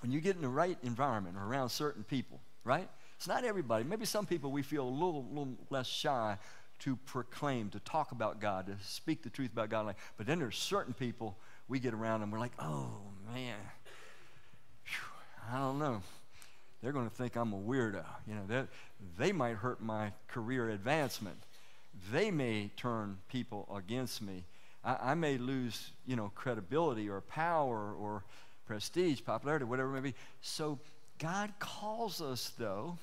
When 0.00 0.10
you 0.10 0.20
get 0.20 0.36
in 0.36 0.42
the 0.42 0.48
right 0.48 0.78
environment 0.82 1.36
or 1.36 1.44
around 1.44 1.68
certain 1.68 2.04
people, 2.04 2.40
right? 2.64 2.88
It's 3.16 3.26
not 3.26 3.44
everybody. 3.44 3.84
Maybe 3.84 4.06
some 4.06 4.26
people 4.26 4.52
we 4.52 4.62
feel 4.62 4.84
a 4.84 4.88
little, 4.88 5.26
little 5.30 5.56
less 5.70 5.86
shy 5.86 6.38
to 6.80 6.96
proclaim, 6.96 7.70
to 7.70 7.80
talk 7.80 8.12
about 8.12 8.40
God, 8.40 8.66
to 8.66 8.76
speak 8.84 9.22
the 9.22 9.30
truth 9.30 9.52
about 9.52 9.68
God. 9.68 9.94
But 10.16 10.26
then 10.26 10.38
there's 10.38 10.56
certain 10.56 10.94
people 10.94 11.36
we 11.66 11.80
get 11.80 11.94
around 11.94 12.22
and 12.22 12.32
we're 12.32 12.38
like, 12.38 12.52
oh 12.58 13.00
man, 13.32 13.56
I 15.50 15.58
don't 15.58 15.78
know. 15.78 16.02
They're 16.82 16.92
going 16.92 17.08
to 17.08 17.14
think 17.14 17.36
I'm 17.36 17.52
a 17.52 17.56
weirdo. 17.56 18.04
You 18.26 18.34
know, 18.34 18.46
that 18.48 18.68
they 19.16 19.32
might 19.32 19.56
hurt 19.56 19.82
my 19.82 20.12
career 20.28 20.70
advancement. 20.70 21.38
They 22.12 22.30
may 22.30 22.70
turn 22.76 23.18
people 23.28 23.68
against 23.74 24.22
me. 24.22 24.44
I, 24.84 24.96
I 25.10 25.14
may 25.14 25.38
lose, 25.38 25.90
you 26.06 26.16
know, 26.16 26.30
credibility 26.34 27.08
or 27.08 27.20
power 27.20 27.92
or 27.94 28.24
prestige, 28.66 29.20
popularity, 29.24 29.64
whatever 29.64 29.90
it 29.90 30.00
may 30.00 30.10
be. 30.10 30.14
So 30.40 30.78
God 31.18 31.52
calls 31.58 32.20
us, 32.20 32.52
though, 32.58 32.98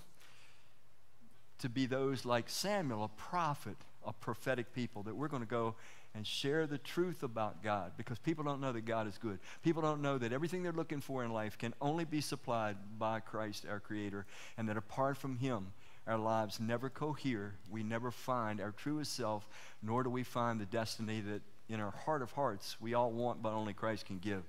to 1.59 1.69
be 1.69 1.85
those 1.85 2.25
like 2.25 2.49
Samuel, 2.49 3.03
a 3.03 3.09
prophet, 3.19 3.77
a 4.05 4.13
prophetic 4.13 4.73
people, 4.73 5.03
that 5.03 5.15
we're 5.15 5.27
going 5.27 5.43
to 5.43 5.49
go 5.49 5.75
and 6.15 6.25
share 6.25 6.65
the 6.65 6.77
truth 6.77 7.23
about 7.23 7.61
God 7.61 7.91
because 7.97 8.17
people 8.19 8.43
don't 8.43 8.61
know 8.61 8.71
that 8.71 8.85
God 8.85 9.07
is 9.07 9.17
good. 9.17 9.39
People 9.63 9.81
don't 9.81 10.01
know 10.01 10.17
that 10.17 10.31
everything 10.31 10.63
they're 10.63 10.71
looking 10.71 11.01
for 11.01 11.23
in 11.23 11.33
life 11.33 11.57
can 11.57 11.73
only 11.81 12.05
be 12.05 12.21
supplied 12.21 12.77
by 12.97 13.19
Christ, 13.19 13.65
our 13.69 13.79
Creator, 13.79 14.25
and 14.57 14.69
that 14.69 14.77
apart 14.77 15.17
from 15.17 15.37
Him, 15.37 15.73
our 16.07 16.17
lives 16.17 16.59
never 16.59 16.89
cohere. 16.89 17.55
We 17.69 17.83
never 17.83 18.11
find 18.11 18.61
our 18.61 18.71
truest 18.71 19.13
self, 19.13 19.47
nor 19.83 20.03
do 20.03 20.09
we 20.09 20.23
find 20.23 20.59
the 20.59 20.65
destiny 20.65 21.19
that 21.21 21.41
in 21.67 21.79
our 21.79 21.91
heart 21.91 22.21
of 22.21 22.31
hearts 22.31 22.77
we 22.79 22.93
all 22.93 23.11
want, 23.11 23.41
but 23.41 23.53
only 23.53 23.73
Christ 23.73 24.05
can 24.05 24.19
give. 24.19 24.43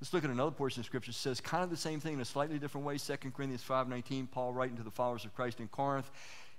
Let's 0.00 0.12
look 0.12 0.24
at 0.24 0.30
another 0.30 0.50
portion 0.50 0.80
of 0.80 0.86
Scripture. 0.86 1.10
It 1.10 1.14
says 1.14 1.40
kind 1.40 1.64
of 1.64 1.70
the 1.70 1.76
same 1.76 2.00
thing 2.00 2.14
in 2.14 2.20
a 2.20 2.24
slightly 2.24 2.58
different 2.58 2.86
way. 2.86 2.98
2 2.98 3.16
Corinthians 3.34 3.64
5.19, 3.66 4.30
Paul 4.30 4.52
writing 4.52 4.76
to 4.76 4.82
the 4.82 4.90
followers 4.90 5.24
of 5.24 5.34
Christ 5.34 5.60
in 5.60 5.68
Corinth. 5.68 6.10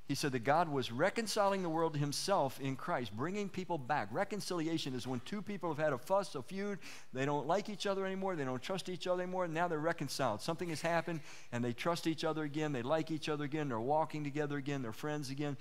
He 0.08 0.16
said 0.16 0.32
that 0.32 0.46
God 0.46 0.70
was 0.70 0.90
reconciling 0.90 1.64
the 1.64 1.70
world 1.70 1.94
to 1.94 2.00
himself 2.00 2.62
in 2.62 2.78
Christ, 2.78 3.12
bringing 3.12 3.50
people 3.50 3.78
back. 3.78 4.08
Reconciliation 4.10 4.94
is 4.94 5.06
when 5.06 5.20
two 5.20 5.42
people 5.42 5.70
have 5.70 5.84
had 5.84 5.92
a 5.92 5.98
fuss, 5.98 6.34
a 6.36 6.42
feud, 6.42 6.80
they 7.12 7.26
don't 7.26 7.46
like 7.46 7.68
each 7.68 7.86
other 7.86 8.06
anymore, 8.06 8.38
they 8.38 8.46
don't 8.46 8.62
trust 8.62 8.88
each 8.88 9.06
other 9.06 9.22
anymore, 9.22 9.44
and 9.44 9.54
now 9.54 9.68
they're 9.68 9.80
reconciled. 9.80 10.42
Something 10.42 10.70
has 10.70 10.80
happened, 10.82 11.20
and 11.52 11.62
they 11.62 11.74
trust 11.74 12.08
each 12.08 12.24
other 12.24 12.44
again, 12.44 12.72
they 12.72 12.84
like 12.84 13.12
each 13.12 13.28
other 13.28 13.44
again, 13.44 13.68
they're 13.68 13.82
walking 13.82 14.24
together 14.24 14.56
again, 14.56 14.82
they're 14.82 14.94
friends 14.94 15.30
again. 15.30 15.58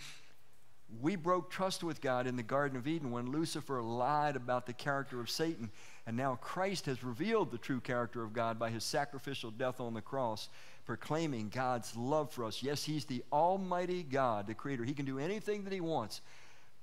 We 1.01 1.16
broke 1.16 1.51
trust 1.51 1.82
with 1.82 2.01
God 2.01 2.28
in 2.28 2.36
the 2.36 2.44
Garden 2.44 2.78
of 2.78 2.86
Eden 2.86 3.11
when 3.11 3.32
Lucifer 3.32 3.82
lied 3.82 4.36
about 4.36 4.66
the 4.66 4.72
character 4.72 5.18
of 5.18 5.28
Satan, 5.28 5.72
and 6.07 6.17
now 6.17 6.37
Christ 6.41 6.87
has 6.87 7.03
revealed 7.03 7.51
the 7.51 7.59
true 7.59 7.81
character 7.81 8.23
of 8.23 8.33
God 8.33 8.59
by 8.59 8.71
his 8.71 8.85
sacrificial 8.85 9.51
death 9.51 9.81
on 9.81 9.95
the 9.95 10.01
cross 10.01 10.49
proclaiming 10.87 11.51
God's 11.53 11.95
love 11.97 12.31
for 12.31 12.45
us. 12.45 12.63
Yes, 12.63 12.85
He's 12.85 13.05
the 13.05 13.23
Almighty 13.33 14.05
God, 14.05 14.47
the 14.47 14.55
Creator. 14.55 14.85
He 14.85 14.95
can 14.95 15.05
do 15.05 15.19
anything 15.19 15.65
that 15.65 15.73
He 15.73 15.81
wants, 15.81 16.21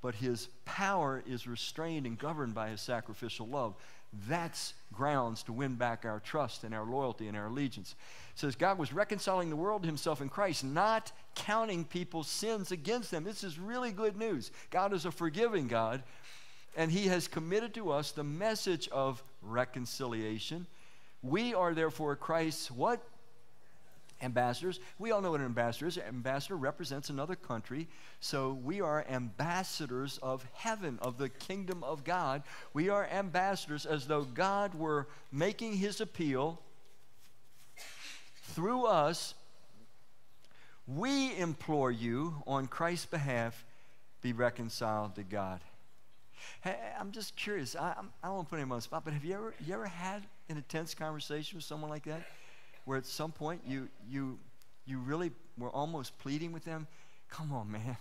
but 0.01 0.13
His 0.13 0.49
power 0.65 1.23
is 1.25 1.47
restrained 1.47 2.05
and 2.05 2.19
governed 2.19 2.53
by 2.53 2.69
His 2.69 2.81
sacrificial 2.81 3.47
love. 3.47 3.75
That's 4.27 4.75
grounds 4.93 5.41
to 5.43 5.53
win 5.53 5.73
back 5.73 6.05
our 6.05 6.19
trust 6.19 6.63
and 6.63 6.75
our 6.75 6.85
loyalty 6.85 7.27
and 7.27 7.35
our 7.35 7.47
allegiance. 7.47 7.95
It 8.35 8.39
says 8.39 8.55
God 8.55 8.77
was 8.77 8.93
reconciling 8.93 9.49
the 9.49 9.55
world 9.55 9.83
to 9.83 9.87
Himself 9.87 10.21
in 10.21 10.29
Christ, 10.29 10.63
not 10.63 11.11
counting 11.33 11.85
people's 11.85 12.27
sins 12.27 12.71
against 12.71 13.09
them. 13.09 13.23
This 13.23 13.43
is 13.43 13.57
really 13.57 13.91
good 13.91 14.17
news. 14.17 14.51
God 14.69 14.93
is 14.93 15.05
a 15.05 15.11
forgiving 15.11 15.67
God, 15.67 16.03
and 16.75 16.91
He 16.91 17.07
has 17.07 17.27
committed 17.27 17.73
to 17.75 17.91
us 17.91 18.11
the 18.11 18.23
message 18.23 18.87
of 18.89 19.23
reconciliation. 19.41 20.65
We 21.21 21.53
are 21.53 21.73
therefore 21.73 22.15
Christ's 22.15 22.69
what? 22.69 23.01
ambassadors. 24.23 24.79
We 24.97 25.11
all 25.11 25.21
know 25.21 25.31
what 25.31 25.41
an 25.41 25.45
ambassador 25.45 25.87
is. 25.87 25.97
An 25.97 26.03
ambassador 26.07 26.55
represents 26.55 27.09
another 27.09 27.35
country. 27.35 27.87
So 28.19 28.53
we 28.63 28.81
are 28.81 29.05
ambassadors 29.09 30.17
of 30.23 30.45
heaven, 30.53 30.97
of 31.01 31.17
the 31.17 31.29
kingdom 31.29 31.83
of 31.83 32.03
God. 32.03 32.43
We 32.73 32.89
are 32.89 33.05
ambassadors 33.05 33.85
as 33.85 34.07
though 34.07 34.23
God 34.23 34.73
were 34.73 35.07
making 35.31 35.73
his 35.73 36.01
appeal 36.01 36.59
through 38.53 38.85
us. 38.85 39.33
We 40.87 41.35
implore 41.37 41.91
you 41.91 42.35
on 42.47 42.67
Christ's 42.67 43.05
behalf, 43.05 43.65
be 44.21 44.33
reconciled 44.33 45.15
to 45.15 45.23
God. 45.23 45.59
Hey, 46.61 46.77
I'm 46.99 47.11
just 47.11 47.35
curious. 47.35 47.75
I, 47.75 47.93
I'm, 47.97 48.09
I 48.23 48.27
do 48.27 48.31
not 48.31 48.35
want 48.35 48.47
to 48.47 48.49
put 48.49 48.59
him 48.59 48.71
on 48.71 48.77
the 48.77 48.81
spot, 48.81 49.03
but 49.03 49.13
have 49.13 49.25
you 49.25 49.33
ever, 49.33 49.53
you 49.65 49.73
ever 49.73 49.85
had 49.85 50.23
an 50.49 50.57
intense 50.57 50.93
conversation 50.93 51.57
with 51.57 51.65
someone 51.65 51.89
like 51.89 52.05
that? 52.05 52.23
where 52.85 52.97
at 52.97 53.05
some 53.05 53.31
point 53.31 53.61
you, 53.65 53.89
you, 54.07 54.37
you 54.85 54.99
really 54.99 55.31
were 55.57 55.69
almost 55.69 56.17
pleading 56.19 56.51
with 56.51 56.65
them, 56.65 56.87
come 57.29 57.53
on, 57.53 57.71
man. 57.71 57.97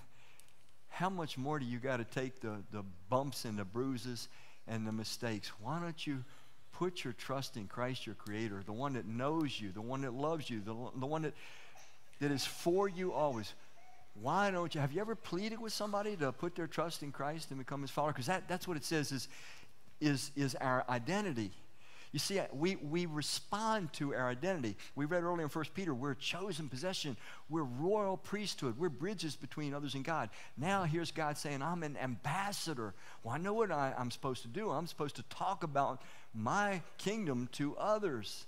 How 0.88 1.08
much 1.08 1.38
more 1.38 1.58
do 1.58 1.64
you 1.64 1.78
got 1.78 1.98
to 1.98 2.04
take 2.04 2.40
the, 2.40 2.62
the 2.70 2.84
bumps 3.08 3.44
and 3.44 3.58
the 3.58 3.64
bruises 3.64 4.28
and 4.68 4.86
the 4.86 4.92
mistakes? 4.92 5.50
Why 5.60 5.80
don't 5.80 6.06
you 6.06 6.24
put 6.72 7.04
your 7.04 7.12
trust 7.12 7.56
in 7.56 7.66
Christ, 7.66 8.06
your 8.06 8.14
Creator, 8.14 8.62
the 8.66 8.72
one 8.72 8.94
that 8.94 9.06
knows 9.06 9.58
you, 9.60 9.72
the 9.72 9.80
one 9.80 10.02
that 10.02 10.12
loves 10.12 10.50
you, 10.50 10.60
the, 10.60 10.74
the 10.98 11.06
one 11.06 11.22
that, 11.22 11.34
that 12.20 12.30
is 12.30 12.44
for 12.44 12.88
you 12.88 13.12
always? 13.12 13.54
Why 14.14 14.50
don't 14.50 14.74
you? 14.74 14.80
Have 14.80 14.92
you 14.92 15.00
ever 15.00 15.14
pleaded 15.14 15.60
with 15.60 15.72
somebody 15.72 16.16
to 16.16 16.32
put 16.32 16.54
their 16.54 16.66
trust 16.66 17.02
in 17.02 17.12
Christ 17.12 17.50
and 17.50 17.58
become 17.58 17.82
His 17.82 17.90
follower? 17.90 18.12
Because 18.12 18.26
that, 18.26 18.48
that's 18.48 18.68
what 18.68 18.76
it 18.76 18.84
says 18.84 19.10
is, 19.12 19.28
is, 20.00 20.30
is 20.36 20.54
our 20.56 20.84
identity. 20.88 21.52
You 22.12 22.18
see, 22.18 22.38
we, 22.52 22.76
we 22.76 23.06
respond 23.06 23.90
to 23.94 24.14
our 24.14 24.28
identity. 24.28 24.76
We 24.94 25.06
read 25.06 25.22
earlier 25.22 25.44
in 25.44 25.48
1 25.48 25.64
Peter, 25.74 25.94
we're 25.94 26.12
chosen 26.12 26.68
possession. 26.68 27.16
We're 27.48 27.62
royal 27.62 28.18
priesthood. 28.18 28.78
We're 28.78 28.90
bridges 28.90 29.34
between 29.34 29.72
others 29.72 29.94
and 29.94 30.04
God. 30.04 30.28
Now 30.58 30.84
here's 30.84 31.10
God 31.10 31.38
saying, 31.38 31.62
I'm 31.62 31.82
an 31.82 31.96
ambassador. 31.96 32.92
Well, 33.24 33.34
I 33.34 33.38
know 33.38 33.54
what 33.54 33.70
I, 33.70 33.94
I'm 33.96 34.10
supposed 34.10 34.42
to 34.42 34.48
do. 34.48 34.70
I'm 34.70 34.86
supposed 34.86 35.16
to 35.16 35.22
talk 35.24 35.64
about 35.64 36.02
my 36.34 36.82
kingdom 36.98 37.48
to 37.52 37.74
others. 37.78 38.44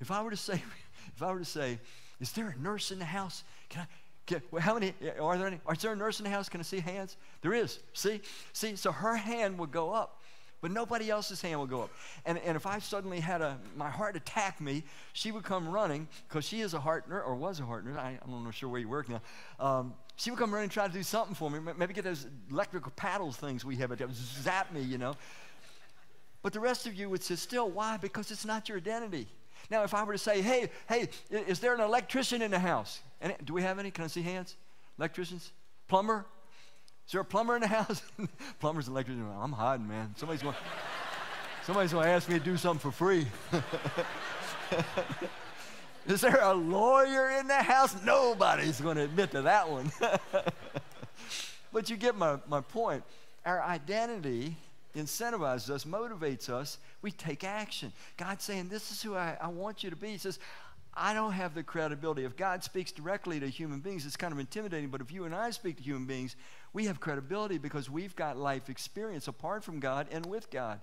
If 0.00 0.10
I 0.10 0.22
were 0.22 0.30
to 0.30 0.36
say, 0.36 0.54
if 1.14 1.22
I 1.22 1.30
were 1.32 1.40
to 1.40 1.44
say, 1.44 1.78
is 2.20 2.32
there 2.32 2.54
a 2.56 2.62
nurse 2.62 2.90
in 2.90 2.98
the 2.98 3.04
house? 3.04 3.44
Can 3.68 3.82
I, 3.82 3.86
can, 4.26 4.42
how 4.58 4.74
many 4.74 4.92
are 5.20 5.38
there 5.38 5.46
any? 5.46 5.60
Is 5.70 5.78
there 5.78 5.92
a 5.92 5.96
nurse 5.96 6.20
in 6.20 6.24
the 6.24 6.30
house? 6.30 6.48
Can 6.48 6.60
I 6.60 6.64
see 6.64 6.80
hands? 6.80 7.16
There 7.42 7.54
is. 7.54 7.78
See, 7.92 8.20
see. 8.52 8.76
So 8.76 8.92
her 8.92 9.16
hand 9.16 9.58
would 9.58 9.70
go 9.70 9.92
up 9.92 10.20
but 10.60 10.70
nobody 10.70 11.10
else's 11.10 11.40
hand 11.40 11.60
would 11.60 11.70
go 11.70 11.82
up. 11.82 11.90
And, 12.24 12.38
and 12.38 12.56
if 12.56 12.66
I 12.66 12.78
suddenly 12.78 13.20
had 13.20 13.40
a, 13.42 13.58
my 13.76 13.90
heart 13.90 14.16
attack 14.16 14.60
me, 14.60 14.84
she 15.12 15.30
would 15.30 15.44
come 15.44 15.68
running, 15.68 16.08
because 16.28 16.44
she 16.44 16.60
is 16.60 16.74
a 16.74 16.80
heart 16.80 17.08
nurse, 17.08 17.22
or 17.26 17.34
was 17.34 17.60
a 17.60 17.64
heart 17.64 17.84
nurse, 17.84 17.96
I, 17.96 18.18
I'm 18.22 18.44
not 18.44 18.54
sure 18.54 18.68
where 18.68 18.80
you 18.80 18.88
work 18.88 19.08
now. 19.08 19.20
Um, 19.60 19.94
she 20.16 20.30
would 20.30 20.38
come 20.38 20.50
running 20.50 20.64
and 20.64 20.72
try 20.72 20.86
to 20.86 20.92
do 20.92 21.02
something 21.02 21.34
for 21.34 21.50
me, 21.50 21.60
maybe 21.76 21.92
get 21.92 22.04
those 22.04 22.26
electrical 22.50 22.92
paddles 22.96 23.36
things 23.36 23.64
we 23.64 23.76
have, 23.76 23.92
zap 24.12 24.72
me, 24.72 24.80
you 24.80 24.98
know. 24.98 25.14
But 26.42 26.52
the 26.52 26.60
rest 26.60 26.86
of 26.86 26.94
you 26.94 27.10
would 27.10 27.22
sit 27.22 27.38
still. 27.38 27.70
Why? 27.70 27.96
Because 27.96 28.30
it's 28.30 28.44
not 28.44 28.68
your 28.68 28.78
identity. 28.78 29.28
Now, 29.70 29.82
if 29.82 29.94
I 29.94 30.04
were 30.04 30.12
to 30.12 30.18
say, 30.18 30.42
hey, 30.42 30.70
hey, 30.88 31.08
is 31.30 31.60
there 31.60 31.74
an 31.74 31.80
electrician 31.80 32.42
in 32.42 32.50
the 32.50 32.58
house? 32.58 33.00
And 33.20 33.34
do 33.44 33.52
we 33.52 33.62
have 33.62 33.78
any? 33.78 33.90
Can 33.90 34.04
I 34.04 34.06
see 34.06 34.22
hands? 34.22 34.54
Electricians? 34.98 35.52
Plumber? 35.88 36.26
Is 37.06 37.12
there 37.12 37.20
a 37.20 37.24
plumber 37.24 37.54
in 37.54 37.62
the 37.62 37.68
house? 37.68 38.02
Plumber's 38.60 38.88
electrician. 38.88 39.26
I'm 39.40 39.52
hiding, 39.52 39.86
man. 39.86 40.14
Somebody's 40.16 40.42
going. 40.42 40.56
Somebody's 41.64 41.92
going 41.92 42.06
to 42.06 42.10
ask 42.12 42.28
me 42.28 42.38
to 42.38 42.44
do 42.44 42.56
something 42.56 42.78
for 42.78 42.92
free. 42.92 43.26
Is 46.06 46.20
there 46.20 46.40
a 46.40 46.54
lawyer 46.54 47.30
in 47.40 47.48
the 47.48 47.54
house? 47.54 47.96
Nobody's 48.04 48.80
going 48.80 48.96
to 48.96 49.02
admit 49.02 49.32
to 49.32 49.42
that 49.42 49.68
one. 49.68 49.90
but 51.72 51.90
you 51.90 51.96
get 51.96 52.16
my, 52.16 52.38
my 52.48 52.60
point. 52.60 53.02
Our 53.44 53.60
identity 53.60 54.56
incentivizes 54.96 55.70
us, 55.70 55.84
motivates 55.84 56.48
us. 56.48 56.78
We 57.02 57.10
take 57.10 57.44
action. 57.44 57.92
God's 58.16 58.44
saying, 58.44 58.68
This 58.68 58.90
is 58.90 59.02
who 59.02 59.14
I, 59.14 59.36
I 59.40 59.48
want 59.48 59.84
you 59.84 59.90
to 59.90 59.96
be. 59.96 60.08
He 60.08 60.18
says, 60.18 60.38
I 60.98 61.12
don't 61.12 61.32
have 61.32 61.54
the 61.54 61.62
credibility. 61.62 62.24
If 62.24 62.36
God 62.36 62.64
speaks 62.64 62.90
directly 62.90 63.38
to 63.38 63.48
human 63.48 63.80
beings, 63.80 64.06
it's 64.06 64.16
kind 64.16 64.32
of 64.32 64.38
intimidating. 64.38 64.88
But 64.88 65.02
if 65.02 65.12
you 65.12 65.24
and 65.24 65.34
I 65.34 65.50
speak 65.50 65.76
to 65.76 65.82
human 65.82 66.06
beings, 66.06 66.36
we 66.72 66.86
have 66.86 67.00
credibility 67.00 67.58
because 67.58 67.90
we've 67.90 68.16
got 68.16 68.38
life 68.38 68.70
experience 68.70 69.28
apart 69.28 69.62
from 69.62 69.78
God 69.78 70.06
and 70.10 70.24
with 70.24 70.50
God. 70.50 70.80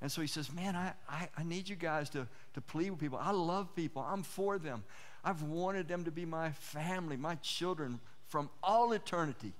And 0.00 0.12
so 0.12 0.20
he 0.20 0.28
says, 0.28 0.52
Man, 0.52 0.76
I, 0.76 0.92
I, 1.08 1.28
I, 1.36 1.42
need 1.42 1.68
you 1.68 1.74
guys 1.74 2.08
to, 2.10 2.28
to 2.54 2.60
plead 2.60 2.90
with 2.90 3.00
people. 3.00 3.18
I 3.20 3.32
love 3.32 3.74
people. 3.74 4.06
I'm 4.08 4.22
for 4.22 4.58
them. 4.58 4.84
I've 5.24 5.42
wanted 5.42 5.88
them 5.88 6.04
to 6.04 6.12
be 6.12 6.24
my 6.24 6.52
family, 6.52 7.16
my 7.16 7.34
children 7.36 7.98
from 8.28 8.48
all 8.62 8.92
eternity. 8.92 9.52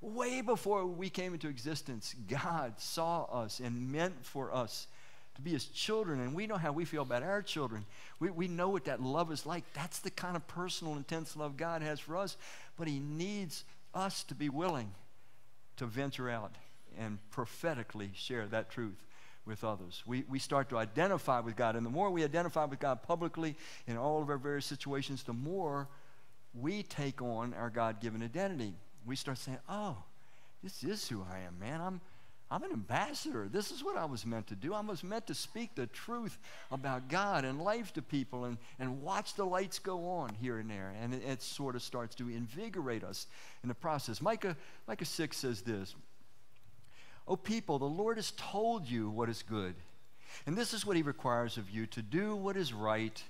Way 0.00 0.40
before 0.40 0.86
we 0.86 1.08
came 1.08 1.32
into 1.32 1.48
existence, 1.48 2.14
God 2.28 2.74
saw 2.78 3.24
us 3.24 3.60
and 3.60 3.90
meant 3.90 4.24
for 4.24 4.54
us 4.54 4.86
to 5.36 5.40
be 5.40 5.52
his 5.52 5.66
children. 5.66 6.20
And 6.20 6.34
we 6.34 6.46
know 6.46 6.56
how 6.56 6.72
we 6.72 6.84
feel 6.84 7.02
about 7.02 7.22
our 7.22 7.42
children. 7.42 7.86
We, 8.18 8.30
we 8.30 8.48
know 8.48 8.68
what 8.68 8.84
that 8.86 9.02
love 9.02 9.32
is 9.32 9.46
like. 9.46 9.64
That's 9.74 10.00
the 10.00 10.10
kind 10.10 10.36
of 10.36 10.46
personal, 10.48 10.96
intense 10.96 11.36
love 11.36 11.56
God 11.56 11.82
has 11.82 12.00
for 12.00 12.16
us. 12.16 12.36
But 12.76 12.88
he 12.88 12.98
needs 12.98 13.64
us 13.94 14.22
to 14.24 14.34
be 14.34 14.48
willing 14.48 14.90
to 15.76 15.86
venture 15.86 16.28
out 16.28 16.54
and 16.98 17.18
prophetically 17.30 18.10
share 18.14 18.46
that 18.46 18.70
truth 18.70 19.02
with 19.46 19.62
others. 19.62 20.02
We, 20.06 20.24
we 20.28 20.38
start 20.38 20.68
to 20.70 20.78
identify 20.78 21.40
with 21.40 21.56
God. 21.56 21.76
And 21.76 21.86
the 21.86 21.90
more 21.90 22.10
we 22.10 22.24
identify 22.24 22.64
with 22.64 22.80
God 22.80 23.02
publicly 23.02 23.56
in 23.86 23.96
all 23.96 24.20
of 24.20 24.28
our 24.28 24.38
various 24.38 24.66
situations, 24.66 25.22
the 25.22 25.32
more 25.32 25.88
we 26.54 26.82
take 26.82 27.22
on 27.22 27.54
our 27.54 27.70
God 27.70 28.00
given 28.00 28.22
identity. 28.22 28.74
We 29.06 29.16
start 29.16 29.38
saying, 29.38 29.58
oh, 29.68 29.96
this 30.62 30.82
is 30.82 31.08
who 31.08 31.24
I 31.30 31.40
am, 31.40 31.58
man. 31.60 31.80
I'm, 31.80 32.00
I'm 32.50 32.62
an 32.62 32.72
ambassador. 32.72 33.48
This 33.50 33.70
is 33.70 33.82
what 33.82 33.96
I 33.96 34.04
was 34.04 34.24
meant 34.24 34.48
to 34.48 34.54
do. 34.54 34.74
I 34.74 34.80
was 34.80 35.02
meant 35.02 35.26
to 35.28 35.34
speak 35.34 35.74
the 35.74 35.86
truth 35.86 36.38
about 36.70 37.08
God 37.08 37.44
and 37.44 37.60
life 37.60 37.92
to 37.94 38.02
people 38.02 38.44
and, 38.44 38.58
and 38.78 39.02
watch 39.02 39.34
the 39.34 39.44
lights 39.44 39.78
go 39.78 40.08
on 40.08 40.34
here 40.40 40.58
and 40.58 40.70
there. 40.70 40.94
And 41.00 41.14
it, 41.14 41.22
it 41.24 41.42
sort 41.42 41.74
of 41.76 41.82
starts 41.82 42.14
to 42.16 42.28
invigorate 42.28 43.04
us 43.04 43.26
in 43.62 43.68
the 43.68 43.74
process. 43.74 44.20
Micah, 44.20 44.56
Micah 44.86 45.04
6 45.04 45.36
says 45.36 45.62
this 45.62 45.94
O 47.28 47.36
people, 47.36 47.78
the 47.78 47.84
Lord 47.84 48.16
has 48.16 48.32
told 48.36 48.88
you 48.88 49.10
what 49.10 49.28
is 49.28 49.42
good. 49.42 49.74
And 50.46 50.56
this 50.56 50.72
is 50.72 50.84
what 50.84 50.96
he 50.96 51.02
requires 51.02 51.56
of 51.56 51.70
you 51.70 51.86
to 51.86 52.02
do 52.02 52.36
what 52.36 52.56
is 52.56 52.72
right, 52.72 53.22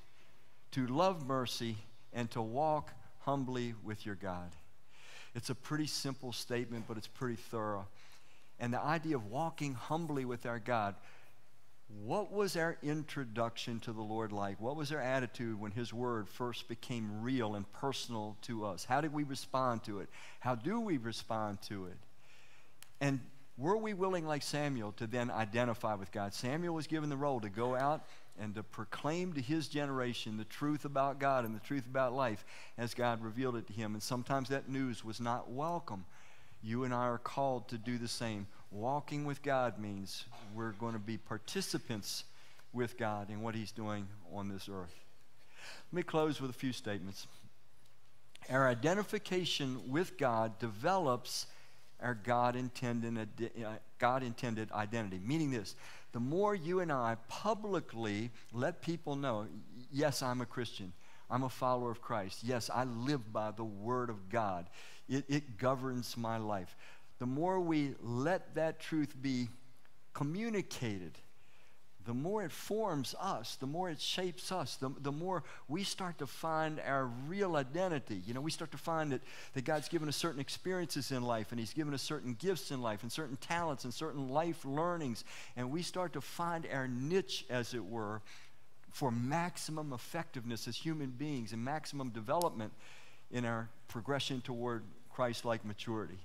to 0.72 0.86
love 0.86 1.26
mercy, 1.26 1.76
and 2.12 2.30
to 2.32 2.42
walk 2.42 2.92
humbly 3.20 3.74
with 3.84 4.04
your 4.04 4.14
God. 4.14 4.50
It's 5.36 5.50
a 5.50 5.54
pretty 5.54 5.86
simple 5.86 6.32
statement, 6.32 6.86
but 6.88 6.96
it's 6.96 7.06
pretty 7.06 7.36
thorough. 7.36 7.86
And 8.58 8.72
the 8.72 8.80
idea 8.80 9.16
of 9.16 9.26
walking 9.26 9.74
humbly 9.74 10.24
with 10.24 10.46
our 10.46 10.58
God, 10.58 10.94
what 12.04 12.32
was 12.32 12.56
our 12.56 12.78
introduction 12.82 13.78
to 13.80 13.92
the 13.92 14.00
Lord 14.00 14.32
like? 14.32 14.58
What 14.62 14.76
was 14.76 14.92
our 14.92 15.00
attitude 15.00 15.60
when 15.60 15.72
His 15.72 15.92
Word 15.92 16.26
first 16.26 16.68
became 16.68 17.22
real 17.22 17.54
and 17.54 17.70
personal 17.74 18.38
to 18.42 18.64
us? 18.64 18.86
How 18.86 19.02
did 19.02 19.12
we 19.12 19.24
respond 19.24 19.84
to 19.84 20.00
it? 20.00 20.08
How 20.40 20.54
do 20.54 20.80
we 20.80 20.96
respond 20.96 21.60
to 21.68 21.84
it? 21.84 21.98
And 23.02 23.20
were 23.58 23.76
we 23.76 23.92
willing, 23.92 24.26
like 24.26 24.42
Samuel, 24.42 24.92
to 24.92 25.06
then 25.06 25.30
identify 25.30 25.96
with 25.96 26.10
God? 26.12 26.32
Samuel 26.32 26.74
was 26.74 26.86
given 26.86 27.10
the 27.10 27.16
role 27.16 27.40
to 27.40 27.50
go 27.50 27.76
out 27.76 28.06
and 28.40 28.54
to 28.54 28.62
proclaim 28.62 29.32
to 29.32 29.40
his 29.40 29.68
generation 29.68 30.36
the 30.36 30.44
truth 30.44 30.84
about 30.84 31.18
God 31.18 31.44
and 31.44 31.54
the 31.54 31.60
truth 31.60 31.86
about 31.86 32.12
life 32.12 32.44
as 32.76 32.94
God 32.94 33.22
revealed 33.22 33.56
it 33.56 33.66
to 33.68 33.72
him. 33.72 33.94
And 33.94 34.02
sometimes 34.02 34.48
that 34.48 34.68
news 34.68 35.04
was 35.04 35.20
not 35.20 35.50
welcome. 35.50 36.04
You 36.62 36.84
and 36.84 36.92
I 36.92 37.06
are 37.06 37.18
called 37.18 37.68
to 37.68 37.78
do 37.78 37.98
the 37.98 38.08
same. 38.08 38.46
Walking 38.70 39.24
with 39.24 39.42
God 39.42 39.78
means 39.78 40.24
we're 40.54 40.72
going 40.72 40.94
to 40.94 40.98
be 40.98 41.16
participants 41.16 42.24
with 42.72 42.98
God 42.98 43.30
in 43.30 43.40
what 43.40 43.54
He's 43.54 43.72
doing 43.72 44.06
on 44.34 44.48
this 44.48 44.68
earth. 44.68 44.94
Let 45.92 45.96
me 45.96 46.02
close 46.02 46.40
with 46.40 46.50
a 46.50 46.54
few 46.54 46.72
statements. 46.72 47.26
Our 48.50 48.68
identification 48.68 49.80
with 49.88 50.18
God 50.18 50.58
develops 50.58 51.46
our 52.00 52.14
God 52.14 52.56
intended, 52.56 53.28
uh, 53.64 53.70
God 53.98 54.22
intended 54.22 54.70
identity. 54.72 55.20
Meaning 55.24 55.50
this 55.50 55.74
the 56.16 56.20
more 56.20 56.54
you 56.54 56.80
and 56.80 56.90
I 56.90 57.18
publicly 57.28 58.30
let 58.50 58.80
people 58.80 59.16
know, 59.16 59.48
yes, 59.92 60.22
I'm 60.22 60.40
a 60.40 60.46
Christian, 60.46 60.94
I'm 61.28 61.42
a 61.42 61.50
follower 61.50 61.90
of 61.90 62.00
Christ, 62.00 62.38
yes, 62.42 62.70
I 62.72 62.84
live 62.84 63.34
by 63.34 63.50
the 63.50 63.64
Word 63.64 64.08
of 64.08 64.30
God, 64.30 64.70
it, 65.10 65.26
it 65.28 65.58
governs 65.58 66.16
my 66.16 66.38
life. 66.38 66.74
The 67.18 67.26
more 67.26 67.60
we 67.60 67.96
let 68.00 68.54
that 68.54 68.80
truth 68.80 69.14
be 69.20 69.48
communicated, 70.14 71.18
the 72.06 72.14
more 72.14 72.44
it 72.44 72.52
forms 72.52 73.14
us, 73.20 73.56
the 73.56 73.66
more 73.66 73.90
it 73.90 74.00
shapes 74.00 74.52
us, 74.52 74.76
the, 74.76 74.90
the 75.00 75.12
more 75.12 75.42
we 75.68 75.82
start 75.82 76.18
to 76.18 76.26
find 76.26 76.80
our 76.86 77.06
real 77.26 77.56
identity. 77.56 78.22
You 78.26 78.32
know, 78.32 78.40
we 78.40 78.50
start 78.50 78.70
to 78.70 78.78
find 78.78 79.12
that, 79.12 79.20
that 79.54 79.64
God's 79.64 79.88
given 79.88 80.08
us 80.08 80.16
certain 80.16 80.40
experiences 80.40 81.10
in 81.10 81.22
life, 81.22 81.50
and 81.50 81.58
He's 81.58 81.72
given 81.72 81.92
us 81.92 82.02
certain 82.02 82.36
gifts 82.38 82.70
in 82.70 82.80
life, 82.80 83.02
and 83.02 83.10
certain 83.10 83.36
talents, 83.36 83.84
and 83.84 83.92
certain 83.92 84.28
life 84.28 84.64
learnings. 84.64 85.24
And 85.56 85.70
we 85.70 85.82
start 85.82 86.12
to 86.12 86.20
find 86.20 86.66
our 86.72 86.86
niche, 86.86 87.44
as 87.50 87.74
it 87.74 87.84
were, 87.84 88.22
for 88.90 89.10
maximum 89.10 89.92
effectiveness 89.92 90.68
as 90.68 90.76
human 90.76 91.10
beings 91.10 91.52
and 91.52 91.62
maximum 91.62 92.10
development 92.10 92.72
in 93.30 93.44
our 93.44 93.68
progression 93.88 94.40
toward 94.40 94.84
Christ 95.10 95.44
like 95.44 95.64
maturity. 95.64 96.18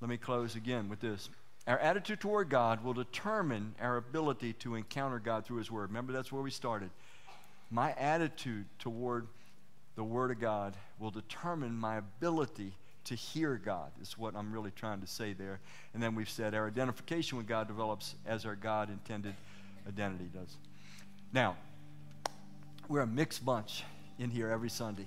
Let 0.00 0.10
me 0.10 0.16
close 0.16 0.54
again 0.54 0.88
with 0.88 1.00
this. 1.00 1.28
Our 1.66 1.78
attitude 1.78 2.20
toward 2.20 2.48
God 2.48 2.82
will 2.82 2.94
determine 2.94 3.74
our 3.80 3.96
ability 3.96 4.54
to 4.54 4.74
encounter 4.74 5.20
God 5.20 5.46
through 5.46 5.58
His 5.58 5.70
Word. 5.70 5.90
Remember, 5.90 6.12
that's 6.12 6.32
where 6.32 6.42
we 6.42 6.50
started. 6.50 6.90
My 7.70 7.92
attitude 7.92 8.66
toward 8.78 9.28
the 9.94 10.02
Word 10.02 10.32
of 10.32 10.40
God 10.40 10.74
will 10.98 11.12
determine 11.12 11.74
my 11.76 11.96
ability 11.96 12.72
to 13.04 13.14
hear 13.14 13.60
God, 13.64 13.90
is 14.00 14.16
what 14.18 14.34
I'm 14.34 14.52
really 14.52 14.70
trying 14.72 15.00
to 15.00 15.06
say 15.06 15.32
there. 15.32 15.60
And 15.94 16.02
then 16.02 16.14
we've 16.14 16.28
said 16.28 16.54
our 16.54 16.66
identification 16.66 17.38
with 17.38 17.46
God 17.46 17.68
develops 17.68 18.14
as 18.26 18.44
our 18.44 18.54
God 18.56 18.90
intended 18.90 19.34
identity 19.86 20.30
does. 20.32 20.56
Now, 21.32 21.56
we're 22.88 23.00
a 23.00 23.06
mixed 23.06 23.44
bunch 23.44 23.84
in 24.18 24.30
here 24.30 24.48
every 24.48 24.70
Sunday. 24.70 25.06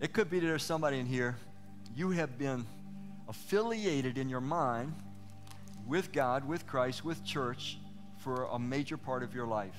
It 0.00 0.12
could 0.12 0.30
be 0.30 0.40
that 0.40 0.46
there's 0.46 0.64
somebody 0.64 0.98
in 0.98 1.06
here, 1.06 1.36
you 1.94 2.10
have 2.10 2.38
been 2.38 2.66
affiliated 3.28 4.18
in 4.18 4.28
your 4.28 4.40
mind 4.40 4.94
with 5.86 6.12
God, 6.12 6.46
with 6.46 6.66
Christ, 6.66 7.04
with 7.04 7.24
church 7.24 7.78
for 8.18 8.44
a 8.44 8.58
major 8.58 8.96
part 8.96 9.22
of 9.22 9.34
your 9.34 9.46
life. 9.46 9.76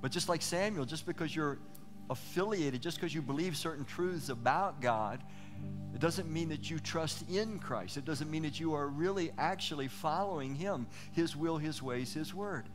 But 0.00 0.12
just 0.12 0.28
like 0.28 0.42
Samuel, 0.42 0.84
just 0.84 1.06
because 1.06 1.34
you're 1.34 1.58
affiliated, 2.08 2.82
just 2.82 2.96
because 2.96 3.14
you 3.14 3.22
believe 3.22 3.56
certain 3.56 3.84
truths 3.84 4.28
about 4.28 4.80
God, 4.80 5.22
it 5.94 6.00
doesn't 6.00 6.30
mean 6.30 6.48
that 6.48 6.70
you 6.70 6.78
trust 6.78 7.28
in 7.28 7.58
Christ. 7.58 7.96
It 7.96 8.04
doesn't 8.04 8.30
mean 8.30 8.42
that 8.42 8.58
you 8.58 8.74
are 8.74 8.88
really 8.88 9.30
actually 9.38 9.88
following 9.88 10.54
Him, 10.54 10.86
His 11.12 11.36
will, 11.36 11.58
His 11.58 11.82
ways, 11.82 12.12
His 12.12 12.34
word. 12.34 12.68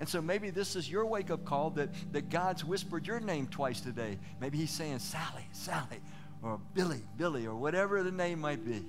And 0.00 0.08
so 0.08 0.22
maybe 0.22 0.50
this 0.50 0.76
is 0.76 0.88
your 0.88 1.04
wake 1.06 1.30
up 1.30 1.44
call 1.44 1.70
that, 1.70 1.88
that 2.12 2.28
God's 2.28 2.64
whispered 2.64 3.06
your 3.06 3.18
name 3.18 3.48
twice 3.48 3.80
today. 3.80 4.18
Maybe 4.40 4.58
He's 4.58 4.70
saying, 4.70 5.00
Sally, 5.00 5.46
Sally, 5.52 6.00
or 6.42 6.60
Billy, 6.74 7.02
Billy, 7.16 7.46
or 7.46 7.56
whatever 7.56 8.02
the 8.02 8.12
name 8.12 8.40
might 8.40 8.64
be. 8.64 8.84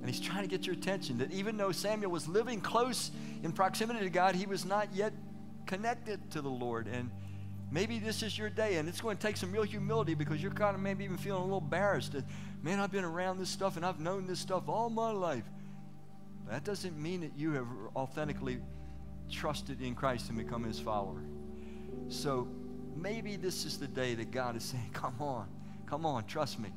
And 0.00 0.08
he's 0.08 0.20
trying 0.20 0.42
to 0.42 0.48
get 0.48 0.66
your 0.66 0.74
attention 0.74 1.18
that 1.18 1.30
even 1.30 1.56
though 1.56 1.72
Samuel 1.72 2.10
was 2.10 2.26
living 2.26 2.60
close 2.60 3.10
in 3.42 3.52
proximity 3.52 4.00
to 4.00 4.10
God, 4.10 4.34
he 4.34 4.46
was 4.46 4.64
not 4.64 4.88
yet 4.94 5.12
connected 5.66 6.30
to 6.30 6.40
the 6.40 6.48
Lord. 6.48 6.88
And 6.88 7.10
maybe 7.70 7.98
this 7.98 8.22
is 8.22 8.36
your 8.36 8.48
day, 8.48 8.76
and 8.76 8.88
it's 8.88 9.00
going 9.00 9.18
to 9.18 9.26
take 9.26 9.36
some 9.36 9.52
real 9.52 9.62
humility 9.62 10.14
because 10.14 10.42
you're 10.42 10.52
kind 10.52 10.74
of 10.74 10.80
maybe 10.80 11.04
even 11.04 11.18
feeling 11.18 11.42
a 11.42 11.44
little 11.44 11.58
embarrassed 11.58 12.12
that, 12.12 12.24
man, 12.62 12.80
I've 12.80 12.90
been 12.90 13.04
around 13.04 13.38
this 13.38 13.50
stuff 13.50 13.76
and 13.76 13.84
I've 13.84 14.00
known 14.00 14.26
this 14.26 14.40
stuff 14.40 14.68
all 14.68 14.88
my 14.88 15.10
life. 15.10 15.44
That 16.48 16.64
doesn't 16.64 17.00
mean 17.00 17.20
that 17.20 17.36
you 17.36 17.52
have 17.52 17.68
authentically 17.94 18.58
trusted 19.30 19.80
in 19.80 19.94
Christ 19.94 20.28
and 20.30 20.38
become 20.38 20.64
his 20.64 20.80
follower. 20.80 21.22
So 22.08 22.48
maybe 22.96 23.36
this 23.36 23.64
is 23.64 23.78
the 23.78 23.86
day 23.86 24.14
that 24.14 24.30
God 24.30 24.56
is 24.56 24.64
saying, 24.64 24.90
come 24.92 25.14
on, 25.20 25.46
come 25.86 26.04
on, 26.04 26.24
trust 26.24 26.58
me. 26.58 26.70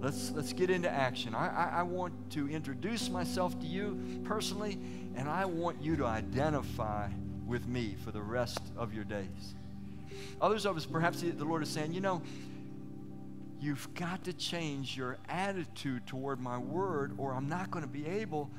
Let's, 0.00 0.30
let's 0.32 0.52
get 0.52 0.70
into 0.70 0.90
action. 0.90 1.34
I, 1.34 1.48
I, 1.48 1.78
I, 1.78 1.82
want 1.82 2.30
to 2.32 2.48
introduce 2.48 3.10
myself 3.10 3.58
to 3.60 3.66
you 3.66 4.20
personally, 4.24 4.78
and 5.16 5.28
I 5.28 5.44
want 5.46 5.82
you 5.82 5.96
to 5.96 6.06
identify 6.06 7.08
with 7.46 7.66
me 7.66 7.96
for 8.04 8.12
the 8.12 8.20
rest 8.20 8.60
of 8.76 8.94
your 8.94 9.04
days. 9.04 9.54
Others 10.40 10.66
of 10.66 10.76
us, 10.76 10.86
perhaps 10.86 11.22
the, 11.22 11.44
Lord 11.44 11.62
is 11.62 11.68
saying, 11.68 11.92
you 11.92 12.00
know, 12.00 12.22
you've 13.60 13.92
got 13.94 14.24
to 14.24 14.32
change 14.32 14.96
your 14.96 15.18
attitude 15.28 16.06
toward 16.06 16.40
my 16.40 16.58
word, 16.58 17.14
or 17.18 17.32
I'm 17.32 17.48
not 17.48 17.70
going 17.70 17.84
to 17.84 17.90
be 17.90 18.06
able 18.06 18.50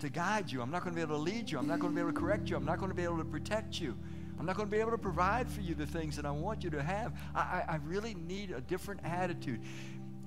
to 0.00 0.08
guide 0.08 0.50
you. 0.50 0.62
I'm 0.62 0.70
not 0.70 0.82
going 0.82 0.94
to 0.94 0.96
be 0.96 1.02
able 1.02 1.16
to 1.16 1.22
lead 1.22 1.50
you. 1.50 1.58
I'm 1.58 1.66
not 1.66 1.80
going 1.80 1.92
to 1.92 1.94
be 1.94 2.00
able 2.00 2.12
to 2.12 2.20
correct 2.20 2.50
you. 2.50 2.56
I'm 2.56 2.64
not 2.64 2.78
going 2.78 2.90
to 2.90 2.94
be 2.94 3.04
able 3.04 3.18
to 3.18 3.24
protect 3.24 3.80
you. 3.80 3.96
I'm 4.38 4.46
not 4.46 4.56
going 4.56 4.68
to 4.68 4.74
be 4.74 4.80
able 4.80 4.90
to 4.90 4.98
provide 4.98 5.48
for 5.48 5.60
you 5.60 5.74
the 5.74 5.86
things 5.86 6.16
that 6.16 6.26
I 6.26 6.30
want 6.30 6.64
you 6.64 6.70
to 6.70 6.82
have. 6.82 7.12
I, 7.34 7.40
I, 7.40 7.64
I 7.68 7.76
really 7.84 8.14
need 8.14 8.50
a 8.50 8.60
different 8.60 9.00
attitude. 9.04 9.60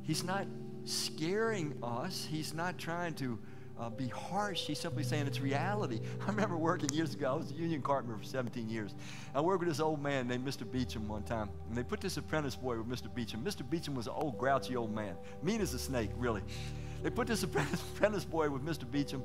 He's 0.06 0.24
not 0.24 0.45
scaring 0.86 1.78
us, 1.82 2.28
He's 2.30 2.53
not 2.53 2.78
trying 2.78 3.14
to 3.16 3.39
uh, 3.80 3.89
be 3.89 4.08
harsh. 4.08 4.62
He's 4.62 4.80
simply 4.80 5.03
saying 5.03 5.28
it's 5.28 5.41
reality. 5.41 5.99
I 6.22 6.28
remember 6.28 6.58
working 6.58 6.89
years 6.93 7.14
ago. 7.14 7.32
I 7.32 7.36
was 7.36 7.51
a 7.51 7.56
union 7.56 7.82
carpenter 7.82 8.18
for 8.18 8.24
17 8.24 8.70
years. 8.70 8.95
I 9.34 9.41
worked 9.41 9.60
with 9.60 9.70
this 9.70 9.80
old 9.80 10.01
man 10.01 10.28
named 10.28 10.47
Mr. 10.47 10.70
Beecham 10.70 11.08
one 11.08 11.24
time, 11.24 11.49
and 11.68 11.78
they 11.78 11.84
put 11.84 12.01
this 12.01 12.18
apprentice 12.18 12.56
boy 12.56 12.78
with 12.78 12.88
Mr. 12.88 13.14
Beecham. 13.14 13.43
Mr. 13.43 13.70
Beecham 13.70 13.95
was 13.95 14.08
an 14.08 14.14
old, 14.16 14.38
grouchy 14.38 14.76
old 14.76 14.93
man, 14.93 15.16
mean 15.43 15.62
as 15.62 15.74
a 15.74 15.80
snake, 15.80 16.12
really. 16.16 16.41
They 17.03 17.10
put 17.10 17.28
this 17.28 17.43
apprentice 17.43 18.26
boy 18.26 18.49
with 18.49 18.64
Mr. 18.64 18.89
Beecham, 18.89 19.24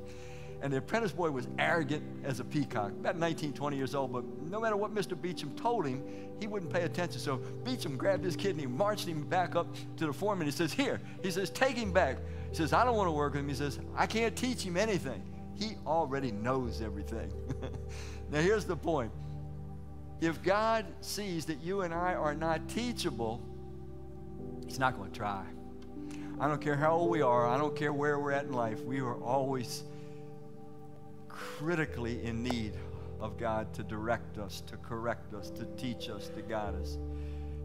and 0.61 0.71
the 0.71 0.77
apprentice 0.77 1.11
boy 1.11 1.31
was 1.31 1.47
arrogant 1.57 2.03
as 2.23 2.39
a 2.39 2.43
peacock, 2.43 2.91
about 2.91 3.17
19, 3.17 3.53
20 3.53 3.77
years 3.77 3.95
old, 3.95 4.13
but 4.13 4.23
no 4.49 4.59
matter 4.59 4.77
what 4.77 4.93
Mr. 4.93 5.19
Beecham 5.19 5.55
told 5.55 5.87
him, 5.87 6.03
he 6.39 6.47
wouldn't 6.47 6.71
pay 6.71 6.83
attention. 6.83 7.19
So 7.19 7.37
Beecham 7.63 7.97
grabbed 7.97 8.23
his 8.23 8.35
kid 8.35 8.51
and 8.51 8.59
he 8.59 8.67
marched 8.67 9.07
him 9.07 9.23
back 9.23 9.55
up 9.55 9.67
to 9.97 10.05
the 10.05 10.13
foreman. 10.13 10.45
He 10.45 10.51
says, 10.51 10.71
Here, 10.71 10.99
he 11.23 11.31
says, 11.31 11.49
take 11.49 11.75
him 11.75 11.91
back. 11.91 12.17
He 12.49 12.55
says, 12.55 12.73
I 12.73 12.83
don't 12.83 12.95
want 12.95 13.07
to 13.07 13.11
work 13.11 13.33
with 13.33 13.41
him. 13.41 13.49
He 13.49 13.55
says, 13.55 13.79
I 13.95 14.05
can't 14.05 14.35
teach 14.35 14.61
him 14.61 14.77
anything. 14.77 15.23
He 15.55 15.75
already 15.85 16.31
knows 16.31 16.81
everything. 16.81 17.31
now, 18.31 18.39
here's 18.39 18.65
the 18.65 18.75
point 18.75 19.11
if 20.19 20.41
God 20.43 20.85
sees 21.01 21.45
that 21.45 21.61
you 21.61 21.81
and 21.81 21.93
I 21.93 22.13
are 22.13 22.35
not 22.35 22.67
teachable, 22.69 23.41
He's 24.65 24.79
not 24.79 24.95
going 24.97 25.11
to 25.11 25.17
try. 25.17 25.43
I 26.39 26.47
don't 26.47 26.61
care 26.61 26.77
how 26.77 26.93
old 26.93 27.09
we 27.09 27.21
are, 27.21 27.45
I 27.45 27.57
don't 27.57 27.75
care 27.75 27.91
where 27.91 28.19
we're 28.19 28.31
at 28.31 28.45
in 28.45 28.53
life, 28.53 28.81
we 28.83 28.99
are 28.99 29.15
always 29.15 29.83
critically 31.57 32.23
in 32.23 32.43
need 32.43 32.73
of 33.19 33.37
God 33.37 33.73
to 33.73 33.83
direct 33.83 34.37
us, 34.37 34.61
to 34.67 34.77
correct 34.77 35.33
us, 35.33 35.49
to 35.51 35.65
teach 35.77 36.09
us, 36.09 36.29
to 36.29 36.41
guide 36.41 36.75
us. 36.75 36.97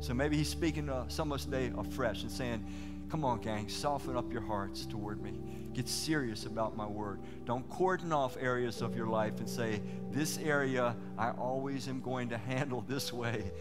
So 0.01 0.15
maybe 0.15 0.37
He's 0.37 0.49
speaking 0.49 0.87
to 0.87 1.05
some 1.09 1.33
of 1.33 1.37
us 1.37 1.45
today 1.45 1.73
afresh 1.77 2.23
and 2.23 2.31
saying, 2.31 2.65
Come 3.09 3.25
on, 3.25 3.41
gang, 3.41 3.69
soften 3.69 4.17
up 4.17 4.33
your 4.33 4.43
hearts 4.43 4.85
toward 4.85 5.23
me. 5.23 5.33
Get 5.73 5.89
serious 5.89 6.45
about 6.45 6.77
my 6.77 6.87
word. 6.87 7.21
Don't 7.45 7.69
cordon 7.71 8.13
off 8.13 8.37
areas 8.41 8.83
of 8.83 8.97
your 8.97 9.07
life 9.07 9.39
and 9.39 9.49
say, 9.49 9.81
This 10.11 10.39
area 10.39 10.97
I 11.17 11.31
always 11.31 11.89
am 11.89 12.01
going 12.01 12.29
to 12.31 12.39
handle 12.39 12.81
this 12.89 13.13
way 13.13 13.53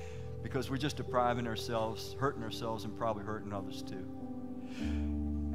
because 0.43 0.69
we're 0.69 0.77
just 0.77 0.97
depriving 0.97 1.47
ourselves, 1.47 2.15
hurting 2.19 2.43
ourselves, 2.43 2.83
and 2.83 2.95
probably 2.97 3.23
hurting 3.23 3.53
others 3.53 3.81
too. 3.81 4.05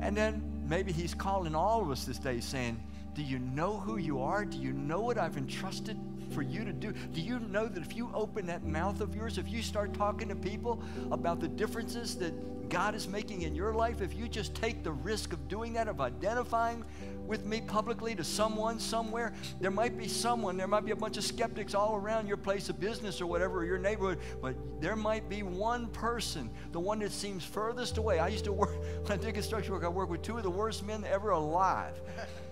And 0.00 0.16
then 0.16 0.64
maybe 0.66 0.92
He's 0.92 1.14
calling 1.14 1.54
all 1.54 1.82
of 1.82 1.90
us 1.90 2.04
this 2.04 2.18
day 2.18 2.40
saying, 2.40 2.80
do 3.14 3.22
you 3.22 3.38
know 3.38 3.76
who 3.76 3.98
you 3.98 4.20
are? 4.20 4.44
Do 4.44 4.58
you 4.58 4.72
know 4.72 5.00
what 5.00 5.18
I've 5.18 5.36
entrusted 5.36 5.98
for 6.32 6.42
you 6.42 6.64
to 6.64 6.72
do? 6.72 6.92
Do 7.12 7.20
you 7.20 7.40
know 7.40 7.66
that 7.66 7.82
if 7.82 7.96
you 7.96 8.10
open 8.14 8.46
that 8.46 8.64
mouth 8.64 9.00
of 9.00 9.14
yours, 9.14 9.36
if 9.38 9.48
you 9.48 9.62
start 9.62 9.92
talking 9.94 10.28
to 10.28 10.36
people 10.36 10.82
about 11.10 11.40
the 11.40 11.48
differences 11.48 12.16
that 12.16 12.32
God 12.70 12.94
is 12.94 13.08
making 13.08 13.42
in 13.42 13.54
your 13.54 13.74
life, 13.74 14.00
if 14.00 14.14
you 14.14 14.28
just 14.28 14.54
take 14.54 14.84
the 14.84 14.92
risk 14.92 15.32
of 15.32 15.48
doing 15.48 15.72
that, 15.74 15.88
of 15.88 16.00
identifying 16.00 16.84
with 17.26 17.44
me 17.44 17.60
publicly 17.60 18.14
to 18.14 18.24
someone 18.24 18.78
somewhere, 18.78 19.34
there 19.60 19.72
might 19.72 19.98
be 19.98 20.06
someone, 20.06 20.56
there 20.56 20.68
might 20.68 20.84
be 20.84 20.92
a 20.92 20.96
bunch 20.96 21.16
of 21.16 21.24
skeptics 21.24 21.74
all 21.74 21.96
around 21.96 22.28
your 22.28 22.36
place 22.36 22.68
of 22.68 22.78
business 22.78 23.20
or 23.20 23.26
whatever, 23.26 23.58
or 23.58 23.64
your 23.64 23.78
neighborhood, 23.78 24.18
but 24.40 24.54
there 24.80 24.96
might 24.96 25.28
be 25.28 25.42
one 25.42 25.88
person, 25.88 26.48
the 26.70 26.80
one 26.80 27.00
that 27.00 27.10
seems 27.10 27.44
furthest 27.44 27.98
away. 27.98 28.20
I 28.20 28.28
used 28.28 28.44
to 28.44 28.52
work, 28.52 28.80
when 29.02 29.12
I 29.12 29.16
did 29.16 29.34
construction 29.34 29.72
work, 29.72 29.84
I 29.84 29.88
worked 29.88 30.10
with 30.10 30.22
two 30.22 30.36
of 30.36 30.44
the 30.44 30.50
worst 30.50 30.86
men 30.86 31.04
ever 31.04 31.30
alive. 31.30 32.00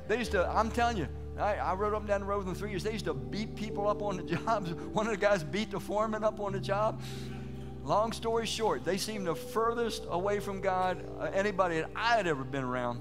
They 0.08 0.18
used 0.18 0.32
to, 0.32 0.48
I'm 0.48 0.70
telling 0.70 0.96
you, 0.96 1.06
I, 1.38 1.54
I 1.56 1.74
rode 1.74 1.94
up 1.94 2.00
and 2.00 2.08
down 2.08 2.20
the 2.20 2.26
road 2.26 2.38
with 2.38 2.46
them 2.46 2.54
three 2.56 2.70
years. 2.70 2.82
They 2.82 2.92
used 2.92 3.04
to 3.04 3.14
beat 3.14 3.54
people 3.54 3.86
up 3.88 4.02
on 4.02 4.16
the 4.16 4.22
jobs. 4.36 4.72
One 4.72 5.06
of 5.06 5.12
the 5.12 5.18
guys 5.18 5.44
beat 5.44 5.70
the 5.70 5.78
foreman 5.78 6.24
up 6.24 6.40
on 6.40 6.52
the 6.52 6.60
job. 6.60 7.00
Long 7.88 8.12
story 8.12 8.44
short, 8.44 8.84
they 8.84 8.98
seemed 8.98 9.26
the 9.26 9.34
furthest 9.34 10.04
away 10.10 10.40
from 10.40 10.60
God 10.60 11.02
uh, 11.18 11.30
anybody 11.32 11.76
that 11.80 11.90
I 11.96 12.16
had 12.16 12.26
ever 12.26 12.44
been 12.44 12.62
around. 12.62 13.00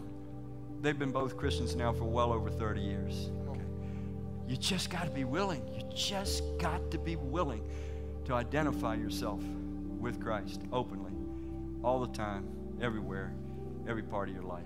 They've 0.81 0.97
been 0.97 1.11
both 1.11 1.35
Christians 1.35 1.75
now 1.75 1.91
for 1.91 2.05
well 2.05 2.31
over 2.31 2.49
30 2.49 2.79
years. 2.79 3.29
Okay. 3.49 3.59
You 4.47 4.55
just 4.55 4.89
got 4.89 5.03
to 5.03 5.09
be 5.09 5.25
willing. 5.25 5.61
You 5.75 5.81
just 5.93 6.41
got 6.57 6.89
to 6.91 6.97
be 6.97 7.17
willing 7.17 7.69
to 8.23 8.33
identify 8.33 8.95
yourself 8.95 9.41
with 9.99 10.21
Christ 10.21 10.61
openly, 10.71 11.11
all 11.83 11.99
the 11.99 12.13
time, 12.13 12.47
everywhere, 12.81 13.33
every 13.89 14.03
part 14.03 14.29
of 14.29 14.35
your 14.35 14.45
life. 14.45 14.63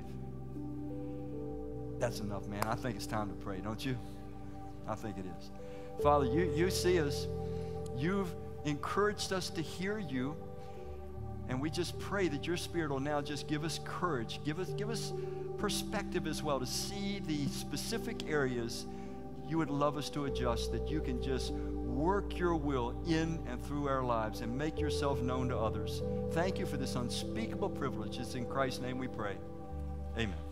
That's 1.98 2.20
enough, 2.20 2.48
man. 2.48 2.64
I 2.66 2.76
think 2.76 2.96
it's 2.96 3.08
time 3.08 3.28
to 3.30 3.36
pray, 3.38 3.58
don't 3.58 3.84
you? 3.84 3.98
I 4.88 4.94
think 4.94 5.18
it 5.18 5.26
is. 5.40 5.50
Father, 6.04 6.26
you, 6.26 6.54
you 6.56 6.70
see 6.70 7.00
us. 7.00 7.26
You've 7.98 8.32
encouraged 8.66 9.34
us 9.34 9.50
to 9.52 9.62
hear 9.62 9.98
you. 9.98 10.36
And 11.50 11.62
we 11.62 11.70
just 11.70 12.00
pray 12.00 12.28
that 12.30 12.48
your 12.48 12.58
spirit 12.58 12.92
will 12.92 13.00
now 13.00 13.22
just 13.22 13.48
give 13.48 13.64
us 13.64 13.80
courage, 13.84 14.40
give 14.46 14.60
us, 14.60 14.70
give 14.70 14.90
us 14.90 15.12
perspective 15.58 16.28
as 16.28 16.42
well 16.42 16.60
to 16.60 16.66
see 16.66 17.22
the 17.26 17.48
specific 17.48 18.30
areas 18.30 18.86
you 19.48 19.58
would 19.58 19.70
love 19.70 19.98
us 19.98 20.10
to 20.12 20.26
adjust, 20.26 20.72
that 20.72 20.90
you 20.90 21.02
can 21.02 21.22
just 21.22 21.52
work 21.52 22.40
your 22.40 22.56
will 22.56 22.96
in 23.06 23.38
and 23.48 23.62
through 23.66 23.88
our 23.88 24.02
lives 24.02 24.42
and 24.42 24.58
make 24.58 24.80
yourself 24.80 25.22
known 25.22 25.50
to 25.50 25.58
others. 25.58 26.02
Thank 26.32 26.58
you 26.58 26.66
for 26.66 26.78
this 26.78 26.96
unspeakable 26.96 27.70
privilege. 27.70 28.18
It's 28.18 28.36
in 28.36 28.46
Christ's 28.46 28.80
name 28.80 28.98
we 28.98 29.10
pray. 29.10 29.36
Amen. 30.18 30.51